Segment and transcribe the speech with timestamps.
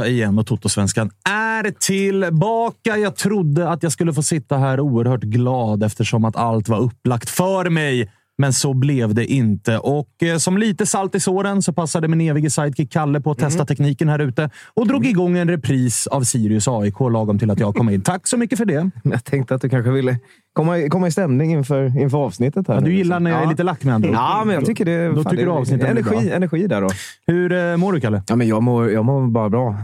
[0.00, 2.96] Måndag igen och Toto-svenskan är tillbaka.
[2.96, 7.30] Jag trodde att jag skulle få sitta här oerhört glad eftersom att allt var upplagt
[7.30, 8.10] för mig.
[8.40, 9.78] Men så blev det inte.
[9.78, 13.38] Och eh, som lite salt i såren så passade min evige sidekick Kalle på att
[13.38, 17.60] testa tekniken här ute och drog igång en repris av Sirius AIK lagom till att
[17.60, 18.00] jag kom in.
[18.00, 18.90] Tack så mycket för det.
[19.04, 20.18] Jag tänkte att du kanske ville
[20.52, 22.68] komma, komma i stämning inför, inför avsnittet.
[22.68, 23.24] Här Ja, du gillar liksom.
[23.24, 23.50] när jag är Ja.
[23.50, 24.10] lite lack med andra.
[24.12, 25.08] Ja, men jag tycker det...
[25.08, 26.36] Då fan, tycker det, du avsnittet är energi, bra.
[26.36, 26.88] energi där då.
[27.26, 28.22] Hur eh, mår du, Kalle?
[28.28, 29.76] Ja, men jag, mår, jag mår bara bra.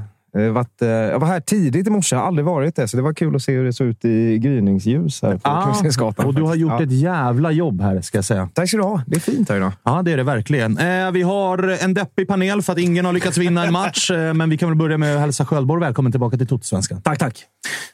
[0.45, 2.17] Har varit, eh, jag var här tidigt i morse.
[2.17, 4.05] Jag har aldrig varit det, så det var kul att se hur det såg ut
[4.05, 6.83] i gryningsljus här på Ah, och du har gjort ja.
[6.83, 8.49] ett jävla jobb här, ska jag säga.
[8.55, 9.03] Tack ska du ha.
[9.07, 9.73] Det är fint här idag.
[9.83, 10.79] Ja, det är det verkligen.
[10.79, 14.11] Eh, vi har en deppig panel för att ingen har lyckats vinna en match.
[14.11, 17.03] Eh, men vi kan väl börja med att hälsa Sköldborg välkommen tillbaka till Totosvenskan.
[17.03, 17.45] Tack, tack.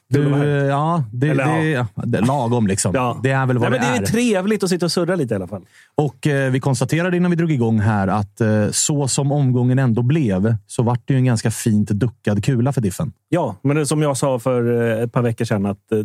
[0.09, 0.29] Du,
[0.69, 1.87] ja, det, Eller, det, ja.
[1.95, 2.95] det är lagom liksom.
[2.95, 3.21] Ja.
[3.23, 4.07] Det är väl vad Nej, det, det är är.
[4.07, 5.65] trevligt att sitta och surra lite i alla fall.
[5.95, 10.03] Och eh, vi konstaterade innan vi drog igång här att eh, så som omgången ändå
[10.03, 13.13] blev så vart det ju en ganska fint duckad kula för Diffen.
[13.29, 15.99] Ja, men det är som jag sa för eh, ett par veckor sedan att eh,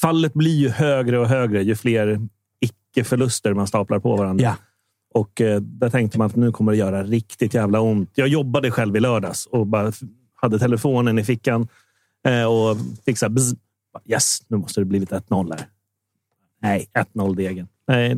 [0.00, 2.20] fallet blir ju högre och högre ju fler
[2.60, 4.44] icke-förluster man staplar på varandra.
[4.44, 4.54] Ja.
[5.14, 8.10] Och eh, där tänkte man att nu kommer det göra riktigt jävla ont.
[8.14, 9.92] Jag jobbade själv i lördags och bara
[10.34, 11.68] hade telefonen i fickan
[12.24, 13.54] och fick så här, bzz,
[14.06, 15.66] yes, nu måste det blivit 1-0 här.
[16.62, 17.68] Nej, 1-0 degen.
[17.88, 18.16] Nej.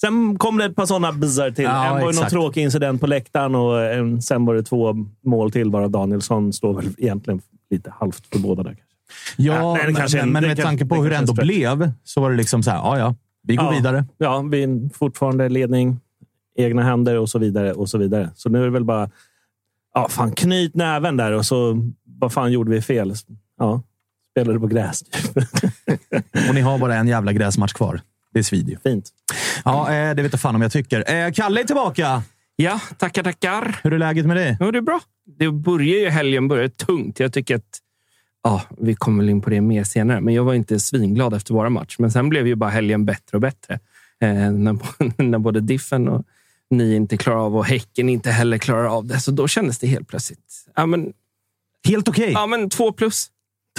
[0.00, 1.64] Sen kom det ett par sådana bizzar till.
[1.64, 4.94] Ja, en var ju någon tråkig incident på läktaren och en, sen var det två
[5.24, 7.40] mål till varav Danielsson står väl egentligen
[7.70, 8.76] lite halvt för båda där.
[9.36, 11.92] Ja, Ja, nej, men, en- men med tanke på det hur det ändå en blev
[12.04, 13.70] så var det liksom så här, ja, ja, vi går Ja.
[13.70, 14.04] vidare.
[14.18, 16.00] Ja, vi är fortfarande ledning,
[16.58, 17.72] egna händer och så vidare.
[17.72, 18.30] och Så vidare.
[18.34, 19.10] Så nu är det väl bara
[19.94, 21.76] ja, fan, knyt näven där och så
[22.24, 23.14] vad fan gjorde vi fel?
[23.58, 23.82] Ja,
[24.30, 25.02] spelade på gräs.
[26.48, 28.00] Och ni har bara en jävla gräsmatch kvar.
[28.32, 28.82] Det är svidigt.
[28.82, 29.10] Fint.
[29.64, 31.12] Ja, eh, det vet jag fan om jag tycker.
[31.12, 32.22] Eh, Kalle är tillbaka!
[32.56, 33.80] Ja, tackar, tackar.
[33.82, 34.56] Hur är läget med dig?
[34.60, 35.00] Jo, det är bra.
[35.38, 37.20] Det börjar ju helgen börjar tungt.
[37.20, 37.80] Jag tycker att...
[38.42, 41.54] Ja, vi kommer väl in på det mer senare, men jag var inte svinglad efter
[41.54, 41.96] våra match.
[41.98, 43.74] Men sen blev ju bara helgen bättre och bättre.
[44.20, 44.78] Eh, när,
[45.22, 46.24] när både Diffen och
[46.70, 49.20] ni inte klarar av och Häcken inte heller klarar av det.
[49.20, 50.66] Så då kändes det helt plötsligt...
[50.74, 51.12] Ja, men,
[51.84, 52.30] Helt okej.
[52.32, 53.26] ja, men två plus.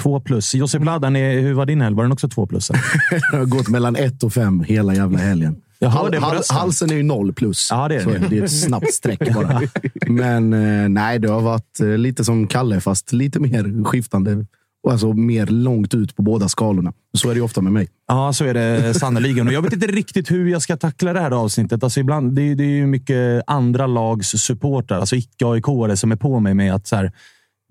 [0.01, 0.55] Två plus.
[0.55, 1.95] Josip Ladan, är- hur var din helg?
[1.95, 2.71] Var den också två plus?
[3.31, 5.55] Jag har gått mellan ett och fem hela jävla helgen.
[5.79, 6.57] Jag hör det på hal, rösten.
[6.57, 7.67] halsen är ju noll plus.
[7.71, 8.17] Ja, det är Så det.
[8.29, 9.61] det är ett snabbt streck bara.
[10.07, 14.45] Men eh, nej, det har varit eh, lite som Kalle, fast lite mer skiftande
[14.89, 16.93] alltså, mer långt ut på båda skalorna.
[17.17, 17.87] Så är det ju ofta med mig.
[18.07, 19.47] Ja, så är det sannerligen.
[19.47, 21.83] Och jag vet inte riktigt hur jag ska tackla det här avsnittet.
[21.83, 26.15] Alltså ibland, det, är- det är ju mycket andra lags supportrar, alltså icke-AIK-are, som är
[26.15, 27.11] på mig med att så här,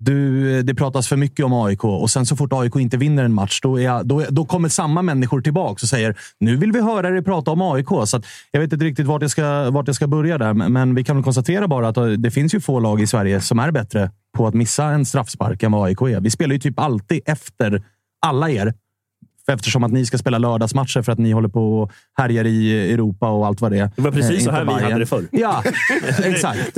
[0.05, 3.33] du, det pratas för mycket om AIK och sen så fort AIK inte vinner en
[3.33, 6.81] match, då, är jag, då, då kommer samma människor tillbaka och säger nu vill vi
[6.81, 7.87] höra dig prata om AIK.
[8.05, 10.85] Så att, jag vet inte riktigt vart jag, ska, vart jag ska börja där, men
[10.85, 13.41] men vi kan väl konstatera bara att eh, det finns ju få lag i Sverige
[13.41, 16.19] som är bättre på att missa en straffspark än vad AIK är.
[16.21, 17.83] Vi spelar ju typ alltid efter
[18.25, 18.73] alla er.
[19.51, 23.29] Eftersom att ni ska spela lördagsmatcher för att ni håller på och härjar i Europa
[23.29, 23.91] och allt vad det är.
[23.95, 24.83] Det var precis Eh, så här vi Bayern.
[24.83, 25.23] hade det förr.
[25.31, 25.63] Ja,
[26.23, 26.75] exakt.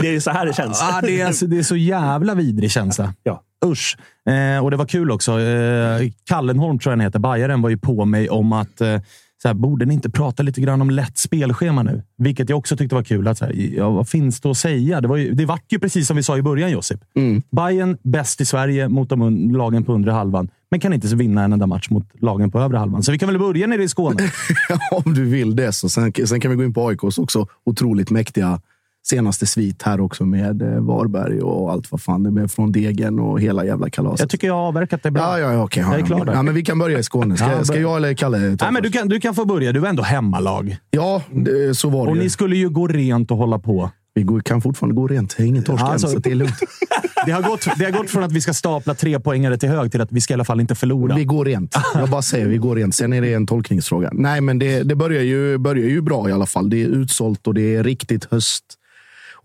[0.00, 0.80] Det är så här det känns.
[0.80, 3.14] Ja, det, är, det är så jävla vidrig känsla.
[3.22, 3.42] Ja.
[3.66, 3.96] Usch.
[4.28, 5.40] Eh, och det var kul också.
[5.40, 7.18] Eh, Kallenholm tror jag han heter.
[7.18, 9.00] Bajaren var ju på mig om att eh,
[9.44, 12.02] så här, borde ni inte prata lite grann om lätt spelschema nu?
[12.16, 13.28] Vilket jag också tyckte var kul.
[13.28, 15.00] Att, så här, ja, vad finns det att säga?
[15.00, 17.00] Det, var ju, det vart ju precis som vi sa i början, Josip.
[17.16, 17.42] Mm.
[17.50, 21.52] Bayern bäst i Sverige mot de lagen på undre halvan, men kan inte vinna en
[21.52, 23.02] enda match mot lagen på övre halvan.
[23.02, 24.16] Så vi kan väl börja nere i Skåne.
[25.04, 25.72] Om du vill det.
[25.72, 28.60] Så sen, sen kan vi gå in på AIKs också otroligt mäktiga
[29.06, 32.72] senaste svit här också med eh, Varberg och allt vad fan det är med från
[32.72, 34.20] Degen och hela jävla kalaset.
[34.20, 35.22] Jag tycker jag har avverkat det bra.
[35.22, 35.82] Ja, ja, ja, okej.
[35.82, 36.24] Jag är ja, klar ja.
[36.24, 36.32] där.
[36.32, 37.36] ja, men Vi kan börja i Skåne.
[37.36, 39.72] Ska, Ja, ska jag eller Kalle ta Nej, men du, kan, du kan få börja.
[39.72, 40.76] Du är ändå hemmalag.
[40.90, 43.90] Ja, det, så var det Och ni skulle ju gå rent och hålla på.
[44.14, 45.36] Vi går, kan fortfarande gå rent.
[45.38, 46.54] Ingen torsk än, Alltså- så det är lugnt.
[47.26, 49.90] Det har, gått, det har gått från att vi ska stapla tre poängare till hög
[49.92, 51.16] till att vi ska i alla fall inte förlora.
[51.16, 51.76] Vi går rent.
[51.94, 52.94] Jag bara säger vi går rent.
[52.94, 54.10] Sen är det en tolkningsfråga.
[54.12, 56.70] Nej, men det, det börjar, ju, börjar ju bra i alla fall.
[56.70, 58.64] Det är utsålt och det är riktigt höst.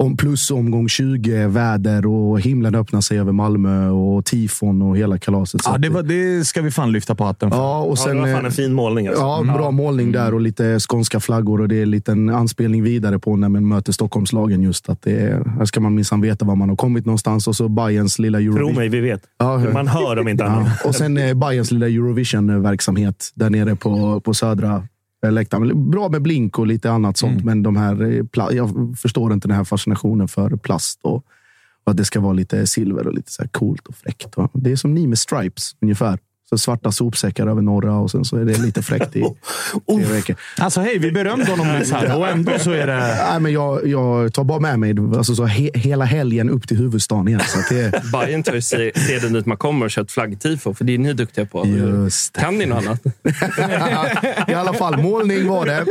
[0.03, 5.17] Om plus omgång 20, väder och himlen öppnar sig över Malmö och tifon och hela
[5.17, 5.61] kalaset.
[5.65, 7.57] Ja, det, var, det ska vi fan lyfta på hatten för.
[7.57, 9.07] Ja, och Ja, sen, det var fan eh, en fin målning.
[9.07, 9.21] Alltså.
[9.23, 11.61] Ja, bra målning där och lite skånska flaggor.
[11.61, 14.61] Och det är en liten anspelning vidare på när man möter Stockholmslagen.
[14.61, 17.47] Just att det är, här ska man minsann veta var man har kommit någonstans.
[17.47, 18.75] Och så Bayerns lilla Tro Eurovision.
[18.75, 19.21] mig, vi vet.
[19.39, 20.67] Ja, Man hör om inte annat.
[20.83, 20.89] Ja.
[20.89, 24.81] Och sen eh, Bayerns lilla Eurovision-verksamhet där nere på, på södra eh,
[25.21, 25.91] läktaren.
[25.91, 29.57] Bra med blink och lite annat sånt, men de här, eh, jag förstår inte den
[29.57, 31.15] här fascinationen för plast och,
[31.83, 34.35] och att det ska vara lite silver och lite så här coolt och fräckt.
[34.53, 36.19] Det är som ni med stripes ungefär.
[36.49, 39.21] Så svarta sopsäckar över norra och sen så är det lite fräckt i
[39.87, 40.35] tre veckor.
[40.57, 42.97] Alltså hej, vi berömde honom nyss här och ändå så är det...
[43.29, 46.77] Nej, men jag, jag tar bara med mig alltså, så he, hela helgen upp till
[46.77, 47.41] huvudstaden igen.
[47.47, 50.73] Så att det, Bayern tar ju se- seden dit man kommer och kör ett flaggtifo,
[50.73, 51.67] för det är ni duktiga på.
[51.67, 52.39] Just det.
[52.41, 53.01] Kan ni något annat?
[54.49, 55.85] I alla fall, målning var det.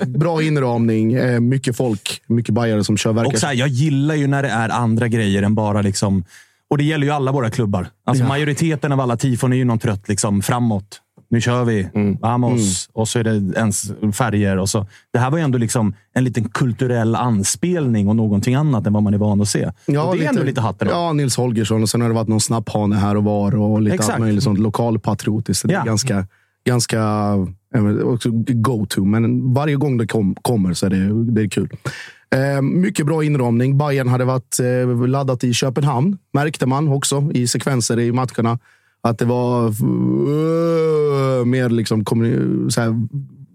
[0.00, 1.12] Eh, bra inramning.
[1.14, 3.38] Eh, mycket folk, mycket bajare som kör Och verkar...
[3.38, 6.24] så här, jag gillar ju när det är andra grejer än bara liksom...
[6.70, 7.88] Och det gäller ju alla våra klubbar.
[8.06, 8.28] Alltså Ja.
[8.28, 11.00] Majoriteten av alla tifon är ju någon trött liksom framåt.
[11.30, 11.88] Nu kör vi.
[12.20, 12.88] Vamos.
[12.92, 14.56] Och så är det ens färger.
[14.58, 14.86] Och så.
[15.12, 19.02] Det här var ju ändå liksom en liten kulturell anspelning och någonting annat än vad
[19.02, 19.64] man är van att se.
[19.66, 19.72] och
[20.16, 20.88] det är ändå lite hatten.
[20.88, 23.94] Ja, Nils Holgersson och sen har det varit någon snapphane här och var och lite
[23.94, 24.10] Exakt.
[24.12, 25.60] allt möjligt sånt lokalpatriotiskt.
[25.62, 25.80] Så Det Ja.
[25.80, 26.26] är ganska,
[26.66, 27.00] ganska
[27.74, 31.68] vet, också go-to, men varje gång det kom, kommer så är det, det är kul.
[32.34, 33.78] Eh, mycket bra inramning.
[33.78, 38.58] Bayern hade varit eh, laddat i Köpenhamn, märkte man också i sekvenser i matcherna.
[39.00, 43.08] Att det var eh, mer liksom kommuni- så här,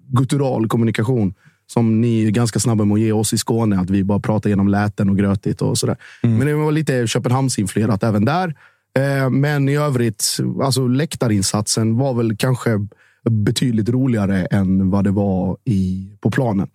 [0.08, 1.34] guttural kommunikation
[1.68, 3.80] som ni är ganska snabba med att ge oss i Skåne.
[3.80, 5.98] Att vi bara pratar genom läten och grötigt och sådär.
[6.22, 8.56] Men det var lite Köpenhamnsinfluerat även där.
[9.00, 12.88] Eh, Men i övrigt, alltså läktarinsatsen var väl kanske
[13.30, 16.68] betydligt roligare än vad det var i, på planen.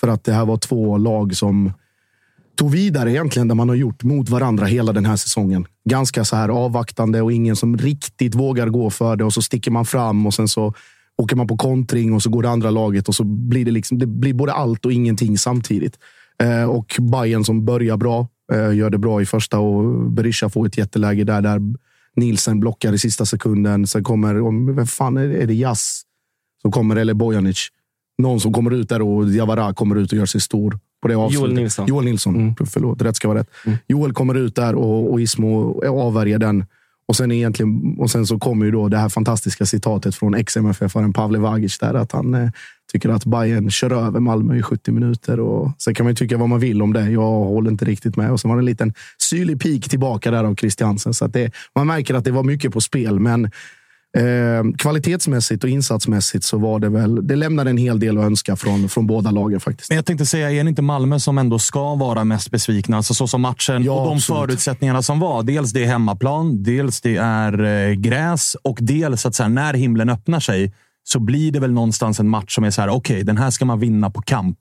[0.00, 1.72] För att det här var två lag som
[2.56, 5.66] tog vidare egentligen det man har gjort mot varandra hela den här säsongen.
[5.88, 9.70] Ganska så här avvaktande och ingen som riktigt vågar gå för det och så sticker
[9.70, 10.74] man fram och sen så
[11.16, 13.98] åker man på kontring och så går det andra laget och så blir det liksom,
[13.98, 15.98] det blir både allt och ingenting samtidigt.
[16.42, 20.66] Eh, och Bayern som börjar bra, eh, gör det bra i första och Berisha får
[20.66, 21.60] ett jätteläge där, där
[22.16, 23.86] Nielsen blockar i sista sekunden.
[23.86, 26.02] Sen kommer, vem fan är det, är det Jas
[26.62, 27.68] som kommer eller Bojanic?
[28.18, 30.78] Någon som kommer ut där och Diawara kommer ut och gör sig stor.
[31.02, 31.40] På det avslutet.
[31.40, 31.86] Joel Nilsson.
[31.86, 32.54] Joel Nilsson.
[32.66, 33.50] Förlåt, rätt ska vara rätt.
[33.86, 36.64] Joel kommer ut där och, och Ismo avvärjer den.
[37.08, 41.12] Och sen, egentligen, och sen så kommer ju då det här fantastiska citatet från ex-MFF-aren
[41.12, 42.50] Pavle Vagic där att han eh,
[42.92, 45.40] tycker att Bayern kör över Malmö i 70 minuter.
[45.40, 47.10] Och sen kan man ju tycka vad man vill om det.
[47.10, 48.30] Jag håller inte riktigt med.
[48.30, 51.14] Och så var det en liten syrlig pik tillbaka där av Christiansen.
[51.14, 53.50] Så att det, man märker att det var mycket på spel, men
[54.16, 57.26] Eh, kvalitetsmässigt och insatsmässigt så var det väl.
[57.26, 59.90] Det lämnade en hel del att önska från, från båda lagen faktiskt.
[59.90, 62.96] Men jag tänkte säga, är det inte Malmö som ändå ska vara mest besvikna?
[62.96, 64.38] Alltså så som matchen Ja, och de absolut.
[64.40, 65.42] förutsättningarna som var.
[65.42, 69.74] Dels det är hemmaplan, dels det är eh, gräs och dels att så här, när
[69.74, 70.72] himlen öppnar sig
[71.04, 73.64] så blir det väl någonstans en match som är så här, okej, den här ska
[73.64, 74.58] man vinna på kamp.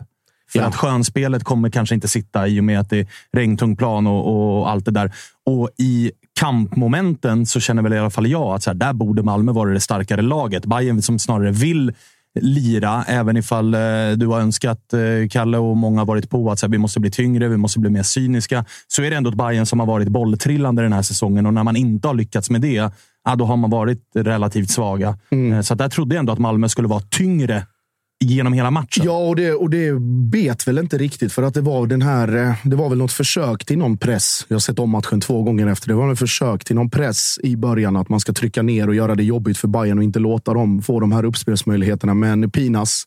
[0.51, 0.65] För Ja.
[0.65, 4.57] att skönspelet kommer kanske inte sitta i och med att det är regntung plan och,
[4.59, 5.11] och allt det där.
[5.45, 9.23] Och i kampmomenten så känner väl i alla fall jag att så här, där borde
[9.23, 10.65] Malmö vara det starkare laget.
[10.65, 11.93] Bayern som snarare vill
[12.39, 13.79] lira, även ifall eh,
[14.15, 16.99] du har önskat, eh, Kalle och många har varit på att så här, vi måste
[16.99, 18.65] bli tyngre, vi måste bli mer cyniska.
[18.87, 21.63] Så är det ändå ett Bayern som har varit bolltrillande den här säsongen och när
[21.63, 22.91] man inte har lyckats med det,
[23.25, 25.17] ja, då har man varit relativt svaga.
[25.31, 27.65] Eh, Så där trodde jag ändå att Malmö skulle vara tyngre
[28.31, 29.05] genom hela matchen.
[29.05, 29.99] Ja, och det, och det
[30.31, 32.35] bet väl inte riktigt för att det var den här.
[32.35, 34.45] Eh, det var väl något försök till någon press.
[34.47, 35.87] Jag har sett om matchen två gånger efter.
[35.87, 38.95] Det var ett försök till någon press i början att man ska trycka ner och
[38.95, 42.13] göra det jobbigt för Bayern och inte låta dem få de här uppspelsmöjligheterna.
[42.13, 43.03] Men Pinas,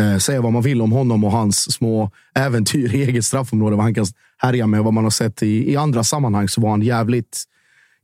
[0.00, 3.84] eh, säga vad man vill om honom och hans små äventyr i eget straffområde, vad
[3.84, 4.06] han kan
[4.38, 7.44] härja med, vad man har sett i, i andra sammanhang, så var han jävligt,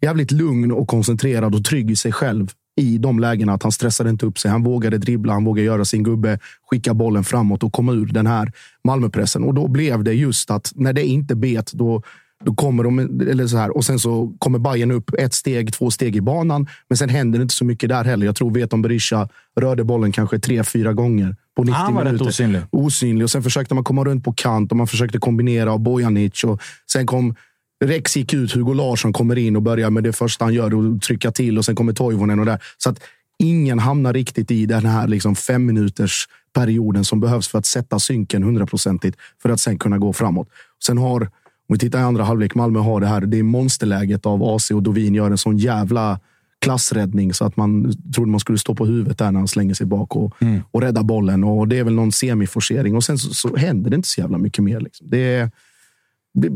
[0.02, 3.52] jävligt lugn och koncentrerad och trygg i sig själv i de lägena.
[3.52, 4.50] Att han stressade inte upp sig.
[4.50, 6.38] Han vågade dribbla, han vågade göra sin gubbe,
[6.70, 8.52] skicka bollen framåt och komma ur den här
[8.84, 9.44] Malmöpressen.
[9.44, 12.02] Och då blev det just att när det inte bet, då,
[12.44, 12.98] då kommer de,
[13.30, 16.66] eller så här, och sen så kommer Bayern upp ett steg, två steg i banan.
[16.88, 18.26] Men sen händer det inte så mycket där heller.
[18.26, 19.28] Jag tror Veton Berisha
[19.60, 22.28] rörde bollen kanske tre, fyra gånger på 90 Han var rätt minuter.
[22.28, 22.62] osynlig.
[22.70, 23.24] osynlig.
[23.24, 26.44] Och sen försökte man komma runt på kant och man försökte kombinera och Bojanic.
[26.44, 27.34] Och sen kom
[27.84, 31.02] Rex gick ut, Hugo Larsson kommer in och börjar med det första han gör, och
[31.02, 32.62] trycka till och sen kommer Toivonen och där.
[32.78, 33.00] Så att
[33.38, 37.98] ingen hamnar riktigt i den här liksom fem minuters perioden som behövs för att sätta
[37.98, 40.48] synken hundraprocentigt för att sen kunna gå framåt.
[40.84, 41.28] Sen har, om
[41.68, 44.82] vi tittar i andra halvlek, Malmö har det här, det är monsterläget av AC och
[44.82, 46.20] Dovin gör en sån jävla
[46.60, 49.86] klassräddning så att man trodde man skulle stå på huvudet där när han slänger sig
[49.86, 50.34] bak och,
[50.70, 51.44] och rädda bollen.
[51.44, 54.38] Och Det är väl någon semiforcering och sen så, så händer det inte så jävla
[54.38, 54.80] mycket mer.
[54.80, 55.06] Liksom.
[55.10, 55.50] Det är,
[56.34, 56.48] det,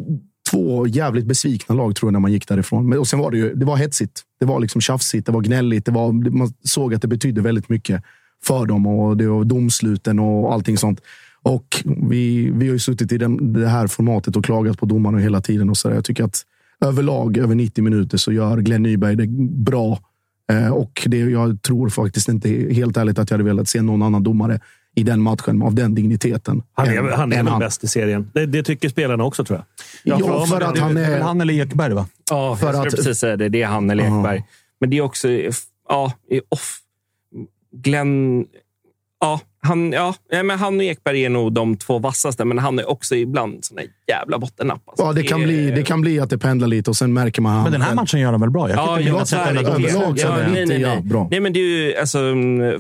[0.50, 2.88] två jävligt besvikna lag tror jag när man gick därifrån.
[2.88, 4.22] Men, och sen var det ju det var hetsigt.
[4.40, 5.84] Det var liksom tjafsigt, det var gnälligt.
[5.84, 8.02] Det var, man såg att det betydde väldigt mycket
[8.44, 11.00] för dem och det var domsluten och allting sånt.
[11.42, 15.18] Och vi, vi har ju suttit i den, det här formatet och klagat på domarna
[15.18, 15.70] hela tiden.
[15.70, 15.94] Och så där.
[15.94, 16.42] Jag tycker att
[16.80, 19.98] överlag, över 90 minuter, så gör Glenn Nyberg det bra.
[20.52, 24.02] Eh, och det, jag tror faktiskt inte helt ärligt att jag hade velat se någon
[24.02, 24.60] annan domare
[24.94, 26.62] i den matchen av den digniteten.
[26.72, 28.30] Han är, än- han är väl bäst i serien.
[28.34, 29.58] Det, det tycker spelarna också, tror
[30.04, 30.20] jag.
[30.20, 32.06] Ja, för att han är han eller Ekberg, va?
[32.30, 33.48] Ja, För jag att- precis säga det.
[33.48, 34.18] Det är han eller Ja.
[34.20, 34.44] Ekberg.
[34.80, 35.28] Men det är också...
[35.88, 36.78] Ja, i off.
[37.72, 38.46] Glenn...
[39.20, 42.90] Ja, han, ja, men han och Ekberg är nog de två vassaste, men han är
[42.90, 44.83] också ibland sån där jävla bottennapp.
[44.87, 45.04] alltså.
[45.04, 47.62] Ja, det kan, bli, det kan bli att det pendlar lite och sen märker man...
[47.62, 48.68] Men den här matchen gör han väl bra?
[48.68, 51.02] Jag kan Ja, inte minnas att den överlag ja, nej, inte nej, ja, nej.
[51.02, 51.28] bra.
[51.30, 52.18] Nej, men det är ju, alltså,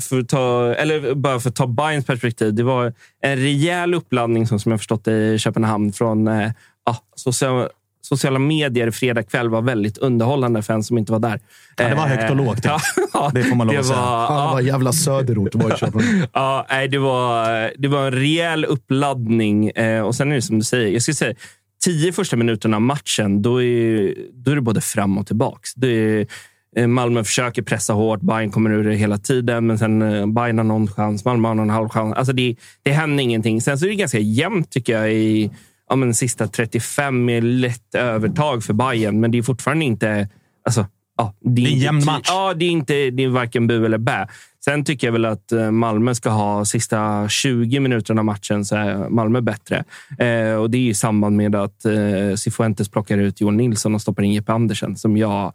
[0.00, 2.54] för att ta, eller bara för att ta Bayerns perspektiv.
[2.54, 6.50] Det var en rejäl uppladdning som, som jag förstått det, i Köpenhamn från eh,
[6.86, 7.68] ja, social,
[8.04, 11.40] sociala medier fredag kväll var väldigt underhållande för en som inte var där.
[11.76, 12.78] Ja, det var högt och lågt, ja.
[13.12, 13.98] Ja, Det får man lov det att säga.
[14.00, 16.26] var- Fan, ja, vad jävla söderort var i Köpenhamn.
[16.32, 19.68] Ja, nej, det, var, det var en rejäl uppladdning.
[19.70, 21.34] Eh, och sen är det som du säger, jag skulle säga
[21.84, 25.74] tio första minuterna av matchen, då är, då är det både fram och tillbaks.
[25.74, 26.26] Det är,
[26.76, 30.58] eh, Malmö försöker pressa hårt, Bayern kommer ur det hela tiden, men sen eh, Bayern
[30.58, 32.14] har någon chans, Malmö har någon halv chans.
[32.16, 33.60] Alltså det, det händer ingenting.
[33.60, 35.50] Sen så är det ganska jämnt tycker jag i
[35.90, 40.28] ja, men, sista 35 med lätt övertag för Bayern, men det är fortfarande inte...
[40.64, 40.86] Alltså,
[41.16, 42.26] ja, det, är en jämn match.
[42.28, 44.28] Ja, det är, inte, det är varken bu eller bä.
[44.64, 48.76] Sen tycker jag väl att eh, Malmö ska ha sista 20 minuterna av matchen så
[48.76, 49.84] är Malmö bättre.
[50.18, 54.02] Eh, och Det är i samband med att eh, Cifuentes plockar ut Johan Nilsson och
[54.02, 55.52] stoppar in Jeppe Andersen som jag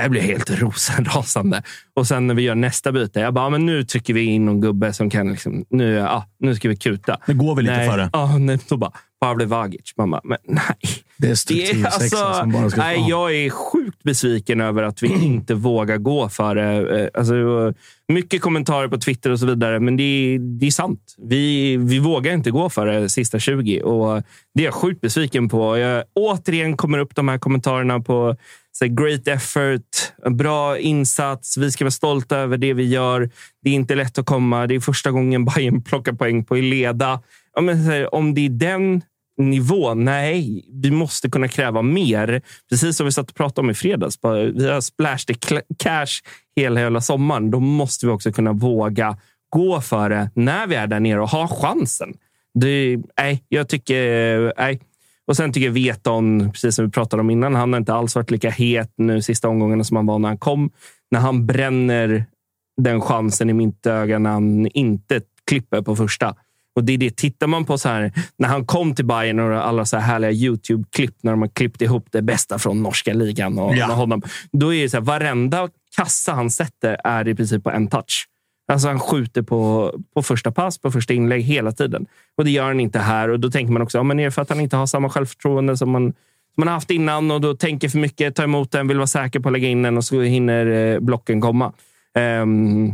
[0.00, 1.62] jag blir helt rosenrasande.
[1.94, 4.44] Och sen när vi gör nästa byte, jag bara, "Ja, men nu trycker vi in
[4.44, 5.30] någon gubbe som kan...
[5.30, 7.18] Liksom, nu, ja, nu ska vi kuta.
[7.26, 8.10] Nu går vi lite nej, före.
[8.12, 9.92] Ja, nej, då bara, Pavle Vagic.
[9.96, 10.62] Man bara, men nej.
[11.18, 12.80] Det är Det struktur är, sexa alltså, som bara ska...
[12.80, 13.06] nej, Ja.
[13.08, 17.00] jag är sjukt besviken över att vi inte vågar gå för det.
[17.02, 17.34] Eh, Alltså,
[18.08, 21.14] mycket kommentarer på Twitter och så vidare, men det är, det är sant.
[21.18, 24.22] Vi, vi vågar inte gå för det sista 20 och
[24.54, 25.78] det är jag sjukt besviken på.
[25.78, 28.36] Jag, återigen kommer upp de här kommentarerna på
[28.72, 33.30] så great effort, bra insats, vi ska vara stolta över det vi gör.
[33.62, 34.66] Det är inte lätt att komma.
[34.66, 37.22] Det är första gången Bayern plockar poäng på Ileda.
[37.54, 39.02] Ja, men, så här, om det är den
[39.38, 40.04] nivån...
[40.04, 42.42] Nej, vi måste kunna kräva mer.
[42.70, 44.20] Precis som vi satt och pratade om i fredags.
[44.20, 46.22] Bara, Vi har splashed the cash
[46.56, 47.50] hela, hela sommaren.
[47.50, 49.16] Då måste vi också kunna våga
[49.48, 52.14] gå för det när vi är där nere och ha chansen.
[52.54, 54.52] Det, nej, jag tycker...
[54.56, 54.80] Nej.
[55.32, 58.14] Och sen tycker jag Veton, precis som vi pratade om innan, han har inte alls
[58.14, 60.70] varit lika het nu sista omgångarna som han var när han kom.
[61.10, 62.24] När han bränner
[62.82, 66.34] den chansen i mitt öga när han inte klipper på första.
[66.76, 69.66] Och det är det, tittar man på så här, när han kom till Bayern och
[69.66, 73.58] alla så här härliga YouTube-klipp när de har klippt ihop det bästa från norska ligan
[73.58, 73.86] och Ja.
[73.86, 74.22] honom.
[74.52, 78.26] Då är det så här, varenda kassa han sätter är i princip på en touch.
[78.68, 82.06] Alltså han skjuter på, på första pass, på första inlägg hela tiden.
[82.36, 83.28] Och det gör han inte här.
[83.28, 85.10] Och då tänker man också, ja, men är det för att han inte har samma
[85.10, 86.12] självförtroende som man
[86.56, 89.40] man har haft innan och då tänker för mycket, tar emot den, vill vara säker
[89.40, 91.72] på att lägga in den och så hinner eh, blocken komma.
[92.14, 92.92] Ehm,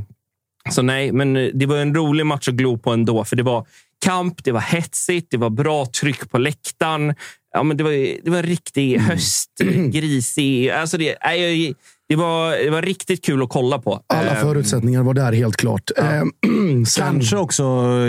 [0.70, 3.66] så nej, men det var en rolig match att glo på ändå, för det var
[4.04, 7.14] kamp, det var hetsigt, det var bra tryck på läktaren.
[7.52, 7.90] Ja, men det, var,
[8.25, 9.06] det var en riktig Mm.
[9.06, 10.70] höstgrisig...
[10.75, 11.75] Alltså det, nej,
[12.08, 14.00] det, var, det var riktigt kul att kolla på.
[14.06, 15.90] Alla Ehm, förutsättningar var där helt klart.
[15.96, 16.32] Ehm,
[16.86, 17.62] sen, Kanske också,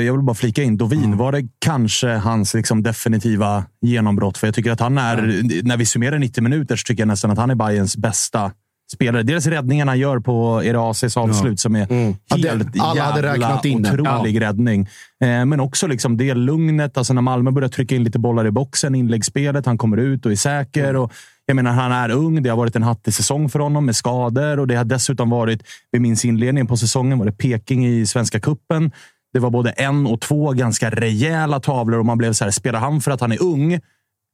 [0.06, 1.18] jag vill bara flika in, Dovin.
[1.18, 4.38] Var det kanske hans liksom definitiva genombrott?
[4.38, 7.32] För jag tycker att han är, när vi summerar 90 minuter, så tycker jag nästan
[7.32, 8.51] att han är Bayerns bästa
[8.94, 9.24] spelare.
[9.24, 13.34] Dels räddningarna han gör på Erasis avslut som är Ja, det- helt alla hade jävla
[13.34, 14.82] räknat in otrolig räddning.
[15.24, 18.51] Eh, men också liksom det lugnet, alltså när Malmö börjar trycka in lite bollar i
[18.51, 20.96] boxen, inläggsspelet, han kommer ut och är säker.
[20.96, 21.12] Och,
[21.50, 22.44] jag menar, han är ung.
[22.44, 25.63] Det har varit en hattig säsong för honom med skador och det har dessutom varit,
[25.91, 28.91] vi minns inledningen på säsongen, var det Peking i Svenska Kuppen.
[29.34, 32.79] Det var både en och två ganska rejäla tavlor och man blev så här, spelar
[32.79, 33.79] han för att han är ung?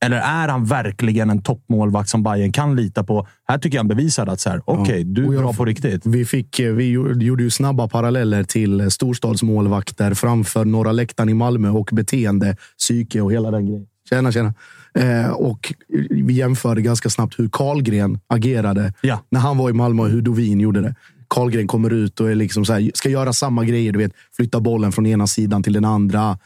[0.05, 3.27] Eller är han verkligen en toppmålvakt som Bayern kan lita på?
[3.48, 5.65] Här tycker jag han bevisade att så här, okej, du Och är jag- bra på
[5.65, 6.05] riktigt.
[6.05, 11.29] Vi, fick, eh, vi gjorde gjorde ju snabba paralleller till eh, storstadsmålvakter framför Norra läktaren
[11.29, 13.88] i Malmö och beteende, psyke och hela den grejen.
[14.10, 14.53] Tjena, tjena.
[14.96, 15.74] Eh, och
[16.10, 19.24] vi jämförde ganska snabbt hur Karlgren agerade Ja.
[19.30, 20.96] när han var i Malmö och hur Dovin gjorde det.
[21.28, 23.92] Karlgren kommer ut och är liksom så här, ska göra samma grejer.
[23.92, 26.38] Du vet, flytta bollen från ena sidan till den andra.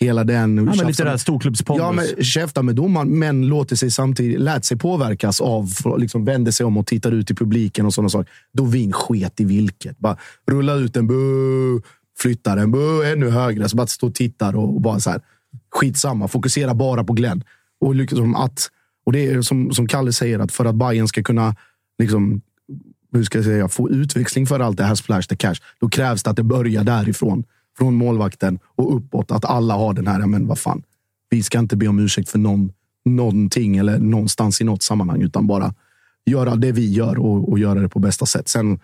[0.00, 0.56] Hela den.
[0.56, 1.82] Ja, men lite det här storklubbspondus.
[1.82, 6.52] Ja, men käfta med domaren, men låter sig samtidigt, lät sig påverkas av, liksom vände
[6.52, 8.32] sig om och tittar ut i publiken och sådana saker.
[8.52, 9.98] Dovin sket i vilket.
[9.98, 10.16] Bara
[10.50, 11.14] rulla ut en, bu,
[12.18, 13.68] flytta den, bu, ännu högre.
[13.68, 15.20] Så bara stå och tittar och, och bara så här.
[15.74, 17.44] Skitsamma, fokusera bara på Glenn.
[17.80, 18.70] Och, liksom att,
[19.06, 21.56] och det är som, som Kalle säger, att för att Bayern ska kunna
[21.98, 22.40] liksom,
[23.12, 26.22] hur ska jag säga, få utväxling för allt det här splash the cash, då krävs
[26.22, 27.44] det att det börjar därifrån.
[27.78, 29.30] Från målvakten och uppåt.
[29.30, 30.82] Att alla har den här, men vad fan.
[31.30, 32.72] Vi ska inte be om ursäkt för någon,
[33.04, 35.74] någonting eller någonstans i något sammanhang, utan bara
[36.26, 38.48] göra det vi gör och, och göra det på bästa sätt.
[38.48, 38.80] Sen,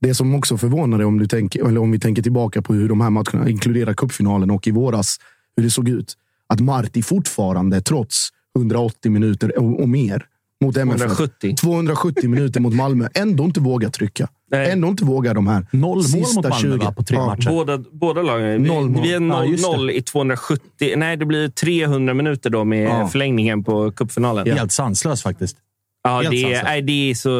[0.00, 2.88] det som också förvånar är om, du tänker, eller om vi tänker tillbaka på hur
[2.88, 5.20] de här matcherna, inkluderar cupfinalen och i våras,
[5.56, 6.16] hur det såg ut.
[6.54, 10.24] Att Marti fortfarande, trots 180 minuter och, och mer,
[10.64, 11.54] mot MFF, 170.
[11.56, 14.28] 270 minuter mot Malmö, ändå inte våga trycka.
[14.50, 14.70] Nej.
[14.70, 16.84] Ändå inte våga de här Noll mål sista mot Malmö 20.
[16.84, 17.26] va, på tre Ja.
[17.26, 17.48] matcher.
[17.48, 18.62] Båda, båda lagen.
[18.62, 19.02] Vi, Noll mål.
[19.02, 19.70] vi är Ja, just det.
[19.70, 20.94] 0-0 i 270.
[20.96, 23.08] Nej, det blir 300 minuter då med Ja.
[23.08, 24.50] förlängningen på cupfinalen.
[24.58, 25.56] Helt sanslös faktiskt.
[26.04, 26.64] Ja, Helt det, är- sanslöst.
[26.64, 27.30] nej, det är så...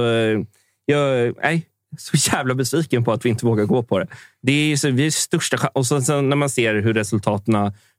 [0.86, 1.66] Jag nej,
[1.98, 4.06] så jävla besviken på att vi inte vågar gå på det.
[4.42, 7.54] Det är så, vi är största chans- Och så, sen när man ser hur resultaten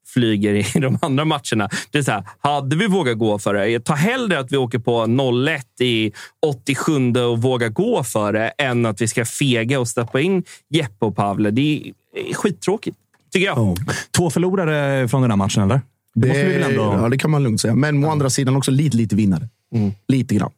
[0.06, 1.70] flyger i de andra matcherna.
[1.92, 3.68] Det är så här, hade vi vågat gå för det?
[3.68, 6.12] Jag tar hellre att vi åker på 0-1 i
[6.46, 11.06] 87 och vågar gå för det än att vi ska fega och stoppa in Jeppe
[11.06, 11.52] och Pavle.
[11.52, 12.98] Det är skittråkigt,
[13.34, 13.58] tycker jag.
[13.58, 13.76] Ja.
[14.18, 15.82] Två förlorare från den här matchen, eller?
[16.16, 16.84] Det, måste vi väl ändå...
[16.84, 17.76] Ja, det kan man lugnt säga.
[17.76, 19.50] Men å andra sidan också lite, lite vinnare.
[19.76, 19.92] Mm.
[20.08, 20.52] Lite grann.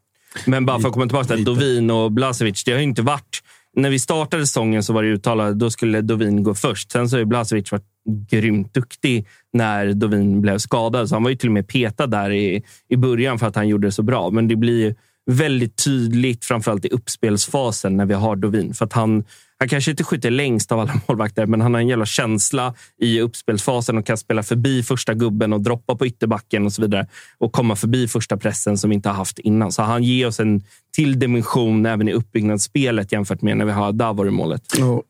[0.46, 2.64] Men bara för att komma tillbaka till Dovin och Blasevic.
[2.64, 3.44] Det har ju inte varit...
[3.76, 6.92] När vi startade säsongen så var det uttalat då skulle Dovin gå först.
[6.92, 11.10] Sen så har ju Blasevic varit grymt duktig när Dovin blev skadad.
[11.10, 13.68] Så han var ju till och med petad där i, i början för att han
[13.68, 14.30] gjorde det så bra.
[14.30, 14.96] Men det blir
[15.32, 18.74] väldigt tydligt, framförallt i uppspelsfasen, när vi har Dovin.
[18.74, 19.24] För att han,
[19.60, 23.22] han kanske inte skjuter längst av alla målvakter, men han har en jävla känsla i
[23.22, 27.08] uppspelsfasen och kan spela förbi första gubben och droppa på ytterbacken och så vidare.
[27.38, 29.72] Och komma förbi första pressen som vi inte har haft innan.
[29.72, 30.64] Så han ger oss en
[30.96, 34.62] till dimension även i uppbyggnadsspelet jämfört med när vi har Davor i målet.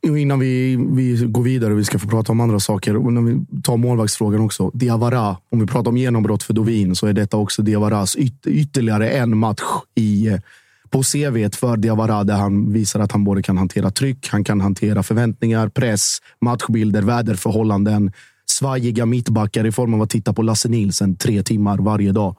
[0.04, 2.96] Och innan vi, vi går vidare och vi ska få prata om andra saker.
[2.96, 4.72] Och när vi tar målvaktsfrågan också.
[4.74, 9.10] Diawara, om vi pratar om genombrott för Dovin så är detta också Diawaras yt, ytterligare
[9.10, 9.62] en match
[9.96, 10.40] i, eh,
[10.90, 14.62] på CV för Diawara där han visar att han både kan hantera tryck, han kan
[14.62, 18.12] hantera förväntningar, press, matchbilder, väderförhållanden.
[18.46, 22.36] Svajiga mittbackar i form av att titta på Lasse Nilsen tre timmar varje dag.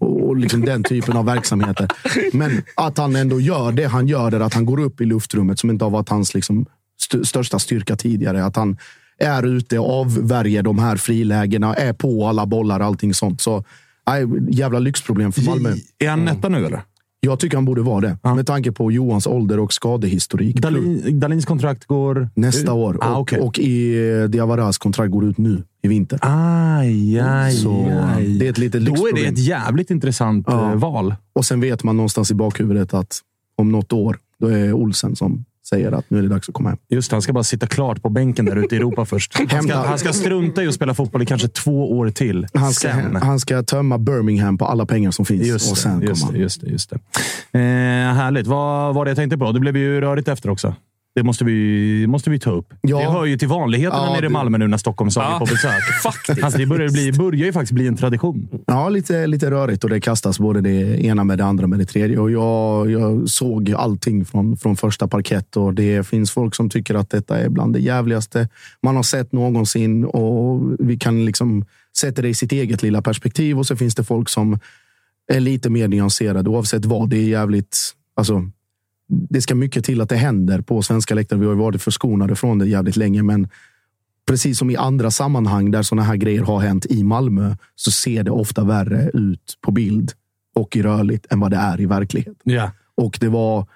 [0.00, 1.88] Och liksom den typen av verksamheter.
[2.32, 5.58] Men att han ändå gör det han gör, är att han går upp i luftrummet
[5.58, 6.66] som inte har varit hans liksom,
[7.00, 8.44] st största styrka tidigare.
[8.44, 8.76] Att han
[9.18, 13.40] är ute och avvärjer de här frilägena, är på alla bollar, allting sånt.
[13.40, 13.64] Så
[14.06, 15.74] nej, jävla lyxproblem för Malmö.
[15.98, 16.82] Är han netta nu, eller?
[17.20, 18.34] Jag tycker han borde vara det.
[18.34, 20.56] Med tanke på Johans ålder och skadehistorik.
[20.60, 22.28] Dalin, Dalins kontrakt går...
[22.34, 22.98] Nästa år.
[23.00, 23.40] Ah, och, okej.
[23.40, 26.18] och i eh, Diawaras kontrakt går ut nu i vinter.
[26.22, 28.38] Aj, aj, Så aj.
[28.38, 30.70] det är ett litet Då är det ett jävligt intressant Ja.
[30.72, 31.14] eh, val.
[31.32, 33.20] Och sen vet man någonstans i bakhuvudet att
[33.56, 36.68] om något år, då är Olsen som säger att nu är det dags att komma
[36.68, 36.78] hem.
[36.88, 39.38] Just det, han ska bara sitta klart på bänken där ute i Europa först.
[39.50, 42.46] Han ska, han ska strunta i att spela fotboll i kanske två år till.
[42.54, 43.16] Han ska, Sen.
[43.16, 45.46] han ska tömma Birmingham på alla pengar som finns.
[45.46, 46.42] Just och sen det, just kommer det, han.
[46.42, 46.96] just det, just det.
[47.58, 48.46] Eh, härligt.
[48.46, 49.52] Vad var det jag tänkte på?
[49.52, 50.74] Det blev ju rörigt efter också.
[51.14, 52.74] Det måste vi, måste vi ta upp.
[52.80, 52.98] Ja.
[52.98, 55.44] Det hör ju till vanligheterna Ja, nere i Malmö nu när Stockholmslag Ja, är på
[55.44, 55.82] besök.
[56.02, 56.42] faktiskt.
[56.42, 58.48] Alltså, det börjar, bli, börjar ju faktiskt bli en tradition.
[58.66, 61.84] Ja, lite, lite rörigt och det kastas både det ena med det andra med det
[61.84, 62.18] tredje.
[62.18, 66.94] Och jag, jag såg allting från, från första parkett och det finns folk som tycker
[66.94, 68.48] att detta är bland det jävligaste
[68.82, 70.04] man har sett någonsin.
[70.04, 71.64] Och vi kan liksom
[71.98, 74.58] sätta det i sitt eget lilla perspektiv och så finns det folk som
[75.32, 77.10] är lite mer nyanserade oavsett vad.
[77.10, 77.78] Det är jävligt...
[78.16, 78.50] Alltså,
[79.08, 81.38] det ska mycket till att det händer på svenska läktare.
[81.38, 83.48] Vi har ju varit förskonade från det jävligt länge, men
[84.26, 88.22] precis som i andra sammanhang där sådana här grejer har hänt i Malmö så ser
[88.22, 90.12] det ofta värre ut på bild
[90.54, 92.36] och i rörligt än vad det är i verklighet.
[92.44, 92.70] Ja.
[92.94, 93.66] Och det var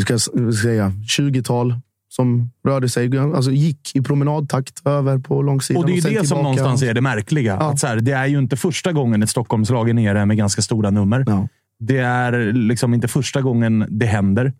[0.00, 0.18] ska
[0.62, 1.74] säga, 20-tal
[2.08, 5.82] som rörde sig, alltså gick i promenadtakt över på långsidan.
[5.82, 6.42] Och det är sen det som tillbaka.
[6.42, 7.52] någonstans är det märkliga.
[7.60, 7.70] Ja.
[7.70, 10.62] Att så här, det är ju inte första gången ett Stockholmslag är nere med ganska
[10.62, 11.24] stora nummer.
[11.26, 11.48] Ja.
[11.78, 14.52] Det är liksom inte första gången det händer.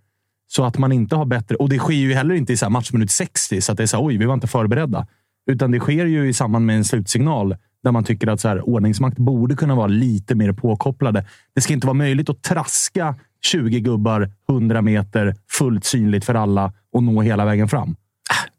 [0.47, 1.57] Så att man inte har bättre...
[1.57, 3.97] Och det sker ju heller inte i så matchminut 60, så att det är så
[3.97, 5.07] här, oj, vi var inte förberedda.
[5.51, 8.69] Utan det sker ju i samband med en slutsignal där man tycker att så här,
[8.69, 11.25] ordningsmakt borde kunna vara lite mer påkopplade.
[11.55, 16.73] Det ska inte vara möjligt att traska 20 gubbar 100 meter fullt synligt för alla
[16.93, 17.97] och nå hela vägen fram.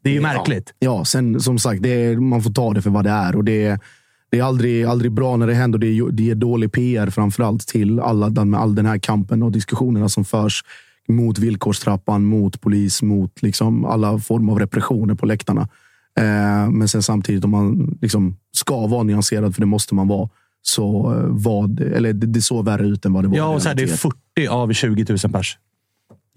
[0.02, 0.74] Det är ju märkligt.
[0.78, 3.36] Ja, sen som sagt, är, man får ta det för vad det är.
[3.36, 3.78] Och det är,
[4.30, 5.78] det är aldrig, aldrig bra när det händer.
[5.78, 9.52] Det är, det är dålig PR framförallt till alla, med all den här kampen och
[9.52, 10.64] diskussionerna som förs
[11.08, 15.68] mot villkorstrappan, mot polis, mot liksom alla former av repressioner på läktarna.
[16.18, 20.28] Eh, men sen samtidigt, om man liksom ska vara nyanserad, för det måste man vara,
[20.62, 23.36] så eh, var det, eller det, det såg värre ut än vad det var.
[23.36, 24.12] Ja, och så här, det är realiteten.
[24.36, 25.58] 40 av 20 000 pers.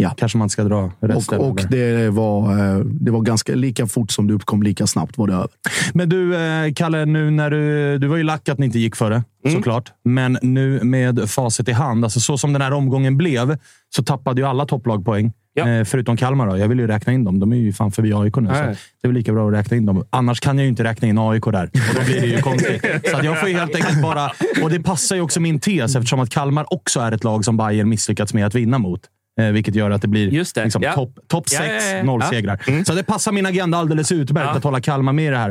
[0.02, 0.14] Ja.
[0.18, 1.40] Kanske man ska dra resten.
[1.40, 5.18] och, och det var, eh, det var ganska lika fort som det uppkom, lika snabbt
[5.18, 5.48] var det över.
[5.94, 8.96] Men du, eh, Kalle, nu när du, du var ju lack att ni inte gick
[8.96, 9.56] före, Mm.
[9.58, 9.92] såklart.
[10.04, 13.58] Men nu med facit i hand, alltså så som den här omgången blev,
[13.96, 15.32] så tappade ju alla topplag poäng.
[15.54, 15.70] Ja.
[15.70, 16.48] Eh, förutom Kalmar.
[16.48, 16.58] Då.
[16.58, 17.40] Jag vill ju räkna in dem.
[17.40, 18.48] De är ju fan förbi AIK nu.
[18.48, 18.60] Så det
[19.04, 20.04] är väl lika bra att räkna in dem.
[20.10, 21.64] Annars kan jag ju inte räkna in AIK där.
[21.64, 22.82] Och då blir det ju konstigt.
[22.82, 24.32] Så jag får helt enkelt bara...
[24.64, 27.58] Och det passar ju också min tes eftersom att Kalmar också är ett lag som
[27.58, 29.02] Bayern misslyckats med att vinna mot.
[29.39, 30.63] Eh, vilket gör att det blir Just det.
[30.63, 30.93] Liksom, Ja.
[30.93, 32.04] topp top Ja, sex, ja, ja.
[32.04, 32.30] noll Ja.
[32.30, 32.60] segrar.
[32.67, 32.86] Mm.
[32.86, 34.58] Så det passar min agenda alldeles utmärkt Ja.
[34.58, 35.49] att hålla Kalmar med i det här.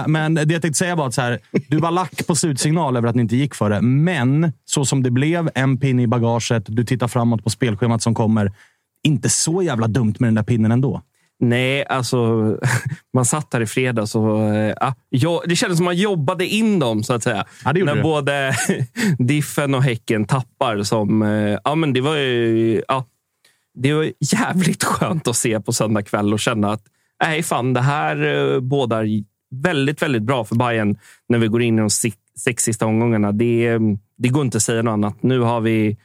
[0.00, 2.96] Eh, men det jag tänkte säga var att så här, du var lack på slutsignal
[2.96, 3.80] över att ni inte gick för det.
[3.82, 8.14] Men så som det blev, en pinne i bagaget, du tittar framåt på spelschemat som
[8.14, 8.52] kommer.
[9.02, 11.02] Inte så jävla dumt med den där pinnen ändå.
[11.40, 12.16] Nej, alltså
[13.14, 16.78] man satt här i fredags och eh, ja, jag, det kändes som man jobbade in
[16.78, 17.44] dem så att säga.
[17.64, 18.02] Ja, När det.
[18.02, 18.54] både
[19.18, 20.82] Diffen och Häcken tappar.
[20.82, 21.22] Som,
[21.64, 23.04] ja, men det var ju, ja,
[23.76, 26.82] det var jävligt skönt att se på söndag kväll och känna att
[27.22, 28.16] nej, fan, det här
[28.54, 29.06] eh, bådar
[29.62, 33.32] väldigt, väldigt bra för Bayern när vi går in i de sex sista omgångarna.
[33.32, 33.78] Det,
[34.18, 35.22] det går inte att säga något annat.
[35.22, 35.96] Nu har vi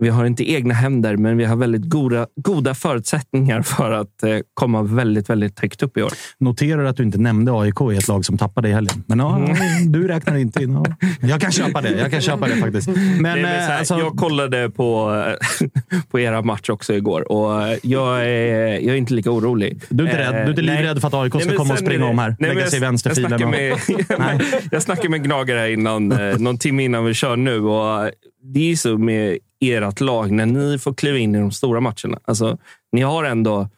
[0.00, 4.36] vi har inte egna händer, men vi har väldigt goda, goda förutsättningar för att eh,
[4.54, 6.12] komma väldigt, väldigt högt upp i år.
[6.40, 9.04] Noterar att du inte nämnde AIK i ett lag som tappade i helgen.
[9.06, 9.48] Men ja,
[9.86, 10.72] du räknar inte in.
[10.72, 10.84] Ja.
[11.28, 11.90] Jag kan köpa det.
[11.98, 12.88] Jag kan köpa det faktiskt.
[12.88, 15.14] Men, Nej, men så eh, här, alltså, jag kollade på,
[16.10, 19.82] på era match också igår och eh, jag är, jag är inte lika orolig.
[19.88, 20.76] du är inte, rädd, du är inte Eh, nej.
[20.76, 22.36] livrädd för att AIK Nej, ska men komma och springa det- om här?
[22.38, 23.30] Nej, lägga sig i vänsterfilen?
[23.40, 27.14] Jag och- snackade med, jag snackade med Gnager här innan, eh, någon timme innan vi
[27.14, 27.60] kör nu.
[27.60, 28.10] Och
[28.54, 32.20] det är så med ert lag när ni får kliva in i de stora matcherna.
[32.24, 32.58] Alltså,
[32.92, 33.68] ni har ändå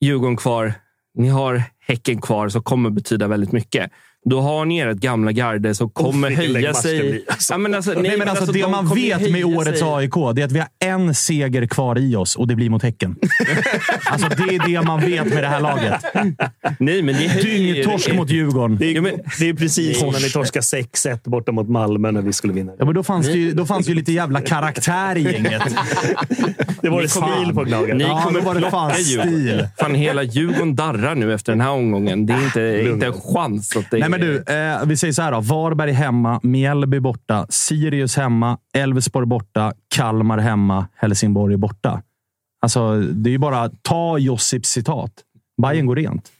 [0.00, 0.72] Djurgården kvar.
[1.14, 3.90] Ni har Häcken kvar som kommer betyda väldigt mycket.
[4.24, 7.24] Då har ni ert gamla garde som kommer höja sig.
[7.28, 7.52] alltså.
[7.54, 9.88] Ja, men alltså, Nej, men alltså, det de man vet med årets sig.
[9.88, 12.82] AIK det är att vi har en seger kvar i oss och det blir mot
[12.82, 13.16] Häcken.
[14.04, 15.94] alltså, det är det man vet med det här laget.
[16.78, 18.76] Nej, men Dyngtorsk mot Djurgården.
[18.76, 20.52] Det är, Ja, men- det är precis som när ni Torsk.
[20.54, 22.72] torskade 6-1 borta mot Malmö när vi skulle vinna.
[22.78, 25.62] Ja, men då fanns, det ju, då fanns det ju lite jävla karaktär i gänget.
[26.82, 27.96] Det var Ni det stil på Gnaget.
[27.96, 29.32] Ni Ja, kommer var det fan Djurgården.
[29.40, 29.66] stil.
[29.78, 32.26] Fan, hela Djurgården darrar nu efter den här omgången.
[32.26, 33.76] Det är inte, inte en chans.
[33.76, 35.40] Att det Nej, men du, eh, vi säger så här då.
[35.40, 42.02] Varberg hemma, Mjällby borta, Sirius hemma, Elfsborg borta, Kalmar hemma, Helsingborg borta.
[42.62, 45.12] Alltså, det är ju bara ta Josips citat.
[45.62, 46.30] Bayern går rent.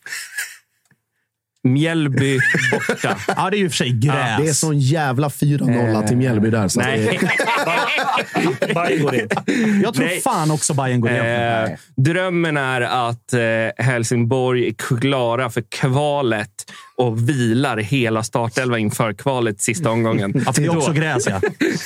[1.63, 2.39] Mjällby
[2.73, 3.17] borta.
[3.37, 4.41] Ja, det är ju för sig gräs.
[4.41, 6.69] Det är sån jävla 4-0 till Mjällby där.
[6.69, 7.07] Så Nej.
[7.07, 9.29] är, Bayern går in.
[9.83, 10.21] Jag tror Nej.
[10.21, 11.71] fan också Bayern går rent.
[11.71, 16.51] Eh, drömmen är att eh, Helsingborg är klara för kvalet
[17.07, 20.35] och vilar hela startelva inför kvalet sista omgången.
[20.47, 21.41] Ja, det är också gräs, ja.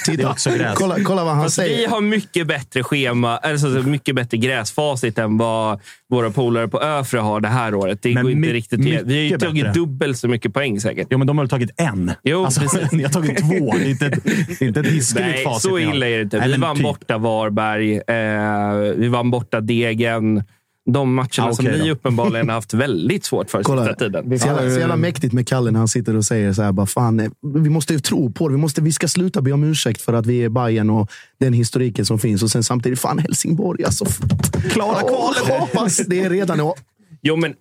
[0.06, 0.74] Det är också gräs.
[0.74, 1.88] kolla, kolla vad han Fast vi säger.
[1.88, 7.40] har mycket bättre schema, alltså mycket bättre gräsfacit än vad våra polare på Öfre har
[7.40, 7.98] det här året.
[8.02, 8.80] Det Men går inte riktigt.
[8.80, 9.80] Vi har ju tagit bättre.
[9.80, 11.06] dubbelt så mycket poäng säkert.
[11.10, 12.12] Jo, men de har väl tagit en?
[12.22, 12.92] Jo, alltså, precis.
[12.92, 13.74] Ni har tagit två.
[13.78, 15.62] Det är inte, ett- inte ett hiskeligt Nej, facit.
[15.70, 16.40] så illa är det inte.
[16.46, 16.82] Vi vann typ.
[16.84, 17.94] borta Varberg.
[17.96, 20.42] Eh, vi vann borta Degen.
[20.90, 21.92] De matcherna Ah, som okej ni då.
[21.94, 23.84] uppenbarligen har haft väldigt svårt för Kolla.
[23.86, 24.38] sista tiden.
[24.38, 26.86] Så jävla, så jävla mäktigt med Kalle när han sitter och säger så här, bara,
[26.86, 28.54] fan, eh, vi måste ju tro på det.
[28.54, 31.52] Vi, måste, vi ska sluta be om ursäkt för att vi är Bayern och den
[31.52, 32.42] historiken som finns.
[32.42, 34.04] Och sen samtidigt, fan Helsingborg alltså.
[34.70, 35.60] Klara kvalet.
[35.60, 36.60] Hoppas det är redan.
[36.60, 36.76] Och,
[37.22, 37.54] Jo, men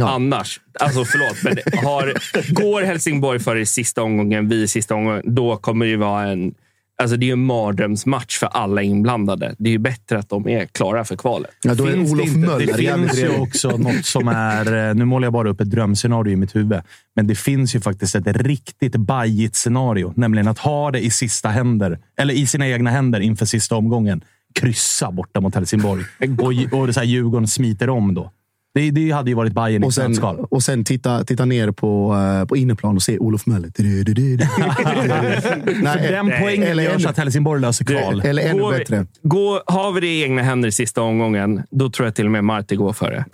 [0.00, 0.60] annars.
[0.80, 2.14] Alltså förlåt, men har,
[2.54, 6.22] går Helsingborg för i sista omgången, vi i sista omgången, då kommer det ju vara
[6.28, 6.54] en...
[7.02, 9.54] Alltså det är ju en mardrömsmatch för alla inblandade.
[9.58, 11.50] Det är ju bättre att de är klara för kvalet.
[11.62, 14.88] ja, då är Finns det Olof inte- Möller Det finns ju också något som är...
[14.88, 16.80] eh, Nu målar jag bara upp ett drömscenario i mitt huvud.
[17.16, 20.12] Men det finns ju faktiskt ett riktigt bajigt scenario.
[20.16, 24.24] Nämligen att ha det i sista händer, eller i sina egna händer inför sista omgången.
[24.54, 26.04] Kryssa borta mot Helsingborg.
[26.38, 28.30] Och, och så här, Djurgården smiter om då.
[28.74, 30.46] Det, det hade ju varit Bayern i Och ett sen, nötskal.
[30.50, 33.70] och sen titta, titta ner på, eh, på inneplan och se Olof Möller.
[33.76, 34.46] Du, du, du, du.
[35.82, 38.20] Nej, Den poängen eller gör ännu- att Helsingborg löser kval.
[38.24, 39.06] Eller ännu Går bättre.
[39.22, 42.30] Går, har vi det i egna händer i sista omgången, då tror jag till och
[42.32, 43.24] med Marti går före.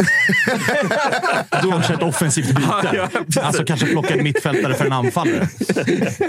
[1.50, 3.08] Kanske ett offensivt byte.
[3.42, 5.48] Alltså kanske plocka en mittfältare för en anfallare.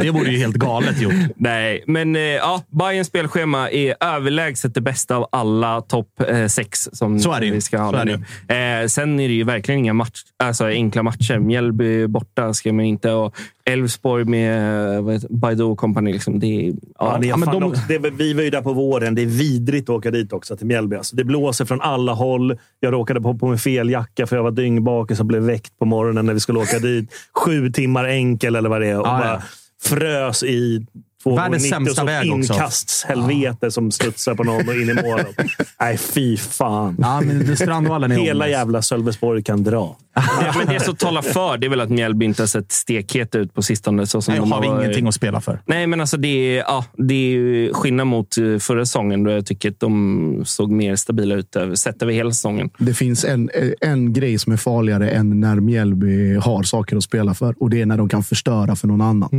[0.02, 1.14] Det vore ju helt galet gjort.
[1.36, 6.90] Nej, men eh, ja, Bayerns spelschema är överlägset det bästa av alla topp eh, sex
[6.94, 7.52] som Så är det ju.
[7.52, 8.14] vi ska ha nu.
[8.56, 11.40] Eh, sen är det ju verkligen inga match, alltså, enkla matcher.
[11.40, 13.36] Mjällby borta ska man inte och
[13.66, 16.14] Elfsborg med eh, Baidoo och company.
[16.14, 18.74] Liksom, det ja, Ja, det är Ja, men de- det, vi var ju där på
[18.74, 19.16] våren.
[19.16, 20.96] Det är vidrigt att åka dit också, till Mjällby.
[20.96, 22.58] Alltså, det blåser från alla håll.
[22.80, 25.86] Jag råkade på, på med fel jacka för jag var dyngbakis och blev väckt på
[25.86, 27.10] morgonen när vi skulle åka dit.
[27.46, 29.00] Sju timmar enkel eller vad det är.
[29.00, 29.42] Och Ja, bara ja.
[29.84, 30.86] frös i
[31.24, 32.54] två Världens gånger 90 och sämsta väg också.
[32.54, 35.20] inkastshelvete som studsar på någon och in i mål.
[35.80, 36.96] Nej, fy fan.
[37.00, 39.98] Ja, men det- Strandvallen är Hela jävla Sölvesborg kan dra.
[40.16, 43.36] Ja, men det som talar för det är väl att Mjällby inte har sett stekhet
[43.36, 44.08] ut på sistone.
[44.08, 44.82] Så som Nej, de har vi varit.
[44.84, 45.62] ingenting att spela för.
[45.66, 49.46] Nej, men alltså det är, ja, det är skillnad mot eh, förra säsongen då jag
[49.46, 52.70] tycker att de såg mer stabila ut sett över hela säsongen.
[52.78, 53.50] Det finns en,
[53.82, 57.56] en grej som är farligare än när Mjällby har saker att spela för.
[57.60, 59.30] Och det är när de kan förstöra för någon annan.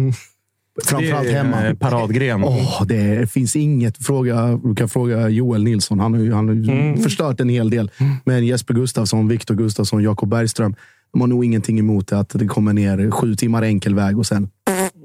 [0.85, 1.67] Framförallt Det är, hemma.
[1.67, 2.45] eh, Paradgren.
[2.45, 4.05] Åh, det finns inget.
[4.07, 6.01] Fråga, du kan fråga Joel Nilsson.
[6.01, 7.91] Han har ju, han har ju förstört en hel del.
[8.25, 10.75] Men Jesper Gustafsson, Viktor Gustafsson, Jakob Bergström.
[11.13, 14.49] De har nog ingenting emot att det kommer ner sju timmar enkel väg och sen...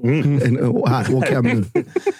[0.04, 1.64] En, och här, åk hem nu.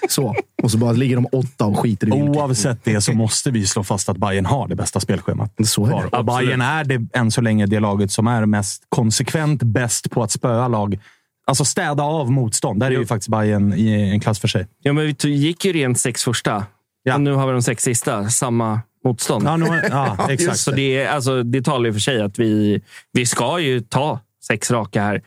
[0.08, 0.34] Så.
[0.62, 2.36] Och så bara ligger de åtta och skiter i villkoren.
[2.36, 5.52] Oavsett det så måste vi slå fast att Bayern har det bästa spelschemat.
[5.64, 6.18] Så är det.
[6.18, 10.22] Och Bayern är det, än så länge det laget som är mest konsekvent bäst på
[10.22, 10.98] att spöa lag.
[11.48, 12.80] Alltså städa av motstånd.
[12.80, 14.66] Där är ju faktiskt Bayern i en klass för sig.
[14.82, 16.66] Ja, men vi gick ju rent sex första.
[17.02, 17.14] Ja.
[17.14, 18.28] Och nu har vi de sex sista.
[18.28, 19.44] Samma motstånd.
[19.46, 20.58] Ja, nu, ja exakt.
[20.58, 22.82] Så det, är, alltså, det talar ju för sig att vi,
[23.12, 25.22] vi ska ju ta sex raka här.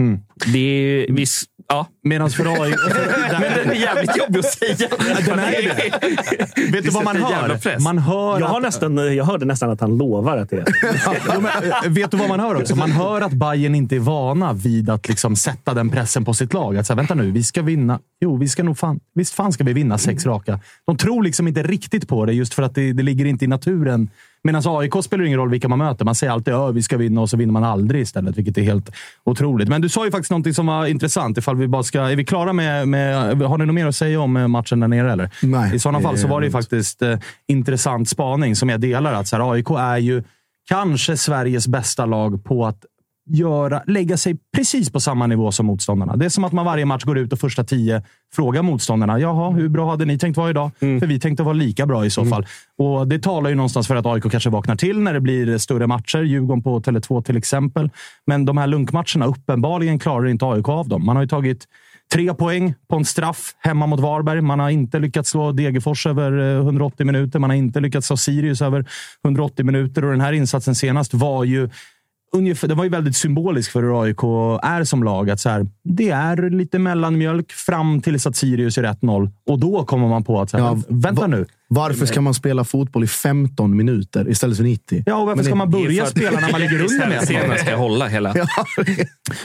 [0.00, 0.20] Mm.
[0.52, 1.26] Det är, vi,
[1.68, 1.86] ja.
[2.02, 2.76] Medan AIK...
[3.40, 4.88] Men den är jävligt jobbig att säga.
[5.26, 6.72] Den är det.
[6.72, 7.80] Vet du vad man hör?
[7.80, 10.64] Man hör Jag, har att, nästan, jag hörde nästan att han lovar att det är
[11.34, 12.76] Jo, men, eh, vet du vad man hör också?
[12.76, 16.52] Man hör att Bayern inte är vana vid att liksom sätta den pressen på sitt
[16.52, 16.76] lag.
[16.76, 18.00] Att säga, vänta nu, vi ska vinna.
[18.20, 20.60] Jo, vi ska nog fan, visst fan ska vi vinna sex raka.
[20.86, 23.48] De tror liksom inte riktigt på det, just för att det, det ligger inte i
[23.48, 24.10] naturen.
[24.42, 26.04] Medan AIK spelar ingen roll vilka man möter.
[26.04, 28.62] Man säger alltid att vi ska vinna och så vinner man aldrig istället, vilket är
[28.62, 28.90] helt
[29.24, 29.68] otroligt.
[29.68, 31.38] Men du sa ju faktiskt någonting som var intressant.
[31.38, 33.36] Ifall vi bara ska, är vi klara med, med...
[33.42, 35.12] Har ni något mer att säga om eh, matchen där nere?
[35.12, 35.30] Eller?
[35.42, 39.12] Nej, I sådana fall så var det ju faktiskt eh, intressant spaning som jag delar.
[39.12, 40.22] Att så här, AIK är ju
[40.68, 42.84] kanske Sveriges bästa lag på att
[43.28, 46.16] göra, lägga sig precis på samma nivå som motståndarna.
[46.16, 48.02] Det är som att man varje match går ut och första tio
[48.34, 49.20] frågar motståndarna.
[49.20, 50.70] Jaha, hur bra hade ni tänkt vara idag?
[50.78, 52.46] För vi tänkte vara lika bra i så fall.
[52.78, 55.86] Och Det talar ju någonstans för att AIK kanske vaknar till när det blir större
[55.86, 56.22] matcher.
[56.22, 57.90] Djurgården på Tele2 till exempel.
[58.26, 61.06] Men de här lunkmatcherna, uppenbarligen klarar inte AIK av dem.
[61.06, 61.66] Man har ju tagit
[62.12, 64.40] Tre poäng på en straff hemma mot Varberg.
[64.40, 67.38] Man har inte lyckats slå Degerfors över eh, 180 minuter.
[67.38, 68.84] Man har inte lyckats slå Sirius över
[69.24, 70.04] 180 minuter.
[70.04, 71.70] Och den här insatsen senast var ju
[72.36, 74.22] ungefär, det var ju väldigt symbolisk för hur AIK
[74.62, 75.30] är som lag.
[75.30, 79.30] Att så här, det är lite mellanmjölk fram tills att Sirius är 1-0.
[79.46, 81.46] Och då kommer man på att, så här, Ja, vänta va- nu.
[81.70, 85.02] Varför ska man spela fotboll i 15 minuter istället för 90?
[85.06, 87.24] Ja, och varför Men ska det- man börja spela när man ligger under med 1-0?
[87.26, 88.32] Scenen ska hålla hela.
[88.36, 88.46] Ja,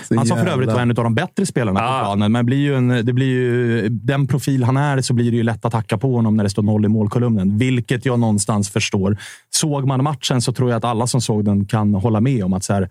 [0.16, 2.00] Han sa för övrigt var en av de bättre spelarna på Ja.
[2.04, 2.32] planen.
[2.32, 5.44] Men blir ju en, det blir ju, den profil han är så blir det ju
[5.44, 7.58] lätt att hacka på honom när det står noll i målkolumnen.
[7.58, 9.18] Vilket jag någonstans förstår.
[9.50, 12.54] Såg man matchen så tror jag att alla som såg den kan hålla med om
[12.54, 12.90] att så här,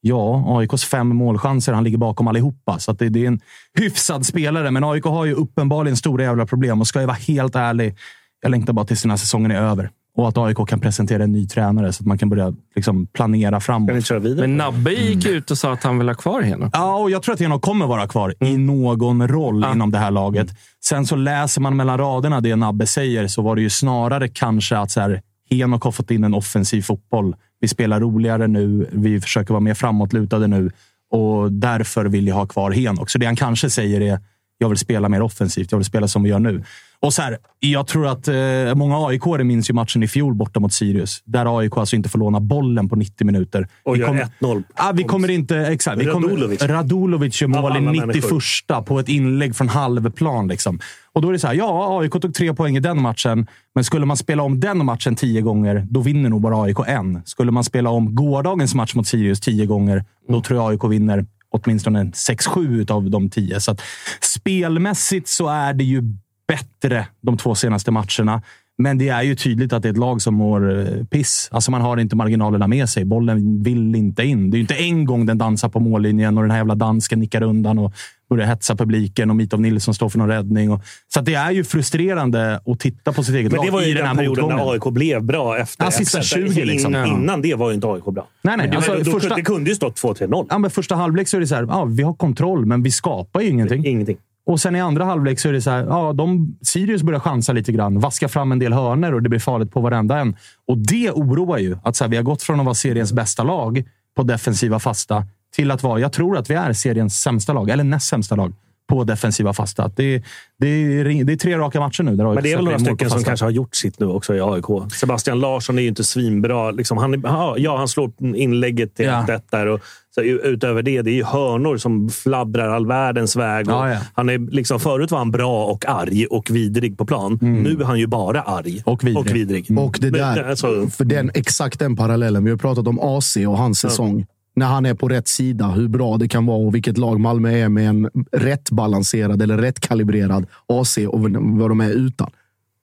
[0.00, 1.72] Ja, AIKs fem målchanser.
[1.72, 2.78] Han ligger bakom allihopa.
[2.78, 3.40] Så att det, det är en
[3.78, 4.70] hyfsad spelare.
[4.70, 6.80] Men AIK har ju uppenbarligen stora jävla problem.
[6.80, 7.96] Och ska jag vara helt ärlig,
[8.42, 9.90] jag längtar bara tills den här säsongen är över.
[10.16, 13.60] Och att AIK kan presentera en ny tränare så att man kan börja liksom, planera
[13.60, 14.10] framåt.
[14.20, 16.70] Men Nabbe gick ut och sa att han vill ha kvar Henok.
[16.72, 20.10] Ja, och jag tror att Henok kommer vara kvar i någon roll inom det här
[20.10, 20.48] laget.
[20.84, 24.78] Sen så läser man mellan raderna det Nabbe säger, så var det ju snarare kanske
[24.78, 27.36] att så här, Henok har fått in en offensiv fotboll.
[27.60, 28.88] Vi spelar roligare nu.
[28.92, 30.70] Vi försöker vara mer framåtlutade nu
[31.10, 33.10] och därför vill jag ha kvar Henok.
[33.10, 34.18] Så det han kanske säger är
[34.58, 35.72] jag vill spela mer offensivt.
[35.72, 36.64] Jag vill spela som vi gör nu.
[37.00, 40.60] Och så här, jag tror att eh, många aik minns ju matchen i fjol borta
[40.60, 41.22] mot Sirius.
[41.24, 43.68] Där AIK alltså inte får låna bollen på 90 minuter.
[43.82, 44.64] Och vi gör kommer, 1-0.
[44.74, 45.56] ah, vi kommer inte...
[45.56, 46.00] Exakt.
[46.00, 46.62] Vi kommer, Radulovic.
[46.62, 48.82] Radulovic gör mål i alla 91 människor.
[48.82, 50.48] på ett inlägg från halvplan.
[50.48, 50.80] Liksom.
[51.16, 53.84] Och då är det så här, ja, AIK tog tre poäng i den matchen, men
[53.84, 57.22] skulle man spela om den matchen tio gånger, då vinner nog bara AIK en.
[57.24, 61.26] Skulle man spela om gårdagens match mot Sirius tio gånger, då tror jag AIK vinner
[61.50, 63.60] åtminstone 6-7 av de tio.
[63.60, 63.80] Så att
[64.20, 66.02] spelmässigt så är det ju
[66.48, 68.42] bättre de två senaste matcherna.
[68.78, 71.48] Men det är ju tydligt att det är ett lag som mår eh, piss.
[71.52, 73.04] Alltså man har inte marginalerna med sig.
[73.04, 74.50] Bollen vill inte in.
[74.50, 77.20] Det är ju inte en gång den dansar på mållinjen och den här jävla dansken
[77.20, 77.92] nickar undan och
[78.28, 80.70] börjar hetsa publiken och Mitov Nilsson står för någon räddning.
[80.72, 80.80] Och,
[81.14, 83.88] så det är ju frustrerande att titta på sitt eget Men lag det var ju
[83.88, 84.66] i den här den perioden motgången.
[84.66, 85.58] när AIK blev bra.
[85.58, 86.94] Efter, Ja, sista efter, 20 liksom.
[86.94, 87.06] In, Ja.
[87.06, 88.26] Innan det var ju inte AIK bra.
[88.42, 88.56] Nej, nej.
[88.56, 90.46] Men det, Alltså, då, första- det kunde ju stått 2-3-0.
[90.50, 92.90] Ja, men första halvlek så är det så här, ja, vi har kontroll, men vi
[92.90, 93.86] skapar ju ingenting.
[93.86, 94.16] Ingenting.
[94.46, 97.52] Och sen i andra halvlek så är det så här, ja, de, Sirius börjar chansa
[97.52, 100.36] lite grann, vaska fram en del hörner och det blir farligt på varenda en.
[100.66, 101.76] Och det oroar ju.
[101.82, 103.84] Att så här, vi har gått från att vara seriens bästa lag
[104.16, 105.24] på defensiva fasta
[105.56, 108.52] till att vara, jag tror att vi är seriens sämsta lag, eller näst sämsta lag
[108.88, 109.90] på defensiva fasta.
[109.96, 110.22] Det,
[110.58, 112.16] det, är, det är tre raka matcher nu.
[112.16, 114.40] Där Men det är väl några stycken som kanske har gjort sitt nu också i
[114.40, 114.92] AIK.
[114.92, 116.70] Sebastian Larsson är ju inte svinbra.
[116.70, 117.22] Liksom, han,
[117.58, 119.34] ja, han slår inlägget till Ja.
[119.34, 119.66] 1 där.
[119.66, 119.80] Och,
[120.14, 123.68] så, utöver det, det är ju hörnor som fladdrar all världens väg.
[123.68, 123.98] Och Ja, ja.
[124.14, 127.38] Han är, liksom, förut var han bra och arg och vidrig på plan.
[127.40, 128.82] Nu är han ju bara arg Mm.
[128.84, 129.16] Och vidrig.
[129.18, 129.78] Och, vidrig.
[129.78, 132.44] Och det Men, där, alltså, för den, exakt den parallellen.
[132.44, 134.26] Vi har pratat om AC och hans säsong.
[134.56, 137.50] När han är på rätt sida, hur bra det kan vara och vilket lag Malmö
[137.50, 142.30] är med en rätt balanserad eller rätt kalibrerad AC och vad de är utan.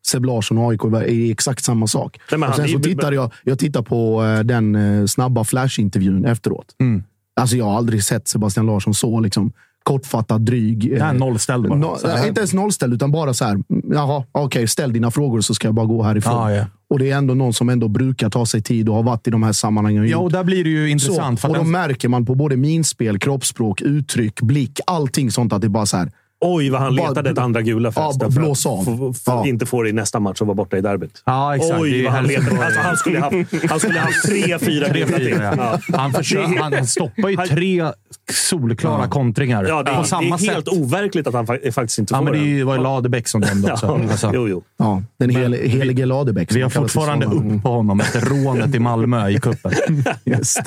[0.06, 2.20] Seb Larsson och AIK är exakt samma sak.
[2.32, 6.76] Nej, och sen så tittar jag, jag tittar på eh, den eh, snabba flash-intervjun efteråt.
[6.80, 7.04] Mm.
[7.36, 9.52] Alltså jag har aldrig sett Sebastian Larsson så liksom,
[9.84, 10.94] kortfattad, dryg.
[10.94, 11.80] eh, nollställd bara.
[11.80, 13.58] No, Så inte ens nollställd, utan bara så här.
[13.94, 16.34] Jaha, okej, ställ dina frågor så ska jag bara gå härifrån.
[16.34, 16.66] Ja, ja.
[16.90, 19.32] Och det är ändå någon som ändå brukar ta sig tid och har varit i
[19.32, 20.02] de här sammanhangen.
[20.04, 21.40] och Ja, och där blir det ju så, intressant.
[21.42, 25.70] för och då märker man på både minspel, kroppsspråk, uttryck, blick, allting sånt att det
[25.70, 26.12] bara så här.
[26.44, 28.32] Oj, vad han Bara- letade ett andra gula Ja, förresten.
[28.32, 28.84] för blås att av.
[28.84, 29.48] få- få- Ja.
[29.48, 31.22] Inte få det i nästa match och vara borta i derbyt.
[31.26, 31.80] Ja, exakt.
[31.82, 32.66] Oj, vad han letade.
[32.66, 35.28] Alltså, han skulle ha haft, han skulle ha haft tre, fyra Tre, gula till.
[35.28, 35.80] fyra, ja.
[35.88, 35.98] Ja.
[35.98, 37.92] Han, försöker, han stoppar ju tre
[38.32, 40.78] solklara kontringar Ja, det, på är- samma det är helt sätt.
[40.78, 43.72] overkligt att han fa- faktiskt inte Ja, får men det var ju Ladebäck som dömde
[43.74, 43.86] också.
[44.04, 44.32] Ja, Alltså.
[44.34, 44.64] Jo, jo.
[44.78, 46.52] Ja, den hel, helige Ladebäck.
[46.56, 49.72] Vi har fortfarande upp på honom efter rånet i Malmö i cupen.
[50.24, 50.62] Just.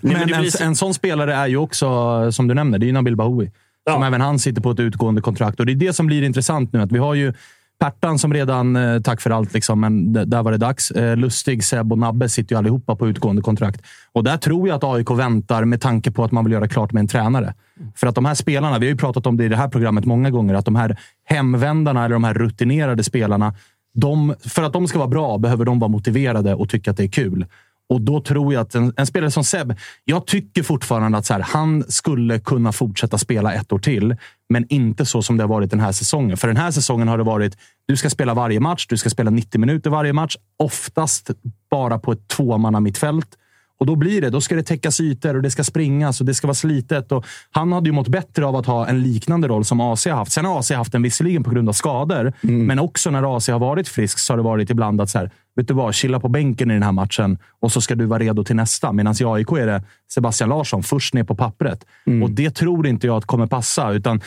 [0.00, 2.92] Men det en, en sån spelare är ju också, som du nämner, det är ju
[2.92, 3.50] Nabil Bahoui.
[3.92, 4.08] Som Ja.
[4.08, 5.60] även han sitter på ett utgående kontrakt.
[5.60, 6.82] Och det är det som blir intressant nu.
[6.82, 7.32] Att vi har ju
[7.80, 10.90] Pertan som redan, eh, tack för allt, liksom, men där var det dags.
[10.90, 13.82] Eh, Lustig, Seb och Nabbe sitter ju allihopa på utgående kontrakt.
[14.12, 16.92] Och där tror jag att AIK väntar med tanke på att man vill göra klart
[16.92, 17.54] med en tränare.
[17.96, 20.04] För att de här spelarna, vi har ju pratat om det i det här programmet
[20.04, 23.54] många gånger, att de här hemvändarna eller de här rutinerade spelarna,
[23.94, 27.04] de, för att de ska vara bra behöver de vara motiverade och tycka att det
[27.04, 27.46] är kul.
[27.90, 29.74] Och då tror jag att en, en spelare som Seb,
[30.04, 34.16] jag tycker fortfarande att så här, han skulle kunna fortsätta spela ett år till,
[34.48, 36.36] men inte så som det har varit den här säsongen.
[36.36, 39.30] För den här säsongen har det varit, du ska spela varje match, du ska spela
[39.30, 41.30] 90 minuter varje match, oftast
[41.70, 43.36] bara på ett tvåmanna mittfält.
[43.80, 46.34] Och då blir det, då ska det täckas ytor och det ska springas och det
[46.34, 47.12] ska vara slitet.
[47.12, 50.12] Och han hade ju mått bättre av att ha en liknande roll som AC har
[50.12, 50.32] haft.
[50.32, 53.58] Sen har AC haft den visserligen på grund av skador, men också när AC har
[53.58, 56.28] varit frisk så har det varit ibland att så här, vet du vad, chilla på
[56.28, 58.92] bänken i den här matchen och så ska du vara redo till nästa.
[58.92, 59.82] Medan i AIK är det
[60.14, 61.84] Sebastian Larsson först ner på pappret.
[62.22, 63.92] Och det tror inte jag att kommer passa.
[63.92, 64.20] utan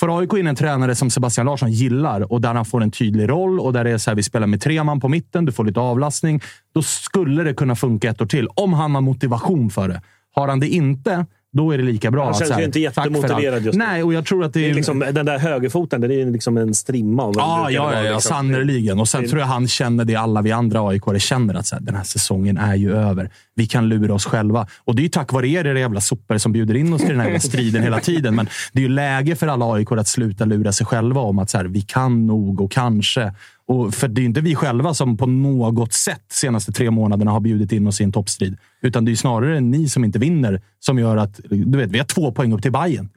[0.00, 3.28] Får AIK in en tränare som Sebastian Larsson gillar och där han får en tydlig
[3.28, 5.52] roll och där det är så här, vi spelar med tre man på mitten, du
[5.52, 6.40] får lite avlastning.
[6.74, 8.48] Då skulle det kunna funka ett år till.
[8.48, 10.02] Om han har motivation för det.
[10.34, 12.24] Har han det inte, då är det lika bra.
[12.24, 13.84] Han känns här, ju inte jättemotiverad just nu.
[13.84, 14.70] Nej, och jag tror att det Det är...
[14.70, 17.22] är liksom, den där högerfoten, den är ju liksom en strimma.
[17.22, 18.20] av det Ja, ja, ja, ja liksom.
[18.20, 19.00] sannerligen.
[19.00, 21.54] Och sen Det- tror jag han känner det alla vi andra aik känner.
[21.54, 23.30] Att så här, den här säsongen är ju över.
[23.54, 24.66] Vi kan lura oss själva.
[24.84, 27.10] Och det är ju tack vare er, era jävla sopor, som bjuder in oss till
[27.10, 28.34] den här striden hela tiden.
[28.34, 31.50] Men det är ju läge för alla aik att sluta lura sig själva om att
[31.50, 33.32] så här, vi kan nog och kanske.
[33.70, 37.40] Och för det är inte vi själva som på något sätt senaste tre månaderna har
[37.40, 38.56] bjudit in oss i en toppstrid.
[38.82, 42.04] Utan det är snarare ni som inte vinner som gör att du vet, vi har
[42.04, 43.08] två poäng upp till Bayern.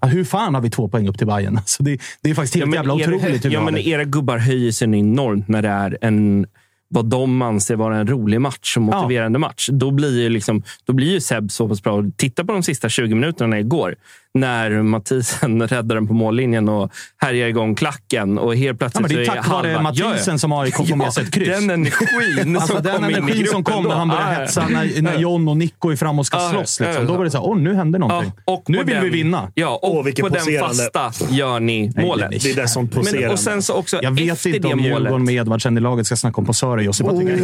[0.00, 1.56] Ja, hur fan har vi två poäng upp till Bayern?
[1.64, 3.44] Alltså det, det är faktiskt helt jävla era, otroligt.
[3.44, 6.46] ja, men era gubbar höjer sig enormt när det är en
[6.88, 9.68] vad de anser vara en rolig match och motiverande match.
[9.72, 12.04] Då blir ju, liksom, då blir ju Seb så pass bra.
[12.16, 13.94] Titta på de sista 20 minuterna igår.
[14.38, 18.38] När Mathisen räddar den på mållinjen och härjar igång klacken.
[18.38, 20.38] Och helt Ja, plötsligt men det är tack vare Mathisen Ja, ja.
[20.38, 21.48] som AIK får med sig ett kryss.
[21.48, 24.34] Den energin Alltså som den kom in i energin som kom när han började Ja,
[24.38, 24.40] ja.
[24.40, 26.80] hetsa, när, när John och Nico är fram och ska Ja, slåss.
[26.80, 27.04] ja, Liksom.
[27.04, 27.12] ja.
[27.12, 28.32] Då var det så här, åh, nu händer någonting.
[28.46, 29.50] Ja, och nu vill den, vi vinna.
[29.54, 30.88] Ja, och Åh, vilket på den poserande.
[30.92, 32.30] fasta gör ni målet.
[32.30, 33.28] nej, Det är det som Men, poserande.
[33.28, 34.86] och sen så också Jag vet efter inte om målet.
[34.98, 37.06] Djurgården med Edvardsen i laget ska snacka om posörer, Josip.
[37.06, 37.36] Vad tycker,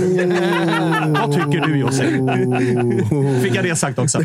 [1.21, 2.07] vad tycker du, Josip?
[3.43, 4.19] Fick jag det sagt också.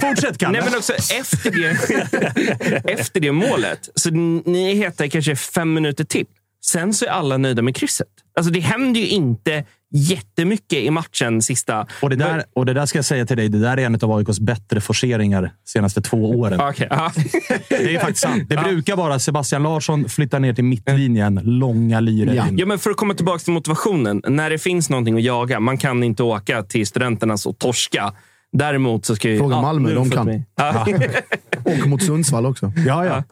[0.00, 0.52] Fortsätt, Kalle.
[0.52, 1.91] Nej, men också efter det,
[2.84, 3.88] efter det målet.
[3.94, 6.26] Så ni i kanske fem minuter till.
[6.64, 8.08] Sen så är alla nöjda med krysset.
[8.36, 9.64] Alltså det händer ju inte
[9.94, 11.86] jättemycket i matchen sista...
[12.02, 13.98] Och det, där, och det där ska jag säga till dig, det där är en
[14.02, 16.58] av AIKs bättre forceringar de senaste två åren.
[16.90, 17.12] Ja.
[17.68, 18.48] Det är faktiskt sant.
[18.48, 22.48] Det brukar vara Sebastian Larsson flyttar ner till mittlinjen, långa lirer Ja.
[22.48, 22.58] in.
[22.58, 24.22] Ja, men för att komma tillbaka till motivationen.
[24.28, 28.12] När det finns någonting att jaga, man kan inte åka till studenternas och torska.
[28.52, 29.38] Däremot så ska ju...
[29.38, 30.44] Fråga Malmö, nu de kan.
[30.56, 30.86] Ja.
[31.64, 32.72] Och mot Sundsvall också.
[32.86, 33.22] Ja, ja.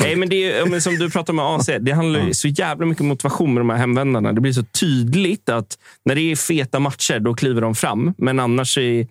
[0.00, 2.48] Nej, men det är, ja, men som du pratar med AC, det handlar ju så
[2.48, 4.32] jävla mycket om motivation med de här hemvändarna.
[4.32, 8.14] Det blir så tydligt att när det är feta matcher, då kliver de fram.
[8.18, 9.06] Men annars är det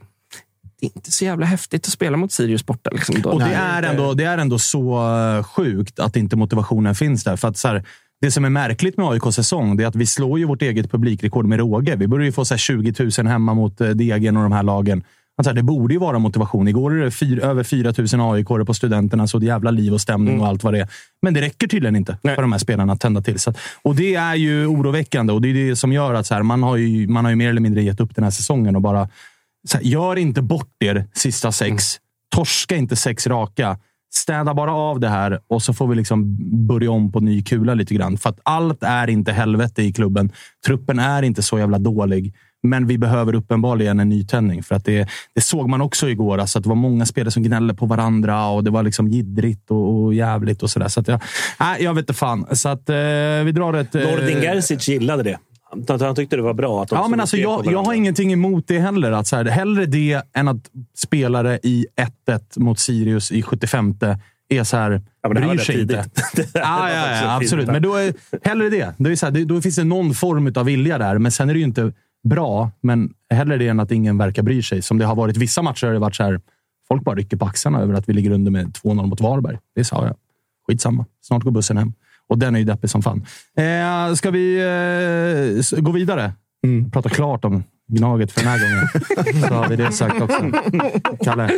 [0.82, 2.90] inte så jävla häftigt att spela mot Sirius borta.
[2.90, 3.30] Liksom, då.
[3.30, 7.36] Och det är, ändå, det är ändå så eh, sjukt att inte motivationen finns där.
[7.36, 7.84] För att så här,
[8.22, 10.92] det som är märkligt med AIKs säsong det är att vi slår ju vårt eget
[10.92, 11.96] publikrekord med råge.
[11.96, 14.64] Vi börjar ju få så här 20 000 hemma mot eh, Degen och de här
[14.64, 15.04] lagen.
[15.38, 16.68] Alltså, det borde ju vara motivation.
[16.68, 20.02] Igår är det fyr, över 4 000 aik på studenterna, så det jävla liv och
[20.02, 20.88] stämning och allt vad det är.
[21.22, 22.36] Men det räcker tydligen inte Nej.
[22.36, 23.40] för de här spelarna att tända till.
[23.40, 26.34] Så att, och det är ju oroväckande och det är det som gör att så
[26.34, 28.76] här, man, har ju, man har ju mer eller mindre gett upp den här säsongen
[28.76, 29.10] och bara
[29.74, 32.00] här, gör inte bort er sista sex.
[32.36, 33.78] Torska inte sex raka.
[34.14, 36.38] Städa bara av det här och så får vi liksom
[36.68, 38.18] börja om på ny kula lite grann.
[38.18, 40.32] För att allt är inte helvete i klubben.
[40.66, 42.34] Truppen är inte så jävla dålig.
[42.64, 44.64] Men vi behöver uppenbarligen en nytändning.
[44.64, 46.38] För att det, det såg man också igår.
[46.38, 49.72] Alltså att det var många spelare som gnällde på varandra och det var liksom jiddrigt
[49.72, 50.88] och, och jävligt och sådär.
[50.88, 51.22] Så att jag,
[51.60, 52.46] äh, jag vet inte fan.
[52.52, 52.96] Så att eh,
[53.46, 53.96] vi drar ett...
[53.96, 55.38] eh, Nordin Gerzic gillade det.
[56.00, 58.80] Han, tyckte det var bra att Ja, men alltså, jag, jag har ingenting emot det
[58.80, 59.12] heller.
[59.12, 61.86] Att så här, hellre det än att spelare i
[62.28, 63.96] 1-1 mot Sirius i 75
[64.50, 66.04] är så här, Ja, bryr sig inte.
[66.36, 66.56] tidigt.
[66.56, 67.68] Här var ja, ja, absolut.
[67.68, 68.14] Men då är,
[68.44, 68.94] hellre det.
[68.98, 71.50] det är så här, det- då finns det någon form av vilja där, men sen
[71.50, 71.94] är det ju inte
[72.30, 72.72] bra.
[72.82, 74.82] Men hellre det än att ingen verkar bry sig.
[74.82, 76.42] Som det har varit vissa matcher har det varit så här,
[76.88, 79.58] folk bara rycker på axlarna över att vi ligger under med 2-0 mot Varberg.
[79.76, 80.16] Det sa jag.
[80.68, 81.06] Skitsamma.
[81.22, 81.94] Snart går bussen hem.
[82.30, 83.26] Och den är ju deppig som fan.
[83.58, 84.58] Eh, ska vi
[85.72, 86.34] eh, gå vidare?
[86.92, 88.88] Prata klart om Gnaget för den här gången.
[89.48, 90.52] Så har vi det sagt också.
[91.24, 91.50] Kalle,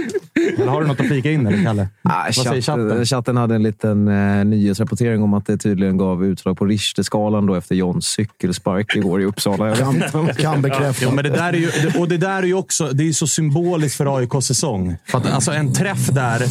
[0.57, 1.47] eller har du något att flika in?
[1.47, 1.87] Eller, Kalle?
[2.01, 2.87] Ah, Vad säger chatten?
[2.89, 7.45] chatten, chatten hade en liten eh, nyhetsrapportering om att det tydligen gav utslag på Richterskalan
[7.45, 9.75] då efter Johns cykelspark igår i Uppsala.
[10.13, 11.05] Om- Kan bekräfta.
[11.05, 11.69] Jo, men det där är ju,
[11.99, 14.95] och det där är ju också det är så symboliskt för AIKs säsong.
[15.05, 16.41] För att, alltså, en träff där,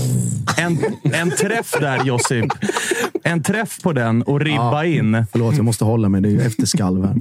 [0.59, 0.79] en,
[1.13, 2.47] en träff där Josip.
[3.23, 5.25] En träff på den och ribba in.
[5.33, 6.21] Förlåt, jag måste hålla mig.
[6.21, 7.15] Det är ju efterskalv här.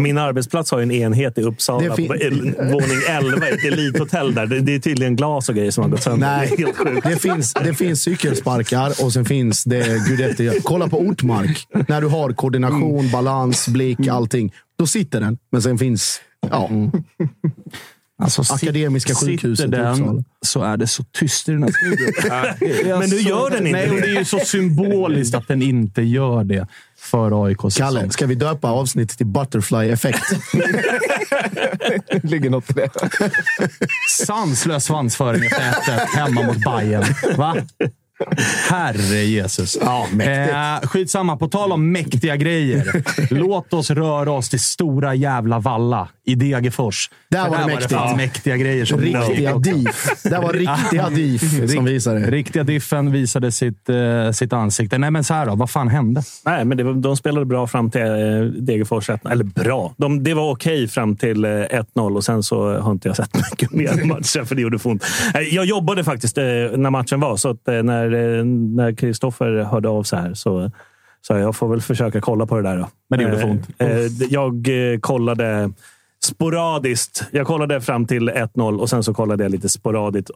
[0.00, 4.46] Min arbetsplats har ju en enhet i Uppsala, på våning 11, ett elithotell där.
[4.46, 6.26] Det, det är tydligen glas och grejer som har gått sönder.
[6.36, 7.06] Nej, Det är helt sjukt.
[7.08, 10.60] det finns, det finns cykelsparkar och sen finns det gudetti.
[10.62, 11.66] Kolla på Ortmark.
[11.88, 14.52] När du har koordination, balans, blick, allting.
[14.78, 15.38] Då sitter den.
[15.52, 16.20] Men sen finns
[16.50, 16.70] ja,
[18.22, 20.12] Alltså, Akademiska sjukhuset i Sitter Uppsala.
[20.12, 22.98] den så är det så tyst i den här studion.
[23.00, 24.00] Men nu gör den inte Nej, och det.
[24.00, 26.66] det är ju så symboliskt att den inte gör det
[26.98, 28.10] för AIKs Kalle, säsong.
[28.10, 30.24] ska vi döpa avsnittet till Butterfly Effect?
[32.12, 32.88] Det ligger något i det.
[34.10, 37.04] Sanslös svansföring efter 1 hemma mot Bayern.
[37.36, 37.56] Va?
[38.70, 39.78] Herre Jesus.
[39.80, 40.50] Ja, mäktigt.
[40.84, 43.02] Eh, skitsamma, på tal om mäktiga grejer.
[43.34, 47.10] Låt oss röra oss till stora jävla Valla i Degerfors.
[47.30, 47.92] Där För var det där mäktigt.
[47.92, 49.70] Var det fan mäktiga grejer som Riktiga pågick också.
[49.72, 50.22] DIF.
[50.22, 52.30] Det var riktiga DIF som visade.
[52.30, 54.98] Riktiga Diffen visade sitt, eh, sitt ansikte.
[54.98, 55.54] Nej, men så här då.
[55.54, 56.22] Vad fan hände?
[56.44, 59.94] Nej, men det var, de spelade bra fram till eh, Degerfors 1 Eller bra.
[59.96, 63.34] De, det var okej fram till eh, 1-0 och sen så har inte jag sett
[63.50, 65.04] mycket mer i matchen för det gjorde ont.
[65.34, 66.44] Eh, Jag jobbade faktiskt eh,
[66.76, 68.13] när matchen var, så att, eh, när
[68.44, 70.70] när Kristoffer hörde av sig här så
[71.26, 72.76] så jag får väl försöka kolla på det där.
[72.78, 72.88] Då.
[73.10, 73.68] Men det gjorde för Eh, ont.
[73.78, 75.70] eh, Jag eh, kollade
[76.24, 77.24] sporadiskt.
[77.30, 80.30] Jag kollade fram till 1-0 och sen så kollade jag lite sporadiskt,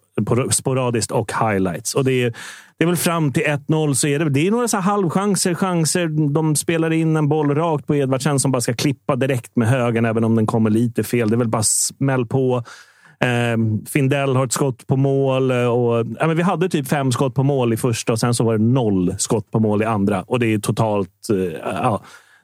[0.51, 1.95] sporadiskt och highlights.
[1.95, 2.31] Och det är,
[2.79, 6.31] det är väl fram till 1-0 så är det, det är några så halvchanser, chanser.
[6.35, 10.05] De spelar in en boll rakt på Edvardsen som bara ska klippa direkt med högen,
[10.05, 11.29] även om den kommer lite fel.
[11.31, 12.65] Det är väl bara smäll på.
[13.25, 15.51] Eh, Findell har ett skott på mål.
[15.51, 18.35] Eh, och, ja, men vi hade typ fem skott på mål i första och sen
[18.35, 20.23] så var det noll skott på mål i andra.
[20.23, 21.11] Och det är totalt...
[21.31, 22.03] Eh, ja,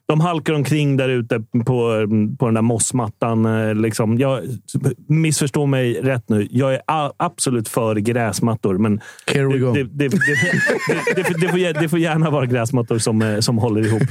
[0.09, 2.07] de halkar omkring där ute på,
[2.39, 3.47] på den där mossmattan.
[3.69, 4.19] eh, Liksom.
[4.19, 4.41] Jag,
[5.09, 6.49] missförstå mig rätt nu.
[6.51, 9.73] Jag är a- absolut för gräsmattor, men Here we det, go.
[9.73, 10.17] det, det, det,
[11.17, 14.03] det, får, det får gärna vara gräsmattor som, eh, som håller ihop.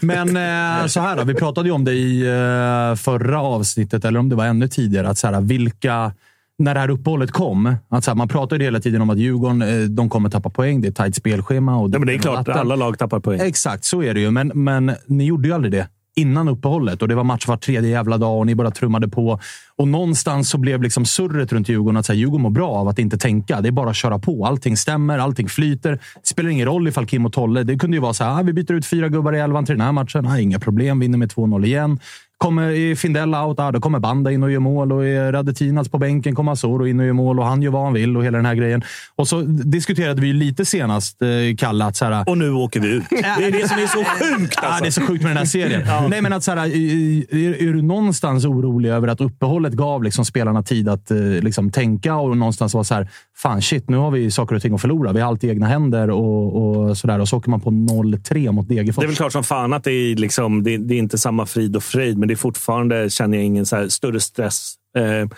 [0.00, 4.18] Men eh, så här då, vi pratade ju om det i eh, förra avsnittet, eller
[4.20, 5.08] om det var ännu tidigare.
[5.08, 6.12] Att så här, vilka,
[6.58, 9.62] när det här uppehållet kom, att så här, man pratade hela tiden om att Djurgården
[9.62, 10.80] eh, de kommer tappa poäng.
[10.80, 11.76] Det är ett tajt spelschema.
[11.76, 13.40] Och Nej, men det är klart, alla lag tappar poäng.
[13.40, 14.30] Exakt, så är det ju.
[14.30, 17.90] Men, men ni gjorde ju aldrig det innan uppehållet och det var match var tredje
[17.90, 19.40] jävla dag och ni bara trummade på.
[19.76, 22.88] Och någonstans så blev liksom surret runt Djurgården att så här, Djurgården mår bra av
[22.88, 23.60] att inte tänka.
[23.60, 24.46] Det är bara att köra på.
[24.46, 25.92] Allting stämmer, allting flyter.
[25.92, 27.62] Det spelar ingen roll ifall Kim och Tolle...
[27.62, 29.74] Det kunde ju vara så här, ah, vi byter ut fyra gubbar i elvan till
[29.74, 30.26] den här matchen.
[30.26, 31.98] Ah, inga problem, vinner med 2-0 igen.
[32.44, 34.92] Kommer Findell out, ah, då kommer Banda in och gör mål.
[34.92, 37.38] Och är Radetinas på bänken kommer Asoro in och gör mål.
[37.38, 38.82] Och han gör vad han vill och hela den här grejen.
[39.16, 41.28] Och så diskuterade vi lite senast, eh,
[41.58, 43.04] Kalle, att så här, Och nu åker vi ut.
[43.10, 44.58] Det är det som är så sjukt.
[44.62, 44.82] Ja, Alltså.
[44.82, 45.82] det är så sjukt med den här serien.
[46.08, 50.24] Nej, men att så här, är, är du någonstans orolig över att uppehållet gav liksom
[50.24, 54.10] spelarna tid att eh, liksom, tänka och någonstans vara så här, fan shit, nu har
[54.10, 55.12] vi saker och ting att förlora.
[55.12, 57.18] Vi har allt i egna händer och, och sådär.
[57.20, 59.02] Och så åker man på 0-3 mot Degerfors.
[59.02, 61.46] Det är väl klart som fan att det är, liksom, det, det är inte samma
[61.46, 64.74] frid och fröjd, men är fortfarande, känner jag, ingen så större stress.
[64.96, 65.28] Eh,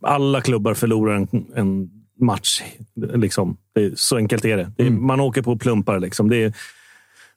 [0.00, 2.62] alla klubbar förlorar en, en match.
[3.14, 3.56] Liksom.
[3.74, 4.72] Är, så enkelt är det.
[4.76, 6.00] det är, Man åker på plumpar.
[6.00, 6.30] Liksom.
[6.30, 6.52] Det, är,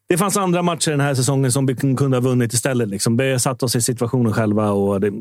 [0.10, 2.90] det fanns andra matcher den här säsongen som vi kunde ha vunnit istället.
[2.90, 3.18] Liksom.
[3.18, 4.72] Vi satt oss i situationen själva.
[4.72, 5.12] och det,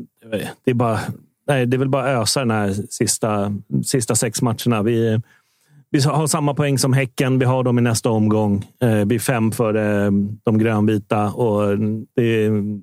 [0.65, 0.99] det, är bara,
[1.47, 3.53] nej, det är väl bara att ösa den här sista,
[3.85, 4.83] sista sex matcherna.
[4.83, 5.21] Vi,
[5.91, 7.39] vi har samma poäng som Häcken.
[7.39, 8.65] Vi har dem i nästa omgång.
[8.81, 10.11] Eh, vi är fem för eh,
[10.43, 11.77] de grönvita och
[12.15, 12.79] det är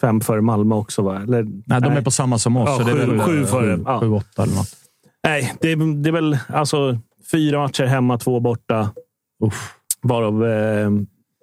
[0.00, 1.02] fem för Malmö också.
[1.02, 1.22] Va?
[1.22, 2.68] Eller, Nej, de är på samma som oss.
[2.68, 3.76] Ja, så det är sju- väl, sju eh, före.
[3.76, 4.00] sju, Ja.
[4.00, 4.68] sju, åtta eller något.
[5.24, 6.98] Nej, det är, det är väl alltså
[7.32, 8.90] fyra matcher hemma, två borta.
[9.44, 9.74] Uff.
[10.02, 10.90] Varav eh,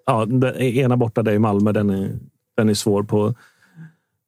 [0.06, 2.12] ja, den ena borta där i Malmö, den är,
[2.58, 3.04] den är svår.
[3.04, 3.34] på.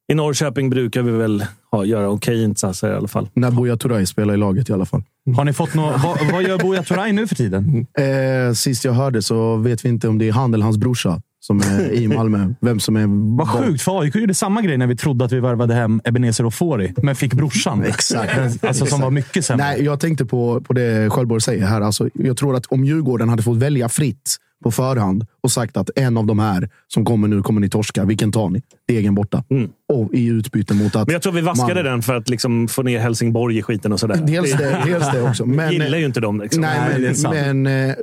[0.08, 3.28] I Norrköping brukar vi väl ha, göra okej insatser i alla fall.
[3.34, 5.02] När Buya Turay spelar i laget i alla fall.
[5.36, 7.86] Har ni fått något, vad, vad gör Buya Turay nu för tiden?
[7.98, 11.20] Eh, sist jag hörde så vet vi inte om det är han eller hans brorsa
[11.50, 12.54] som är i Malmö.
[12.60, 13.36] Vem som är...
[13.36, 16.44] Vad sjukt, för AIK gjorde samma grej när vi trodde att vi värvade hem Ebenezer
[16.44, 17.84] Ofori, men fick brorsan.
[17.84, 18.64] Exakt.
[18.64, 19.66] Alltså, som var mycket sämre.
[19.66, 21.80] Nej, jag tänkte på, på det Sköldborg säger här.
[21.80, 25.90] Alltså, jag tror att om Djurgården hade fått välja fritt på förhand och sagt att
[25.96, 28.04] en av de här som kommer nu kommer ni torska.
[28.04, 28.62] Vilken tar ni?
[28.88, 29.44] Degen borta.
[29.90, 31.06] Och i utbyte mot att...
[31.06, 33.92] Men jag tror vi vaskade man- den för att liksom få ner Helsingborg i skiten
[33.92, 34.22] och sådär.
[34.26, 35.46] Dels det, dels det också.
[35.46, 36.40] Men, gillar ju inte dem.
[36.40, 36.60] Liksom.
[36.60, 37.34] Nej, Nej, men, sant.
[37.34, 37.94] men eh,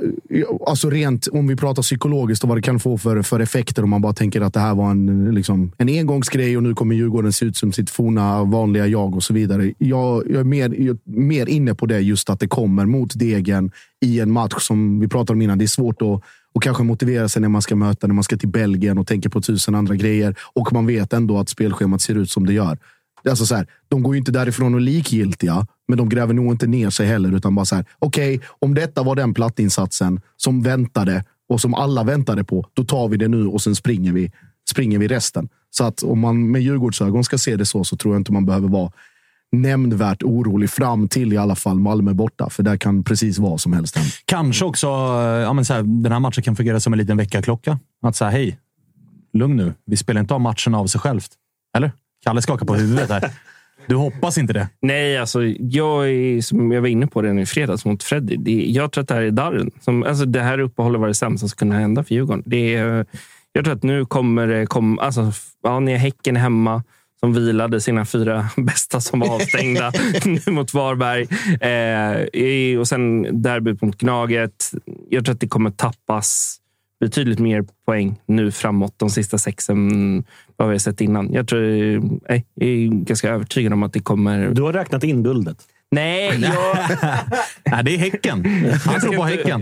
[0.68, 3.90] alltså rent om vi pratar psykologiskt och vad det kan få för, för effekter om
[3.90, 7.34] man bara tänker att det här var en, liksom, en engångsgrej och nu kommer Djurgården
[7.34, 9.74] se ut som sitt forna vanliga jag och så vidare.
[9.78, 13.72] Jag, jag är mer, jag mer inne på det just att det kommer mot degen
[14.06, 15.58] i en match som vi pratade om innan.
[15.58, 16.22] Det är svårt att
[16.58, 19.30] och kanske motivera sig när man ska möta, när man ska till Belgien och tänker
[19.30, 20.36] på tusen andra grejer.
[20.54, 22.78] Och man vet ändå att spelschemat ser ut som det gör.
[23.30, 26.68] Alltså så här, de går ju inte därifrån och likgiltiga, men de gräver nog inte
[26.68, 27.36] ner sig heller.
[27.36, 32.04] Utan bara så här, okej, om detta var den plattinsatsen som väntade och som alla
[32.04, 34.32] väntade på, då tar vi det nu och sen springer vi,
[34.70, 35.50] springer vi resten.
[35.70, 38.46] Så att om man med Djurgårdsögon ska se det så, så tror jag inte man
[38.46, 38.92] behöver vara
[39.52, 42.50] nämnvärt orolig fram till i alla fall Malmö borta.
[42.50, 44.12] För där kan precis vad som helst hända.
[44.26, 44.88] Kanske också
[45.44, 47.80] ja, men så här, den här matchen kan fungera som en liten väckarklocka.
[48.02, 48.60] Att säga hej,
[49.34, 49.74] lugn nu.
[49.86, 51.32] Vi spelar inte av matchen av sig självt.
[51.78, 51.92] Eller?
[52.24, 53.32] Kalle skakar på huvudet här.
[53.88, 54.70] Du hoppas inte det?
[54.82, 58.36] Nej, alltså, jag är, som jag var inne på redan i fredags mot Freddy.
[58.38, 59.72] Det, jag tror att det här är darren.
[59.82, 62.44] Som, alltså, det här uppehållet var det sämsta som skulle kunna hända för Djurgården.
[62.46, 63.06] Det är,
[63.54, 64.66] jag tror att nu kommer det...
[64.66, 65.32] Kom, alltså,
[65.64, 66.84] ja, ni har Häcken hemma
[67.20, 69.92] som vilade sina fyra bästa som var avstängda
[70.26, 71.28] nu mot Varberg.
[71.62, 74.72] Eh, och sen derbyt mot Gnaget.
[75.10, 76.58] Jag tror att det kommer tappas
[77.00, 80.24] betydligt mer poäng nu framåt de sista sex än
[80.56, 81.34] vad vi har sett innan.
[81.34, 81.62] Jag, tror,
[82.30, 84.50] nej, jag är ganska övertygad om att det kommer...
[84.50, 85.58] Du har räknat in guldet.
[85.92, 86.78] Nej, jag,
[87.72, 88.46] Nej, det är Häcken.
[88.86, 89.62] Han tror på Häcken.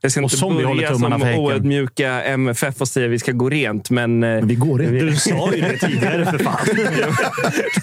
[0.00, 3.90] Jag ska Och inte börja som oödmjuka MFF och säga att vi ska gå rent.
[3.90, 4.92] Men, eh, Men vi går in.
[4.92, 6.58] Du sa ju det tidigare för fan.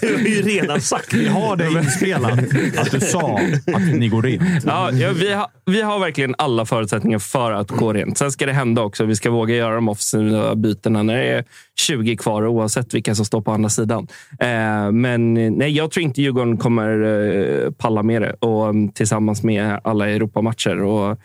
[0.00, 1.14] Det har ju redan sagt.
[1.14, 2.38] Vi har det inspelat.
[2.76, 3.40] Att du sa
[3.74, 4.60] att ni går in.
[4.66, 8.18] Ja, ja, vi, har, vi har verkligen alla förutsättningar för att gå rent.
[8.18, 9.04] Sen ska det hända också.
[9.04, 11.44] Vi ska våga göra de offensiva bytena när det är
[11.80, 14.06] 20 kvar, oavsett vilka som står på andra sidan.
[14.40, 19.42] Eh, men eh, nej, jag tror inte Djurgården kommer palla med det och, mm, tillsammans
[19.42, 20.82] med alla Europamatcher.
[20.82, 21.18] Och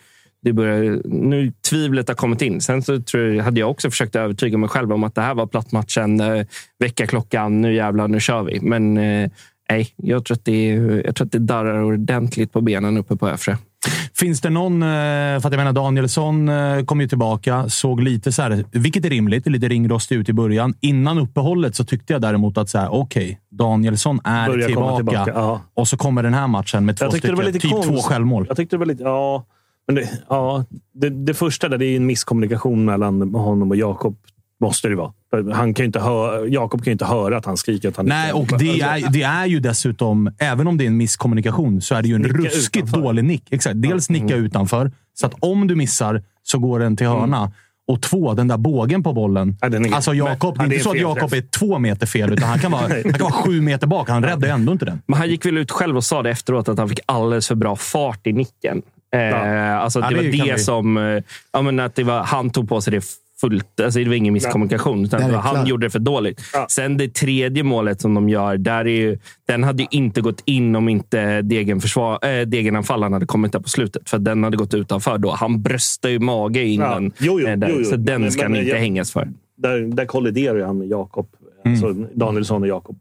[0.44, 2.62] det börjar, nu tvivlet har kommit in.
[2.62, 5.36] Sen så tror jag, hade jag också försökt övertyga mig själv om att det här
[5.36, 6.20] var plattmatchen.
[6.20, 6.46] Eh,
[6.80, 8.60] väckarklockan, nu jävlar, nu kör vi.
[8.62, 9.30] Men eh,
[9.70, 10.68] nej, jag tror, att det,
[11.06, 13.58] jag tror att det darrar ordentligt på benen uppe på Öfre.
[14.14, 16.50] Finns det någon, eh, för att jag menar Danielsson
[16.86, 20.74] kom ju tillbaka, såg lite så här, vilket är rimligt, lite ringrostig ut i början.
[20.80, 24.96] Innan uppehållet så tyckte jag däremot att så här, okej, okay, Danielsson är Börjar tillbaka.
[24.96, 25.62] tillbaka, ja.
[25.74, 28.46] Och så kommer den här matchen med två stycken, typ två konst- självmål.
[28.48, 29.04] Jag tyckte det var lite...
[29.04, 29.46] Ja,
[29.88, 34.18] men det, ja, det, det första där, det är en misskommunikation mellan honom och Jakob.
[34.62, 35.14] Måste det vara.
[35.30, 37.98] För Han kan ju inte höra, Jakob kan ju inte höra att han skriker att
[37.98, 41.82] han Nej, och det är, det är ju dessutom, även om det är en misskommunikation,
[41.82, 43.02] så är det ju en Nicka ruskigt utanför.
[43.02, 43.44] dålig nick.
[43.50, 43.82] Exakt.
[43.82, 47.52] Dels nicka utanför, så att om du missar så går den till hörna.
[47.88, 49.58] Och två, den där bågen på bollen.
[49.62, 52.50] Ja, är- alltså Jakob, det är inte så att Jakob är två meter fel, utan
[52.50, 54.10] han kan vara, han kan vara sju meter bak.
[54.10, 55.02] Han räddar ändå inte den.
[55.06, 57.56] Men han gick väl ut själv och sa det efteråt, att han fick alldeles för
[57.56, 58.82] bra fart i nicken.
[59.16, 60.98] Eh, alltså, Ja, det var det som...
[60.98, 63.04] Eh, ja, men att det var, han tog på sig det
[63.42, 63.80] fullt.
[63.80, 66.42] Alltså, det var ingen misskommunikation, utan det var, han gjorde det för dåligt.
[66.54, 66.66] Ja.
[66.70, 70.42] Sen det tredje målet som de gör, där är ju, den hade ju inte gått
[70.46, 74.10] in om inte degen försvar, äh, degenanfallaren hade kommit där på slutet.
[74.10, 75.32] För den hade gått utanför då.
[75.32, 77.04] Han bröstade ju mage innan.
[77.06, 77.12] Ja.
[77.20, 77.70] Jo, jo, eh, där.
[77.70, 77.84] jo, jo.
[77.86, 79.28] Så den Men- ska men han inte jag- hängas för.
[79.58, 81.28] Där, där kolliderar ju han med Jakob.
[81.66, 81.74] Mm.
[81.74, 82.98] Alltså Danielsson och Jakob.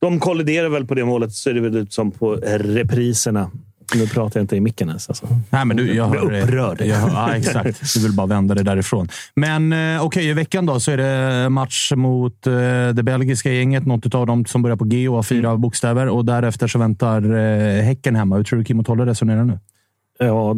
[0.00, 3.50] De kolliderar väl på det målet, så är det väl ut som på repriserna.
[3.94, 5.08] Nu pratar jag inte i micken ens.
[5.08, 5.28] Alltså.
[5.50, 6.80] Nej, men du, jag blir hör, upprörd.
[6.80, 7.94] Jag, ja, exakt.
[7.94, 9.08] Du vill bara vända det därifrån.
[9.34, 12.52] Men eh, okej, i veckan då så är det match mot eh,
[12.94, 13.86] det belgiska gänget.
[13.86, 15.60] Något av dem som börjar på G och har fyra Mm.
[15.60, 16.08] bokstäver.
[16.08, 18.36] Och därefter så väntar eh, Häcken hemma.
[18.36, 19.58] Hur tror du Kim och Tolle resonerar nu?
[20.18, 20.54] Ja,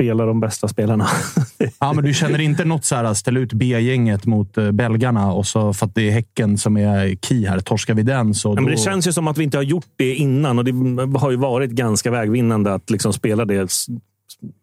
[0.00, 1.06] spela de bästa spelarna.
[1.78, 5.46] Ja, men du känner inte något så här, ställa ut B-gänget mot eh, belgarna och
[5.46, 7.60] så för att det är Häcken som är key här.
[7.60, 8.54] Torskar vi den så...
[8.54, 8.62] Då...
[8.62, 11.30] men det känns ju som att vi inte har gjort det innan och det har
[11.30, 13.72] ju varit ganska vägvinnande att liksom spela det.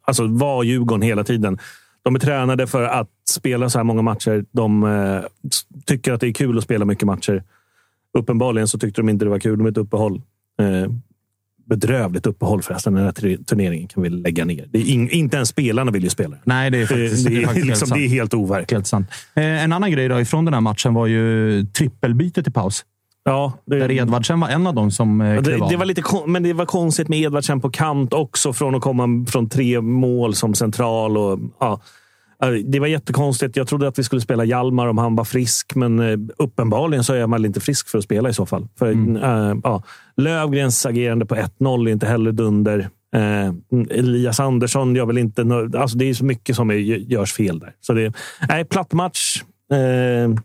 [0.06, 1.58] Alltså vara Djurgården hela tiden.
[2.04, 4.46] De är tränade för att spela så här många matcher.
[4.52, 5.22] De eh,
[5.86, 7.44] tycker att det är kul att spela mycket matcher.
[8.18, 10.22] Uppenbarligen så tyckte de inte det var kul med ett uppehåll.
[10.60, 10.92] Eh,
[11.70, 12.94] bedrövligt uppehåll förresten.
[12.94, 14.66] Den här tur- turneringen kan vi lägga ner.
[14.72, 16.38] Det är ing- inte ens spelarna vill ju spela.
[16.44, 18.00] Nej, det är faktiskt, det, det är faktiskt helt liksom, sant.
[18.00, 18.72] det är helt overkligt.
[18.72, 19.08] Helt sant.
[19.36, 22.86] Eh, en annan grej då ifrån den här matchen var ju trippelbytet i paus.
[23.26, 25.70] Ja, det, Där Edvardsen var en av dem som eh, det, av.
[25.70, 28.54] det var lite, men det var konstigt med Edvardsen på kant också.
[28.54, 31.18] Från att komma från tre mål som central.
[31.18, 31.82] Och, Ja,
[32.66, 33.56] det var jättekonstigt.
[33.56, 37.14] Jag trodde att vi skulle spela Hjalmar om han var frisk, men eh, uppenbarligen så
[37.14, 38.68] är man inte frisk för att spela i så fall.
[38.80, 39.84] För, eh, ja,
[40.18, 42.90] Lövgrens agerande på 1-0 är inte heller dunder.
[43.16, 43.54] Eh,
[43.90, 45.42] Elias Andersson gör väl inte...
[45.78, 47.74] Alltså det är så mycket som är, görs fel där.
[47.82, 48.14] Så det,
[48.50, 49.44] nej, platt match.
[49.72, 50.40] Eh,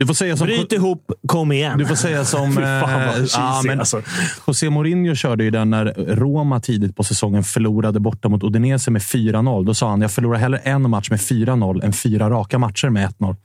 [0.00, 0.46] Du får säga som...
[0.46, 1.78] bryt ihop, kom igen.
[1.78, 2.52] Du får säga som...
[2.56, 4.02] Fy fan vad eh, cheesy, men alltså.
[4.46, 5.84] José Mourinho körde ju den när
[6.16, 9.64] Roma tidigt på säsongen förlorade borta mot Udinese med 4-0.
[9.64, 13.08] Då sa han, jag förlorar hellre en match med 4-0 än fyra raka matcher med
[13.18, 13.36] 1-0.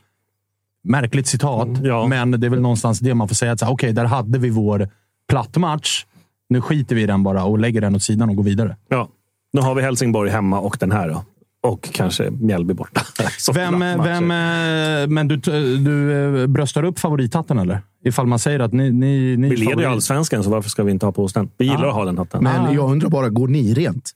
[0.83, 2.07] Märkligt citat, Mm, ja.
[2.07, 3.55] men det är väl någonstans det man får säga.
[3.61, 4.89] Okej, där hade vi vår
[5.29, 6.05] platt match.
[6.49, 8.77] Nu skiter vi i den bara och lägger den åt sidan och går vidare.
[8.89, 9.09] Ja.
[9.53, 11.09] Nu har vi Helsingborg hemma och den här.
[11.09, 11.23] Då.
[11.65, 13.01] Och kanske Mjällby borta.
[13.53, 15.35] Vem, vem, eh, men du,
[15.77, 17.81] du eh, bröstar upp favorithatten eller?
[18.05, 18.91] Ifall man säger att ni...
[18.91, 21.49] ni, ni Vi leder ju allsvenskan, så varför ska vi inte ha på oss den?
[21.57, 21.89] Vi gillar Ah.
[21.89, 22.43] att ha den hatten.
[22.43, 24.11] Men jag undrar bara, går ni rent?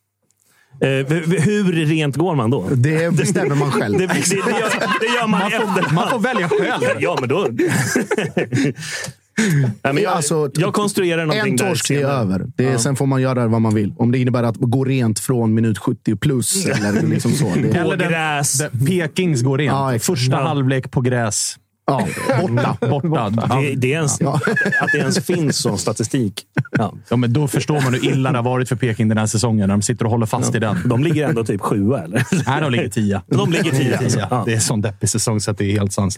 [0.81, 2.65] Eh, hur rent går man då?
[2.71, 3.97] Det bestämmer man själv.
[3.99, 5.93] Det, det, det, gör, det gör man, Man får, efter.
[5.95, 6.97] man får välja själv.
[6.99, 7.47] Ja, men då...
[9.83, 12.45] Nej, men jag, Alltså, jag konstruerar någonting En där torsk är över.
[12.55, 12.79] Det är, Ja.
[12.79, 13.93] Sen får man göra vad man vill.
[13.97, 16.65] Om det innebär att gå rent från minut 70 plus.
[16.65, 17.51] eller liksom så.
[17.55, 18.57] Det, På Eller den- gräs.
[18.57, 19.67] den- Pekings går in.
[19.67, 19.99] Ja.
[19.99, 20.47] Första Ja.
[20.47, 21.55] halvlek på gräs.
[21.87, 22.07] ja,
[22.41, 22.77] borta.
[22.89, 23.33] Borta.
[23.49, 23.55] Ja.
[23.61, 24.21] Det, det är ens,
[24.81, 26.43] Att det ens finns sån statistik.
[26.71, 26.93] Ja.
[27.09, 29.67] Ja, men då förstår man hur illa det har varit för Peking den här säsongen.
[29.67, 30.77] När de sitter och håller fast i den.
[30.85, 32.23] De ligger ändå typ sjua, eller?
[32.47, 33.21] Nej, de ligger tia.
[33.27, 34.19] De ligger tia, alltså.
[34.29, 34.43] Ja.
[34.45, 36.17] Det är sån deppig säsong så att det är helt sanslöst.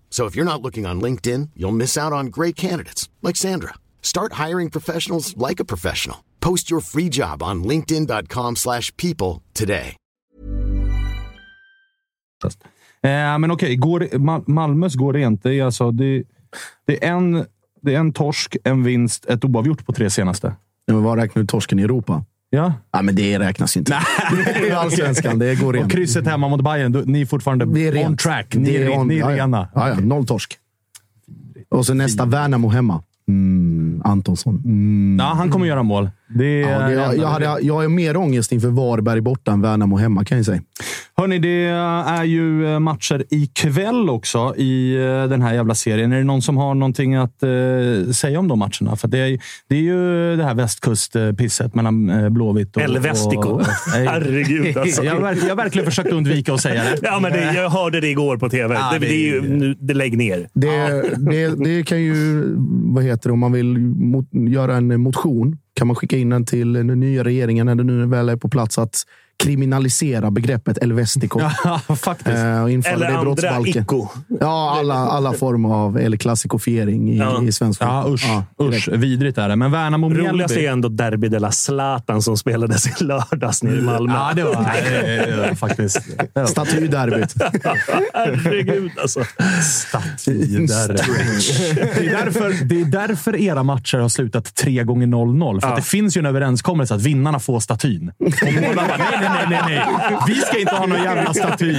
[0.11, 3.73] So if you're not looking on LinkedIn, you'll miss out on great candidates like Sandra.
[4.01, 6.17] Start hiring professionals like a professional.
[6.39, 9.95] Post your free job on linkedin.com/people today.
[13.03, 15.43] Eh, men okej, går, Ma- Malmös går rent.
[15.43, 16.23] Det är, alltså, det,
[16.85, 17.45] det, är en,
[17.81, 20.55] det är en torsk, en vinst, ett oavgjort på tre senaste.
[20.85, 22.25] Ja, men vad räknar du torsken i Europa?
[22.53, 22.73] Ja.
[22.91, 23.93] ja men det räknas ju inte.
[24.69, 25.39] är allsvenskan.
[25.39, 25.85] Det går rent.
[25.85, 26.91] Och krysset hemma mot Bayern.
[26.91, 28.55] du- Ni är fortfarande Det är on track.
[28.55, 29.67] Ni är, on- ni är rena.
[29.75, 30.57] Ja, ja, noll torsk.
[31.69, 33.03] Och så nästa Värnamo hemma.
[33.27, 34.55] Mm, Antonsson.
[34.65, 35.17] Mm.
[35.19, 36.09] Ja, han kommer göra mål.
[36.35, 39.61] Det är, Ja, det, jag, jag, hade, jag är mer ångest inför Varberg borta än
[39.61, 40.61] Värnamo hemma, kan jag säga.
[41.17, 41.63] Hörni, det
[42.09, 46.11] är ju eh, matcher ikväll också i eh, den här jävla serien.
[46.13, 48.95] Är det någon som har någonting att eh, säga om de matcherna?
[48.95, 52.81] För det, är, det är ju det här västkustpisset mellan eh, Blåvitt och...
[52.83, 53.49] El Vestico.
[53.49, 53.61] och-
[53.93, 54.05] Nej.
[54.07, 55.03] Herregud, alltså.
[55.03, 56.97] jag, har jag har verkligen försökt undvika att säga det.
[57.01, 58.73] Ja, men det, jag hörde det igår på tv.
[58.75, 60.47] Ja, det, det- det, är ju, nu, det lägg ner.
[60.53, 62.43] Det, det, det kan ju,
[62.93, 66.45] vad heter det, om man vill mot, göra en motion, kan man skicka in den
[66.45, 69.03] till den nya regeringen när det nu väl är på plats att
[69.41, 71.41] kriminalisera begreppet El Vestico.
[71.63, 72.27] Ja, faktiskt.
[72.37, 72.63] Eh,
[72.93, 73.83] Eller andra brottsbalken.
[73.83, 74.07] Ico.
[74.39, 77.43] Ja, alla, alla former av eller klassikofiering i, Ja.
[77.43, 78.25] i svensk Ja, usch.
[78.57, 78.87] Ja, usch.
[78.91, 79.55] Vidrigt är det.
[79.55, 80.65] Men Värnamo Roligast är Mjällby.
[80.65, 84.13] ändå Derby de la Zlatan som spelades i lördags nere i Malmö.
[84.13, 86.01] Ja, det var, det, det var faktiskt...
[86.47, 87.33] Statyderbyt.
[88.13, 89.23] Herregud alltså.
[89.63, 90.93] Statyderby.
[91.99, 95.61] Det är, därför, det är därför era matcher har slutat tre gånger 0-0.
[95.61, 98.11] För att det finns ju en överenskommelse att vinnarna får statyn.
[98.19, 100.17] Och målarna bara, nej, nej, nej, nej, nej.
[100.27, 101.75] Vi ska inte ha någon jävla staty.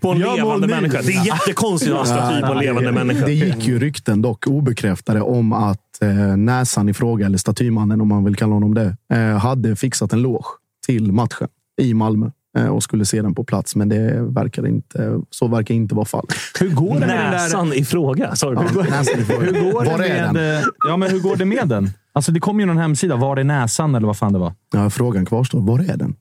[0.00, 1.02] På en mål levande människa.
[1.02, 3.26] Det är jättekonstigt att ha en staty på en levande människa.
[3.26, 8.08] Det gick ju rykten, dock obekräftade, om att eh, näsan i fråga, eller statymannen om
[8.08, 10.48] man vill kalla honom det, eh, hade fixat en loge
[10.86, 11.48] till matchen
[11.82, 13.76] i Malmö eh, och skulle se den på plats.
[13.76, 16.34] Men det verkar inte, så verkar inte vara fallet.
[16.60, 17.30] Hur går det med den där...
[17.30, 18.34] Näsan i fråga.
[18.40, 18.50] Ja,
[18.90, 19.46] näsan i fråga.
[19.46, 21.90] Hur går, Var det med, ja, men hur går det med den?
[22.12, 23.16] Alltså, det kom ju någon hemsida.
[23.16, 23.94] Var är näsan?
[23.94, 24.52] Eller vad fan det var.
[24.72, 25.60] Ja, frågan kvarstår.
[25.60, 26.14] Var är den?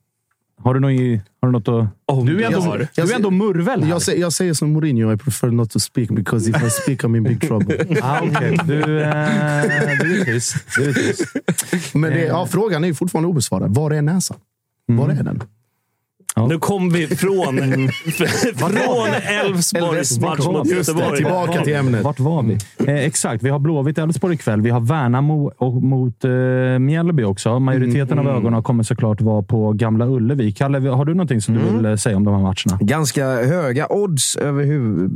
[0.62, 1.88] Har du, något, har du något att...
[2.06, 2.88] Om du är jag ändå, har.
[2.96, 3.90] du är ändå murvel här.
[3.90, 7.04] Jag, säger- jag säger som Mourinho, I prefer not to speak because if I speak
[7.04, 7.86] I'm in big trouble.
[8.02, 8.60] Ah, okej.
[8.68, 9.24] Du, eh,
[10.02, 10.56] du är tyst.
[10.78, 11.26] Du är tyst.
[11.94, 13.76] Men det, ja, frågan är fortfarande obesvarad.
[13.76, 14.38] Var är näsan?
[14.88, 15.44] Var är den?
[16.50, 17.58] Nu kom vi från,
[18.56, 18.78] från
[19.46, 21.18] Elfsborgs match mot Göteborg.
[21.18, 22.04] Tillbaka till ämnet.
[22.04, 22.58] Vart var vi?
[22.88, 23.44] Eh, exakt.
[23.44, 24.62] Vi har Blåvitt Elfsborg ikväll.
[24.62, 26.32] Vi har Värnamo och, mot eh,
[26.80, 27.60] Mjällby också.
[27.60, 30.52] Majoriteten av ögonen kommer såklart vara på Gamla Ullevi.
[30.52, 32.78] Kalle, har du någonting som du vill eh, säga om de här matcherna?
[32.80, 34.64] Ganska höga odds över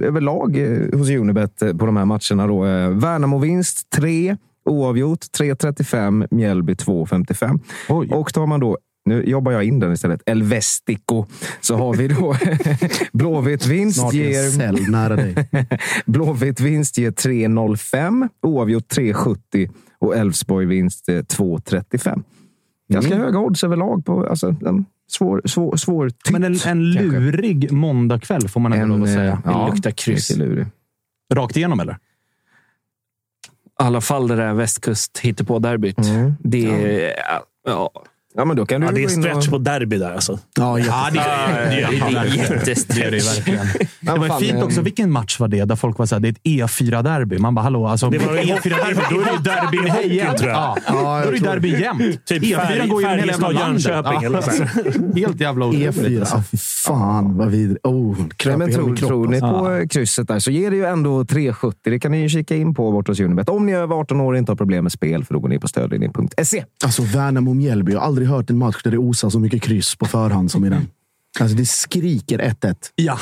[0.03, 2.47] överlag eh, hos Unibet eh, på de här matcherna.
[2.47, 2.65] Då.
[2.65, 7.59] Eh, Värnamo-vinst 3, oavgjort 3.35, Mjällby 2.55.
[7.89, 8.09] Oj.
[8.11, 8.77] Och tar man då
[9.09, 10.21] nu jobbar jag in den istället.
[10.25, 11.25] El Vestico.
[11.61, 12.35] Så har vi då
[13.11, 14.49] Blåvitt vinst Snart är en ger...
[14.49, 15.35] cell nära dig.
[16.05, 22.23] Blåvitt vinst ger 3.05, oavgjort 3.70 och Elfsborg vinst eh, 2.35.
[22.89, 23.25] Ganska Mm.
[23.25, 24.05] höga odds överlag.
[24.05, 24.55] på alltså,
[25.11, 26.73] svår, svår, svår titt, Men en, en kanske.
[27.01, 29.41] lurig måndagkväll får man ändå lov att eh, säga.
[29.45, 30.35] ja, luktar kryss.
[30.37, 30.65] lurig.
[31.33, 31.93] Rakt igenom eller?
[31.93, 36.33] I alla fall det där västkust på derbyt Mm.
[36.39, 37.13] Det är...
[37.17, 37.43] Ja.
[37.65, 37.91] Ja,
[38.35, 39.51] men då kan du Ja, det är stretch och...
[39.51, 40.39] på derby där alltså.
[40.57, 42.99] Ja, jätte- det är Det jättestretch.
[42.99, 43.67] det verkligen.
[44.01, 44.81] Det var fint också.
[44.81, 45.65] Vilken match var det?
[45.65, 47.37] Där folk var såhär, det är ett E4-derby.
[47.39, 50.49] Man bara, hallå, alltså, Det var E4-derby, då är det ju derby i hockeyn, tror
[50.49, 50.57] jag.
[50.59, 52.25] Ja, Ja, då är det derby jämt.
[52.25, 53.85] Typ E4 Färj- går hela jävla Färjestad, landet.
[53.85, 54.63] Jönköping eller så.
[55.19, 55.91] Helt jävla otroligt.
[55.95, 56.19] E4.
[56.19, 56.43] alltså.
[56.51, 57.85] Fy fan vad vidrigt.
[57.85, 59.59] Oh, Nej, men hela tror, tror ni alltså.
[59.59, 61.73] på krysset där så ger det ju ändå 3,70.
[61.83, 63.49] Det kan ni ju kika in på bort hos Unibet.
[63.49, 65.49] Om ni är över 18 år och inte har problem med spel, för då går
[65.49, 66.63] ni på stödlinjen.se.
[66.83, 67.91] Alltså Värnamo-Mjällby.
[67.91, 70.65] Jag har aldrig hört en match där det osar så mycket kryss på förhand som
[70.65, 70.87] i den.
[71.39, 72.75] Alltså det skriker 1-1.
[72.95, 73.19] Ja,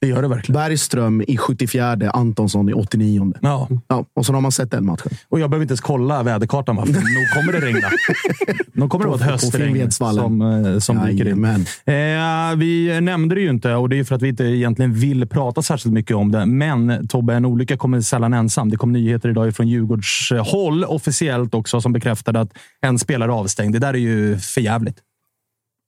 [0.00, 0.60] det gör det verkligen.
[0.60, 3.32] Bergström i 74, Antonsson i 89.
[3.42, 3.68] Ja.
[3.88, 5.12] Ja, och så har man sett den matchen.
[5.28, 6.86] Och jag behöver inte ens kolla väderkartan, va?
[6.86, 7.88] för nog kommer det regna.
[8.72, 11.44] nog kommer det vara ett höstregn som, eh, som dyker in.
[11.44, 15.26] Eh, vi nämnde det ju inte och det är för att vi inte egentligen vill
[15.26, 16.46] prata särskilt mycket om det.
[16.46, 18.70] Men Tobbe, en olycka kommer sällan ensam.
[18.70, 23.74] Det kom nyheter idag från Djurgårds håll, officiellt också, som bekräftade att en spelare avstängd.
[23.74, 24.96] Det där är ju för jävligt.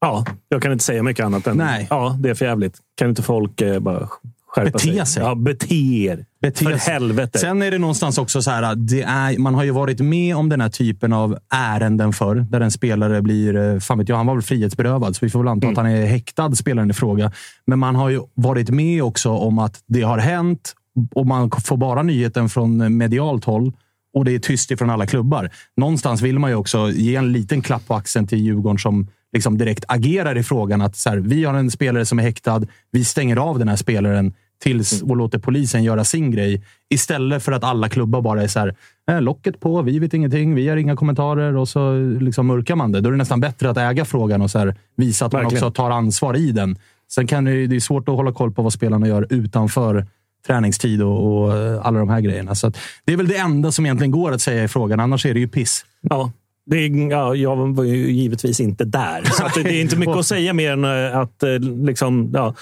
[0.00, 1.86] Ja, jag kan inte säga mycket annat än Nej.
[1.90, 2.78] ja, det är för jävligt.
[2.96, 4.08] Kan inte folk eh, bara
[4.46, 5.22] skärpa Bete sig.
[5.22, 6.24] Ja, bete er.
[6.42, 6.92] Bete För sig.
[6.92, 7.38] helvete.
[7.38, 10.48] Sen är det någonstans också så här, det är, man har ju varit med om
[10.48, 14.26] den här typen av ärenden förr, där en spelare blir, eh, fan vet jag, han
[14.26, 17.32] var väl frihetsberövad, så vi får väl anta att han är häktad, spelaren i fråga.
[17.66, 20.74] Men man har ju varit med också om att det har hänt
[21.14, 23.72] och man får bara nyheten från medialt håll
[24.14, 25.50] och det är tyst ifrån alla klubbar.
[25.76, 29.58] Någonstans vill man ju också ge en liten klapp på axeln till Djurgården som liksom
[29.58, 30.82] direkt agerar i frågan.
[30.82, 32.62] att så här, Vi har en spelare som är häktad.
[32.90, 36.62] Vi stänger av den här spelaren tills och låter polisen göra sin grej.
[36.90, 38.74] Istället för att alla klubbar bara är så här,
[39.10, 42.92] eh, locket på, vi vet ingenting, vi har inga kommentarer och så liksom mörkar man
[42.92, 43.00] det.
[43.00, 45.64] Då är det nästan bättre att äga frågan och så här, visa att man Verkligen.
[45.64, 46.78] också tar ansvar i den.
[47.12, 50.06] Sen kan det, det är svårt att hålla koll på vad spelarna gör utanför
[50.46, 52.54] träningstid och, och eh, alla de här grejerna.
[52.54, 52.72] Så
[53.04, 55.00] det är väl det enda som egentligen går att säga i frågan.
[55.00, 55.84] Annars är det ju piss.
[56.00, 56.32] Ja.
[56.70, 60.52] Det ja, jag var ju givetvis inte där, så det, är inte mycket att säga
[60.52, 62.54] mer än eh, att eh, liksom, ja,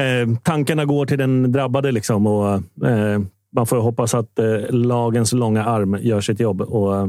[0.00, 1.92] eh, tankarna går till den drabbade.
[1.92, 2.62] Liksom, och,
[3.54, 4.38] man får hoppas att
[4.70, 7.08] lagens långa arm gör sitt jobb och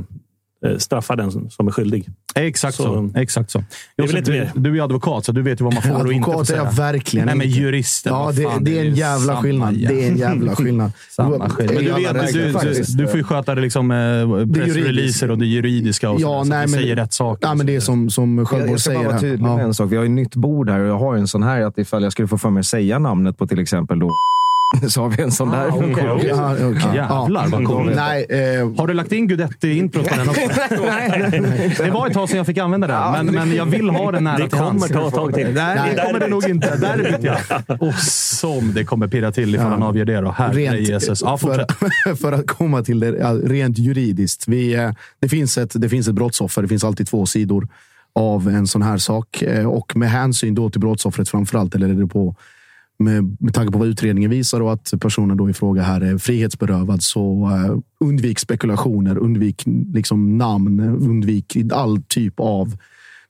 [0.66, 2.10] eh, straffar den som- är skyldig.
[2.36, 2.84] Exakt så.
[2.84, 3.64] Så- Exakt så.
[3.98, 4.52] Josef, inte du, mer.
[4.56, 6.54] du är advokat, så du vet ju vad man får och inte får Advokat är
[6.54, 6.64] säga.
[6.64, 8.14] jag verkligen Nej, men juristen.
[8.14, 9.74] Ja, det, fan, det är en jävla skillnad.
[9.74, 10.92] Det är en jävla skillnad.
[11.12, 11.76] Samma skillnad.
[11.76, 15.46] Men du, vet, du, du, du får ju sköta det liksom, eh, pressreleaser och det
[15.46, 17.48] juridiska och Ja, så nej, vi men- säger rätt saker.
[17.48, 19.10] Ja, men det är som, som Jag, Sjöborg jag ska bara säger.
[19.10, 19.60] vara tydlig med Ja.
[19.60, 19.92] en sak.
[19.92, 22.12] Vi har ju nytt bord här och jag har en sån här att ifall jag
[22.12, 24.10] skulle få för mig att säga namnet på till exempel då
[24.90, 25.72] så har vi en sån där.
[25.72, 26.08] funktion.
[26.10, 26.96] Ah, Ja, okej.
[26.96, 27.96] Jävlar vad coolt.
[27.96, 30.42] Nej, eh, Har du lagt in Guidetti-introt på den också?
[31.84, 34.24] Det var ett tag sedan jag fick använda den, men, men jag vill ha den
[34.24, 35.54] nära Det kommer ta ett tag till.
[35.54, 35.96] Nej, Nej.
[35.96, 36.76] det kommer det nog inte.
[36.78, 37.38] Där vet jag.
[37.82, 40.32] Och som det kommer pirra till ifall han avgör det då.
[40.32, 41.22] Herre rent, Jesus.
[41.22, 41.66] Ja, för,
[42.16, 44.48] för att komma till det ja, rent juridiskt.
[44.48, 46.62] Vi, eh, det, finns ett, det finns ett brottsoffer.
[46.62, 47.68] Det finns alltid två sidor
[48.16, 49.42] av en sån här sak.
[49.42, 52.36] Eh, Och med hänsyn då till brottsoffret framförallt, eller är det på
[53.00, 56.18] med, med tanke på vad utredningen visar och att personen då i fråga här är
[56.18, 57.78] frihetsberövad så eh,
[58.08, 59.64] undvik spekulationer, undvik
[59.94, 62.78] liksom namn, undvik all typ av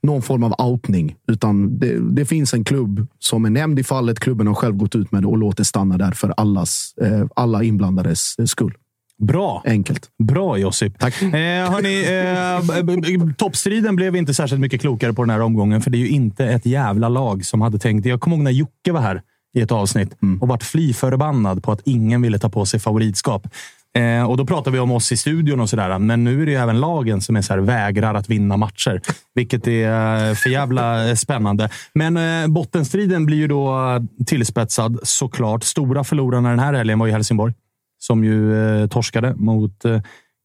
[0.04, 1.16] någon form av outning.
[1.28, 4.20] Utan det, det finns en klubb som är nämnd i fallet.
[4.20, 7.64] Klubben har själv gått ut med det och låter stanna där för allas, eh, alla
[7.64, 8.74] inblandades eh, skull.
[9.18, 9.62] Bra.
[9.66, 10.10] Enkelt.
[10.24, 11.00] Bra Josip.
[11.00, 11.22] Tack.
[11.22, 11.30] Eh,
[11.72, 12.04] hörni,
[13.28, 16.10] eh, toppstriden blev inte särskilt mycket klokare på den här omgången, för det är ju
[16.10, 18.06] inte ett jävla lag som hade tänkt.
[18.06, 19.22] Jag kommer ihåg när Jocke var här
[19.54, 23.48] i ett avsnitt och vart fly förbannad på att ingen ville ta på sig favoritskap.
[23.96, 26.52] Eh, och Då pratar vi om oss i studion och sådär, men nu är det
[26.52, 29.02] ju även lagen som är så här, vägrar att vinna matcher.
[29.34, 31.70] Vilket är eh, för jävla eh, spännande.
[31.94, 35.64] Men eh, bottenstriden blir ju då eh, tillspetsad såklart.
[35.64, 37.54] Stora förlorarna den här helgen var ju Helsingborg
[38.00, 39.84] som ju eh, torskade mot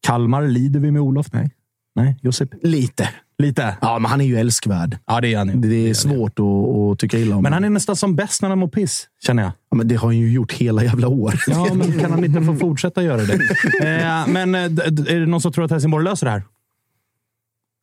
[0.07, 0.47] Kalmar.
[0.47, 1.27] Lider vi med Olof?
[1.33, 1.51] Nej.
[1.95, 2.49] Nej, Josip?
[2.63, 3.09] Lite.
[3.39, 3.77] Lite?
[3.81, 4.97] Ja, men han är ju älskvärd.
[5.05, 5.55] Ja, det är han ju.
[5.55, 7.43] Det är svårt att, att tycka illa om.
[7.43, 9.51] Men han är nästan som bäst när han mår piss, känner jag.
[9.71, 11.39] ja, men det har han ju gjort hela jävla året.
[11.47, 13.33] Ja, men kan han inte få fortsätta göra det?
[13.83, 16.43] Eh, men eh, är det någon som tror att Helsingborg löser det här?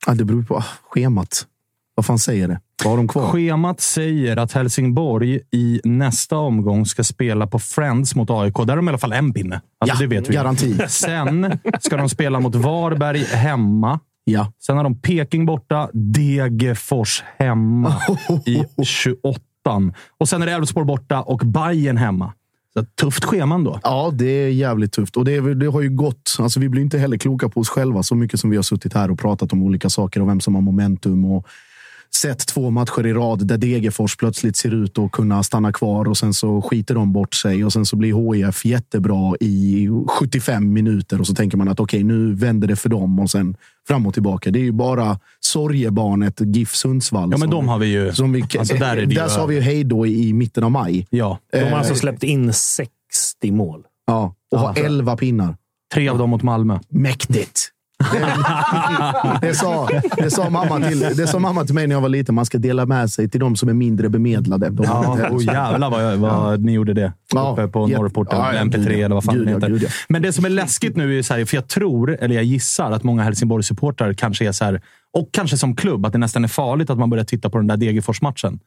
[0.07, 1.47] Ja, det beror på ah, schemat.
[1.95, 2.61] Vad fan säger det?
[2.85, 3.31] Vad har de kvar?
[3.33, 8.55] Schemat säger att Helsingborg i nästa omgång ska spela på Friends mot AIK.
[8.57, 9.61] Där har de i alla fall en pinne.
[9.79, 10.35] Alltså, Ja, det vet vi.
[10.35, 10.79] garanti.
[10.89, 14.01] Sen ska de spela mot Varberg hemma.
[14.31, 14.53] Ja.
[14.67, 17.95] Sen har de Peking borta, Degerfors hemma
[18.47, 19.41] i 28.
[20.19, 22.33] Och sen är det Elfsborg borta och Bayern hemma.
[22.75, 23.81] Så tufft schema ändå.
[23.83, 25.17] Ja, det är jävligt tufft.
[25.17, 26.37] Och det, det har ju gått...
[26.39, 28.95] Alltså vi blir inte heller kloka på oss själva så mycket som vi har suttit
[28.95, 31.25] här och pratat om olika saker och vem som har momentum.
[31.25, 31.47] Och
[32.15, 36.17] sett två matcher i rad där Degerfors plötsligt ser ut att kunna stanna kvar och
[36.17, 41.21] sen så skiter de bort sig och sen så blir HIF jättebra i 75 minuter
[41.21, 43.57] och så tänker man att okej, nu vänder det för dem och sen
[43.89, 44.51] fram och tillbaka.
[44.51, 47.23] Det är ju bara sorgebarnet GIF Sundsvall.
[47.23, 48.13] Ja, men som- de har vi ju.
[48.13, 50.71] Som vi, Alltså, där är där sa vi ju hej då i, i mitten av
[50.71, 51.07] maj.
[51.11, 51.39] Ja.
[51.53, 52.89] De har alltså Eh, släppt in 60
[53.51, 53.83] mål.
[54.07, 55.57] Ja, och har 11 pinnar.
[55.95, 56.79] Tre av dem mot Malmö.
[56.89, 57.69] Mäktigt!
[57.99, 62.09] Det, det, sa, det, sa mamma till, det sa mamma till mig när jag var
[62.09, 62.35] liten.
[62.35, 64.71] Man ska dela med sig till de som är mindre bemedlade.
[64.71, 67.13] De Ja, oh, jävlar vad, jag, vad ni gjorde det.
[67.33, 69.05] Ja, Uppe på Norrporten, ja, ja, MP3 gud, ja.
[69.05, 69.69] eller vad fan Gud, det ja, heter.
[69.69, 69.89] gud, ja.
[70.09, 72.93] Men det som är läskigt nu är så här, för jag tror, eller jag gissar,
[72.93, 74.81] att många Helsingborgs-supportrar kanske är så här,
[75.13, 77.67] och kanske som klubb, att det nästan är farligt att man börjar titta på den
[77.67, 78.59] där Degerfors-matchen.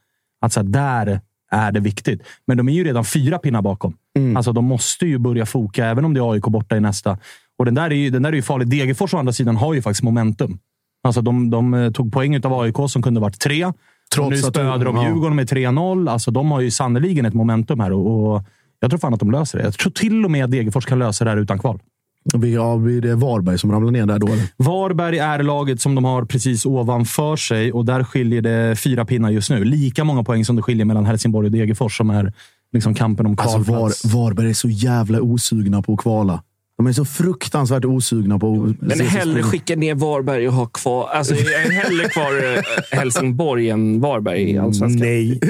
[0.42, 1.22] Att så här, där
[1.52, 2.24] är det viktigt.
[2.48, 3.94] Men de är ju redan fyra pinnar bakom.
[4.18, 4.38] Mm.
[4.38, 7.18] Alltså, de måste ju börja foka, även om det är AIK borta i nästa.
[7.60, 8.70] Och den där är ju, den där är ju farlig.
[8.70, 10.60] Degerfors å andra sidan har ju faktiskt momentum.
[11.04, 13.74] Alltså, de, de eh, tog poäng av AIK som kunde varit tre.
[14.16, 15.04] Trots nu spöade de.
[15.04, 16.10] Djurgården med 3-0.
[16.10, 17.92] Alltså, de har ju sannerligen ett momentum här.
[17.92, 18.44] Och, och
[18.80, 19.64] jag tror fan att de löser det.
[19.64, 21.80] Jag tror till och med att Degerfors kan lösa det här utan kval.
[22.34, 24.28] Ja, blir det Varberg som ramlar ner där då?
[24.28, 24.44] Eller?
[24.58, 29.30] Varberg är laget som de har precis ovanför sig och där skiljer det fyra pinnar
[29.30, 29.66] just nu.
[29.66, 32.34] Lika många poäng som det skiljer mellan Helsingborg och Degerfors som är
[32.74, 34.06] liksom kampen om Alltså kvalplats.
[34.06, 36.44] Var, Varberg är så jävla osugna på att kvala.
[36.80, 41.10] De är så fruktansvärt osugna på att Men hellre skicka ner Varberg och ha kvar...
[41.10, 42.62] Alltså, jag är hellre kvar eh,
[42.92, 45.08] Helsingborg än Varberg i Allsvenskan.
[45.08, 45.40] Nej.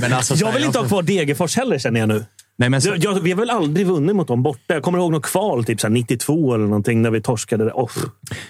[0.00, 2.24] Men alltså, Jag vill inte ha kvar Degerfors heller, känner jag nu.
[2.56, 4.74] Nej, men så, Jag, jag, vi har väl aldrig vunnit mot dem borta.
[4.74, 7.64] Jag kommer ihåg något kval, typ så här 92 eller någonting, när vi torskade.
[7.64, 7.90] Oh.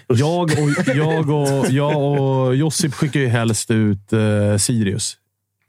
[0.06, 0.50] jag, och,
[0.94, 5.16] jag, och, jag och Josip skickar ju helst ut eh, Sirius.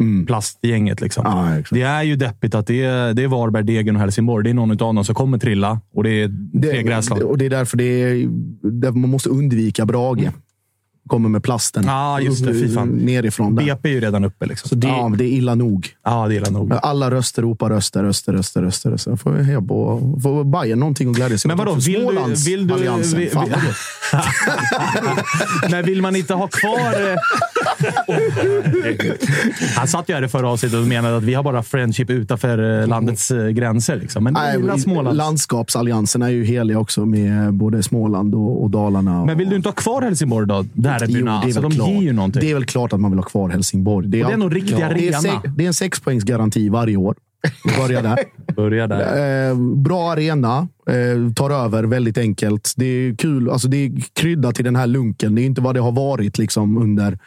[0.01, 0.25] Mm.
[0.25, 1.01] Plastgänget.
[1.01, 1.25] Liksom.
[1.25, 4.43] Ja, det är ju deppigt att det är, det är Varberg, Degen och Helsingborg.
[4.43, 6.31] Det är någon av dem som kommer trilla och det är
[6.61, 7.21] tre gräslag.
[7.23, 8.27] och det är därför det är,
[8.61, 10.29] därför man måste undvika Brage.
[11.07, 11.83] Kommer med plasten.
[11.87, 12.53] Ja, just det.
[12.53, 12.87] Fy fan.
[12.89, 13.55] Nerifrån.
[13.55, 13.63] Där.
[13.65, 14.45] BP är ju redan uppe.
[14.45, 14.79] Liksom.
[14.79, 15.89] Det, ja, men det är illa nog.
[16.05, 16.73] Ja, det är illa nog.
[16.81, 18.89] Alla röster ropar röster, röster, röster, röster.
[18.91, 19.15] röster.
[19.15, 21.49] Får vi på får Bayern någonting att glädjas åt.
[21.49, 21.99] Men vadå, vill du-
[22.45, 23.29] vill du- vill- vill-.
[25.71, 27.15] Men vill man inte ha kvar...
[29.75, 32.81] Han satt ju här i förra avsnittet och menade att vi har bara friendship utanför
[32.81, 33.95] eh, landets eh, gränser.
[33.95, 34.23] Liksom.
[34.23, 35.17] Men Nej, Småland.
[35.17, 39.25] landskapsallianserna är ju heliga också med både Småland och, och Dalarna.
[39.25, 40.65] Men vill du inte ha kvar Helsingborg då?
[40.73, 41.39] Derbyna.
[41.39, 41.89] Alltså, de klart.
[41.89, 42.41] ger ju någonting.
[42.41, 44.05] Det är väl klart att man vill ha kvar Helsingborg.
[44.05, 47.15] Och det är nog riktig det är, sex, det är en sexpoängsgaranti varje år.
[47.63, 48.19] Vi börjar där.
[48.55, 49.49] Börja där.
[49.49, 50.67] Eh, bra arena.
[50.89, 52.73] Eh, tar över väldigt enkelt.
[52.77, 53.49] Det är kul.
[53.49, 55.35] Alltså det är krydda till den här lunken.
[55.35, 57.19] Det är inte vad det har varit liksom under,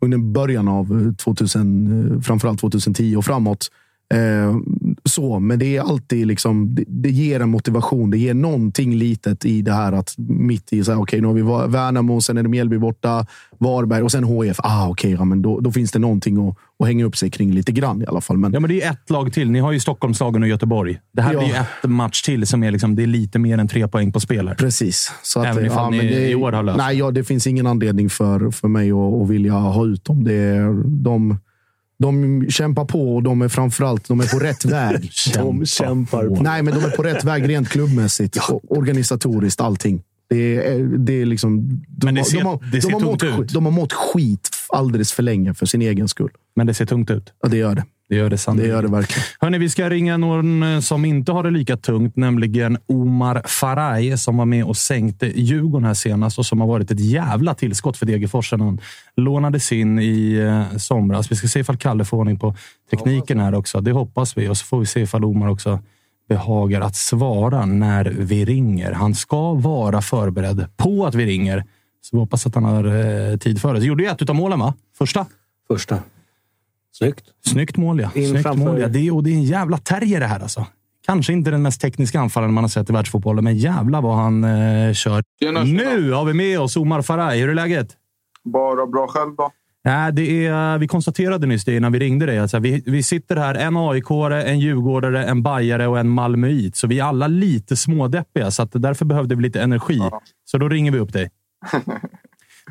[0.00, 3.68] under början av eh, 2000, eh, framförallt 2010 och framåt.
[4.14, 4.56] Eh,
[5.04, 8.10] så, men det är alltid liksom, det, det ger en motivation.
[8.10, 11.34] Det ger någonting litet i det här att mitt i så här, okej, nu har
[11.34, 11.42] vi
[11.72, 13.26] Värnamo, sen är det Mjällby borta,
[13.58, 14.56] Varberg och sen HF.
[14.62, 17.52] Ah, okej, ja, men då, då finns det någonting att, att hänga upp sig kring
[17.52, 18.38] lite grann i alla fall.
[18.38, 19.50] Men Ja, men det är ett lag till.
[19.50, 20.98] Ni har ju Stockholmslagen och Göteborg.
[21.12, 21.38] Det här Ja.
[21.38, 24.12] blir ju ett match till som är, liksom, det är lite mer än tre poäng
[24.12, 24.48] på spel.
[24.48, 24.54] här.
[24.54, 25.12] Precis.
[25.22, 27.66] Så att, Även ifall men ni i år har löst Nej, ja, det finns ingen
[27.66, 30.24] anledning för, för mig att, att vilja ha ut dem.
[30.24, 31.38] Det de,
[31.98, 35.10] de kämpar på och de är framförallt de är på rätt väg.
[35.34, 36.42] De kämpar på.
[36.42, 39.60] Nej, men de är på rätt väg rent klubbmässigt och organisatoriskt.
[39.60, 40.02] Allting.
[40.30, 42.94] Det är, det är liksom, de, Men det har- ser- de, har, det ser de,
[42.94, 43.52] har tungt mått, ut.
[43.54, 46.30] de har mått skit alldeles för länge för sin egen skull.
[46.56, 47.32] Men det ser tungt ut.
[47.42, 47.84] Ja, det gör det.
[48.08, 48.68] Det gör det Det sannolikt.
[48.68, 49.22] gör det verkligen.
[49.40, 54.18] Hörni, vi ska ringa någon eh, som inte har det lika tungt, nämligen Omar Faraj
[54.18, 57.96] som var med och sänkte Djurgården här senast och som har varit ett jävla tillskott
[57.96, 58.80] för Degerfors sen han
[59.16, 61.30] lånades in i eh, somras.
[61.30, 62.54] Vi ska se ifall Kalle får ordning på
[62.90, 63.80] tekniken här också.
[63.80, 65.80] Det hoppas vi och så får vi se ifall Omar också
[66.28, 68.92] behagar att svara när vi ringer.
[68.92, 71.64] Han ska vara förberedd på att vi ringer,
[72.02, 73.80] så vi hoppas att han har eh, tid för det.
[73.80, 74.74] Så gjorde ju ett av målen, va?
[74.98, 75.26] Första.
[75.68, 75.98] Första.
[76.98, 77.24] Snyggt.
[77.46, 78.10] Snyggt mål, ja.
[78.14, 78.88] In Snyggt mål, ja.
[78.88, 80.66] Det, är, och det är en jävla terrier det här alltså.
[81.06, 84.44] Kanske inte den mest tekniska anfallaren man har sett i världsfotbollen, men jävla vad han
[84.44, 85.22] eh, kör.
[85.64, 87.40] Nu har vi med oss Omar Faraj.
[87.40, 87.96] Hur är läget?
[88.44, 89.50] Bara bra själv då?
[89.84, 92.38] Nej, det är, vi konstaterade nyss det innan vi ringde dig.
[92.38, 94.10] Alltså, vi, vi sitter här, en aik
[94.46, 96.76] en djurgårdare, en bajare och en malmöit.
[96.76, 100.00] Så vi är alla lite smådeppiga, så att därför behövde vi lite energi.
[100.44, 101.30] Så då ringer vi upp dig.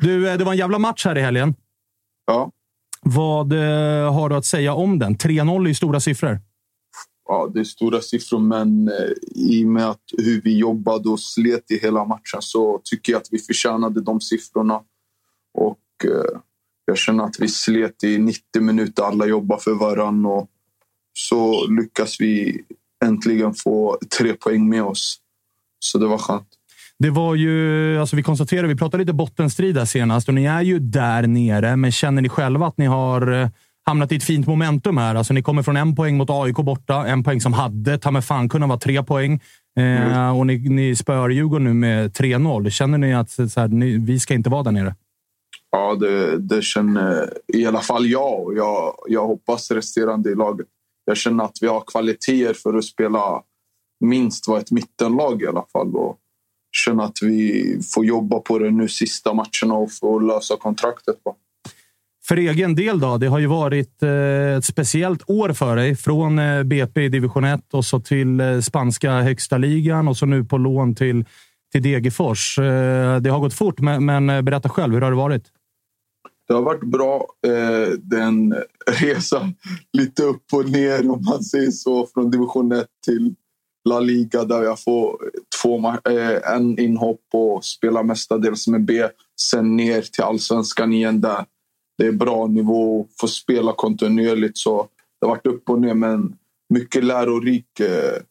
[0.00, 1.54] Du, eh, det var en jävla match här i helgen.
[2.26, 2.50] Ja.
[3.00, 5.16] Vad eh, har du att säga om den?
[5.16, 6.40] 3-0 är ju stora siffror.
[7.28, 11.20] Ja, det är stora siffror, men eh, i och med att hur vi jobbade och
[11.20, 14.80] slet i hela matchen så tycker jag att vi förtjänade de siffrorna.
[15.54, 16.40] Och eh,
[16.84, 20.48] jag känner att vi slet i 90 minuter, alla jobbar för varann och
[21.12, 22.62] så lyckas vi
[23.04, 25.20] äntligen få tre poäng med oss.
[25.78, 26.48] Så det var skönt.
[26.98, 30.62] Det var ju, alltså vi konstaterade, vi pratade lite bottenstrid där senast och ni är
[30.62, 33.48] ju där nere, men känner ni själva att ni har eh,
[33.86, 35.14] hamnat i ett fint momentum här?
[35.14, 38.22] Alltså ni kommer från en poäng mot AIK borta, en poäng som hade ta mig
[38.22, 39.40] fan kunnat vara tre poäng.
[39.78, 42.70] Eh, Och ni, ni spöar Djurgården nu med 3-0.
[42.70, 44.94] Känner ni att så här, ni, vi ska inte vara där nere?
[45.70, 50.66] Ja, det, det känner i alla fall jag och jag, jag hoppas resterande i laget.
[51.04, 53.42] Jag känner att vi har kvaliteter för att spela
[54.04, 55.96] minst vara ett mittenlag i alla fall.
[55.96, 56.18] Och
[56.78, 61.24] känner att vi får jobba på det nu sista matcherna och få lösa kontraktet.
[61.24, 61.36] På.
[62.28, 63.18] För egen del då?
[63.18, 65.96] Det har ju varit eh, ett speciellt år för dig.
[65.96, 70.26] Från eh, BP i division 1 och så till eh, spanska högsta ligan och så
[70.26, 71.24] nu på lån till,
[71.72, 72.56] till Degerfors.
[73.20, 74.94] Det har gått fort, men, berätta själv.
[74.94, 75.44] Hur har det varit?
[76.48, 77.26] Det har varit bra.
[77.46, 78.54] Eh, den
[79.00, 79.52] resa
[79.92, 82.06] lite upp och ner om man säger så.
[82.06, 83.34] Från division 1 till
[83.88, 85.30] La Liga där jag får
[85.62, 89.08] två, eh, en inhopp och spelar mestadels med B.
[89.40, 91.44] Sen ner till allsvenskan igen där
[91.98, 94.58] det är bra nivå och får spela kontinuerligt.
[94.58, 94.88] Så
[95.20, 96.36] det har varit upp och ner men
[96.74, 98.22] mycket lärorik eh,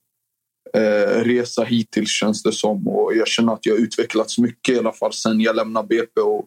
[0.81, 2.87] eh, resa hittills känns det som.
[2.87, 6.21] Och jag känner att jag har utvecklats mycket i alla fall sen jag lämnade BP
[6.21, 6.45] och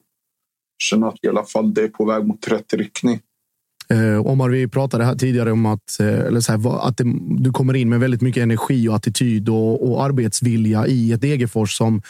[0.83, 3.21] känner att i alla fall det är på väg mot rätt riktning.
[3.91, 7.53] Eh, Omar, vi pratade här tidigare om att, eh, eller så här, att det, du
[7.53, 12.03] kommer in med väldigt mycket energi och attityd och, och arbetsvilja i ett Degerfors som,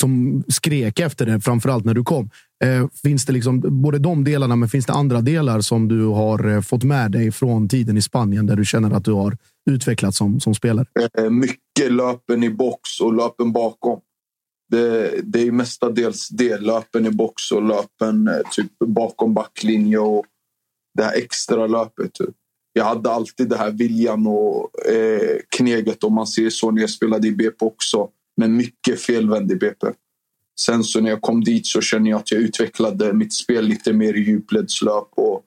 [0.00, 2.30] som skrek efter det, framförallt när du kom.
[2.64, 6.48] Eh, finns det liksom både de delarna, men finns det andra delar som du har
[6.48, 9.36] eh, fått med dig från tiden i Spanien där du känner att du har
[9.70, 10.86] utvecklats som, som spelare?
[11.18, 14.00] Eh, mycket löpen i box och löpen bakom.
[14.70, 16.60] Det, det är mestadels det.
[16.60, 20.24] Löpen i box och löpen eh, typ bakom backlinje och
[20.98, 22.12] det här extra löpet.
[22.12, 22.34] Typ.
[22.72, 26.90] Jag hade alltid det här viljan och eh, kneget om man ser så när jag
[26.90, 28.08] spelade i BP också.
[28.36, 29.86] Men mycket felvänd i BP.
[30.60, 33.92] Sen så när jag kom dit så känner jag att jag utvecklade mitt spel lite
[33.92, 35.42] mer i djupledslöp och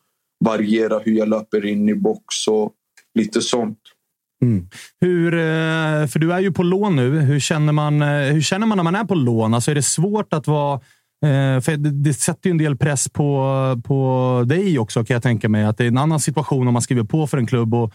[0.46, 2.74] variera hur jag löper in i box och
[3.20, 3.80] lite sånt.
[4.42, 4.68] Mm.
[5.02, 7.20] Hur, eh, för du är ju på lån nu.
[7.20, 9.54] Hur känner man, eh, hur känner man när man är på lån?
[9.54, 10.80] Alltså är det svårt att vara...
[11.26, 15.24] Eh, för det, det sätter ju en del press på, på dig också, kan jag
[15.24, 15.64] tänka mig.
[15.64, 17.94] Att det är en annan situation om man skriver på för en klubb och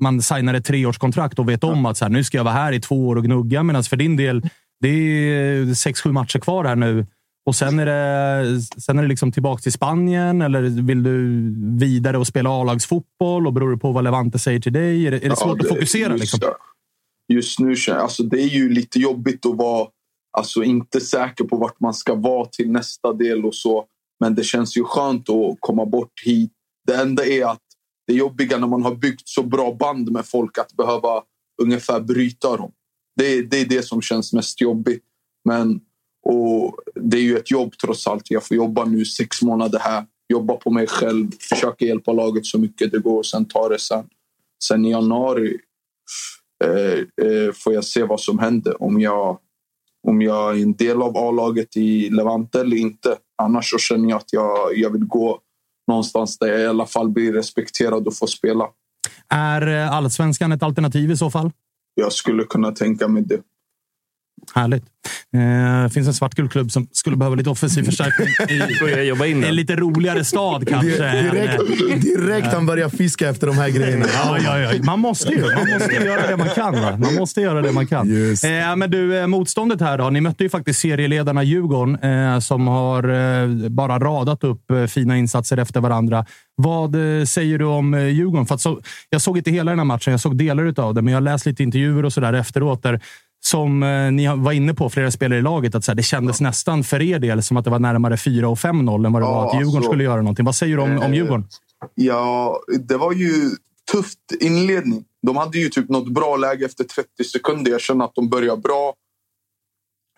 [0.00, 2.72] man signar ett treårskontrakt och vet om att så här, nu ska jag vara här
[2.72, 3.62] i två år och gnugga.
[3.62, 4.48] Medan för din del,
[4.80, 7.06] det är sex, sju matcher kvar här nu.
[7.46, 11.42] Och sen är det, sen är det liksom tillbaka till Spanien eller vill du
[11.78, 13.46] vidare och spela A-lagsfotboll?
[13.46, 15.06] Och beror det på vad Levante säger till dig?
[15.06, 16.12] Är det, är det svårt Ja, att fokusera?
[16.12, 16.40] Just, Liksom?
[17.32, 19.88] just nu alltså det är ju lite jobbigt att vara
[20.30, 23.86] alltså inte säker på vart man ska vara till nästa del och så.
[24.20, 26.52] Men det känns ju skönt att komma bort hit.
[26.86, 27.62] Det enda är att
[28.06, 31.22] det jobbiga när man har byggt så bra band med folk att behöva
[31.62, 32.72] ungefär bryta dem.
[33.16, 35.04] Det, det är det som känns mest jobbigt.
[35.44, 35.80] Men
[36.22, 38.30] och det är ju ett jobb trots allt.
[38.30, 40.06] Jag får jobba nu sex månader här.
[40.28, 41.30] Jobba på mig själv.
[41.40, 43.22] Försöka hjälpa laget så mycket det går.
[43.22, 44.04] Sen ta det sen.
[44.64, 45.58] Sen i januari
[46.64, 48.82] eh, eh, får jag se vad som händer.
[48.82, 49.38] Om jag,
[50.06, 53.16] om jag är en del av A-laget i Levante eller inte.
[53.42, 55.40] Annars så känner jag att jag, jag vill gå
[55.88, 58.64] någonstans där jag i alla fall blir respekterad och får spela.
[59.28, 61.50] Är eh, allsvenskan ett alternativ i så fall?
[61.94, 63.40] Jag skulle kunna tänka mig det.
[64.54, 64.84] Härligt.
[65.34, 68.28] Eh, Det finns en svartgul klubb som skulle behöva lite offensiv förstärkning
[68.80, 71.22] Börja jobba in i en lite roligare stad kanske.
[71.22, 74.06] Direkt, direkt han börjar fiska efter de här grejerna.
[74.14, 74.82] Ja, ja, ja.
[74.82, 75.40] Man måste ju.
[75.40, 76.74] Man måste göra det man kan.
[76.74, 76.96] Va?
[76.98, 78.32] Man måste göra det man kan.
[78.32, 80.10] Eh, men du, eh, motståndet här då.
[80.10, 81.98] Ni mötte ju faktiskt serieledarna Djurgården
[82.34, 86.26] eh, som har eh, bara radat upp eh, fina insatser efter varandra.
[86.56, 88.46] Vad eh, säger du om eh, Djurgården?
[88.46, 88.80] För att så,
[89.10, 90.10] jag såg inte hela den här matchen.
[90.10, 92.82] Jag såg delar av det, men jag har läst lite intervjuer och så där efteråt.
[92.82, 93.00] Där,
[93.40, 96.40] som eh, ni var inne på, flera spelare i laget, att så här, det kändes
[96.40, 99.26] nästan för er del som att det var närmare 4 och 5-0 än vad det
[99.26, 100.44] Ja, var att Djurgården alltså, skulle göra någonting.
[100.44, 101.46] Vad säger du om, om eh, Djurgården?
[101.94, 103.50] Ja, det var ju
[103.92, 105.04] tufft inledning.
[105.26, 107.70] De hade ju typ något bra läge efter 30 sekunder.
[107.70, 108.94] Jag kände att de började bra.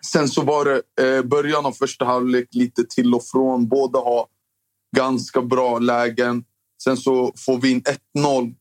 [0.05, 3.67] Sen så var det eh, början av första halvlek lite till och från.
[3.67, 4.25] Båda har
[4.97, 6.43] ganska bra lägen.
[6.83, 7.83] Sen så får vi in
[8.17, 8.55] 1-0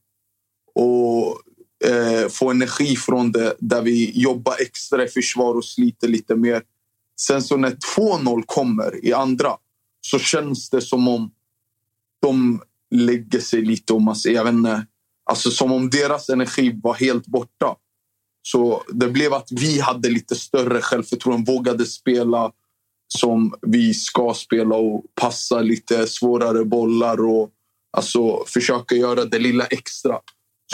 [0.75, 1.41] och
[1.85, 6.63] eh, få energi från det där vi jobbar extra i försvar och sliter lite mer.
[7.21, 9.57] Sen så när 2-0 kommer i andra
[10.01, 11.31] så känns det som om
[12.23, 14.87] de lägger sig lite om man säger, jag vet inte,
[15.31, 17.77] alltså som om deras energi var helt borta.
[18.43, 22.53] Så det blev att vi hade lite större självförtroende, vågade spela
[23.09, 27.51] som vi ska spela och passa lite svårare bollar och
[27.97, 30.19] alltså försöka göra det lilla extra.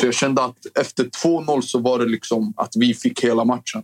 [0.01, 3.83] Så jag kände att efter 2-0 så var det liksom att vi fick hela matchen.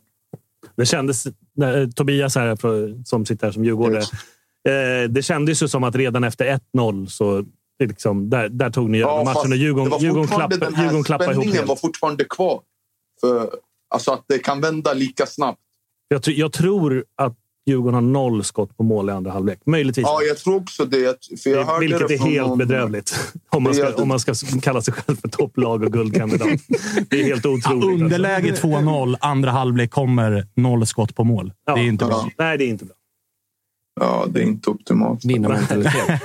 [0.76, 2.56] Det kändes, när, Tobias här
[3.04, 4.02] som sitter här som djurgårdare.
[4.68, 7.44] Eh, det kändes ju som att redan efter 1-0 så
[7.84, 11.44] liksom, där, där tog ni fast matchen och Djurgården, Djurgården, den här Djurgården klappade ihop
[11.44, 12.60] spänningen var fortfarande kvar.
[13.20, 13.50] För,
[13.94, 15.60] alltså att det kan vända lika snabbt.
[16.08, 17.36] Jag, jag tror att
[17.66, 19.58] Djurgården har noll skott på mål i andra halvlek.
[19.66, 20.02] Möjligtvis.
[20.06, 21.16] Ja, jag tror också det.
[21.42, 23.32] För jag hörde Vilket det är från helt någon- bedrövligt.
[23.50, 26.48] Om man, ska, om man ska kalla sig själv för topplag och guldkandidat.
[27.10, 27.66] Det är helt otroligt.
[27.66, 27.88] alltså.
[27.88, 31.52] Underläge 2-0, andra halvlek kommer noll skott på mål.
[31.66, 31.74] Ja.
[31.74, 32.28] Det är inte bra.
[32.38, 32.94] Nej, det är inte bra.
[34.03, 35.24] Ja, det är inte optimalt.
[35.24, 36.20] Vinnarmentalitet.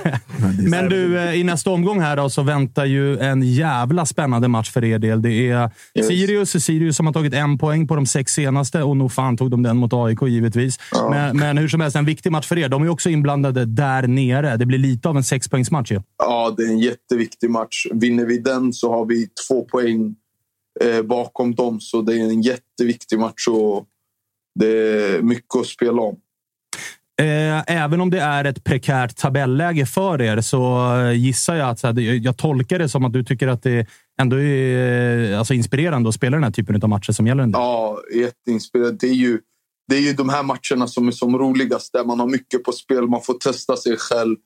[0.68, 4.70] Men du, eh, i nästa omgång här då, så väntar ju en jävla spännande match
[4.70, 5.22] för er del.
[5.22, 6.06] Det är Yes.
[6.06, 6.64] Sirius.
[6.64, 9.62] Sirius som har tagit en poäng på de sex senaste och nog fan tog de
[9.62, 10.78] den mot AIK givetvis.
[10.92, 11.10] Ja.
[11.10, 12.68] Men, men hur som helst, en viktig match för er.
[12.68, 14.56] De är också inblandade där nere.
[14.56, 16.00] Det blir lite av en sexpoängsmatch ju.
[16.18, 17.86] Ja, det är en jätteviktig match.
[17.92, 20.14] Vinner vi den så har vi två poäng
[20.84, 21.80] eh, bakom dem.
[21.80, 23.86] Så det är en jätteviktig match och
[24.54, 26.16] det är mycket att spela om.
[27.22, 31.86] Eh, även om det är ett prekärt tabelläge för er så gissar jag att så
[31.86, 33.86] här, det- jag tolkar det som att du tycker att det
[34.20, 37.50] ändå är eh, alltså, inspirerande att spela den här typen av matcher som gäller en.
[37.50, 38.96] Ja, jätteinspirerande.
[39.00, 39.40] Det är ju,
[39.88, 41.92] det är ju de här matcherna som är som roligast.
[41.92, 43.08] Där man har mycket på spel.
[43.08, 44.36] Man får testa sig själv.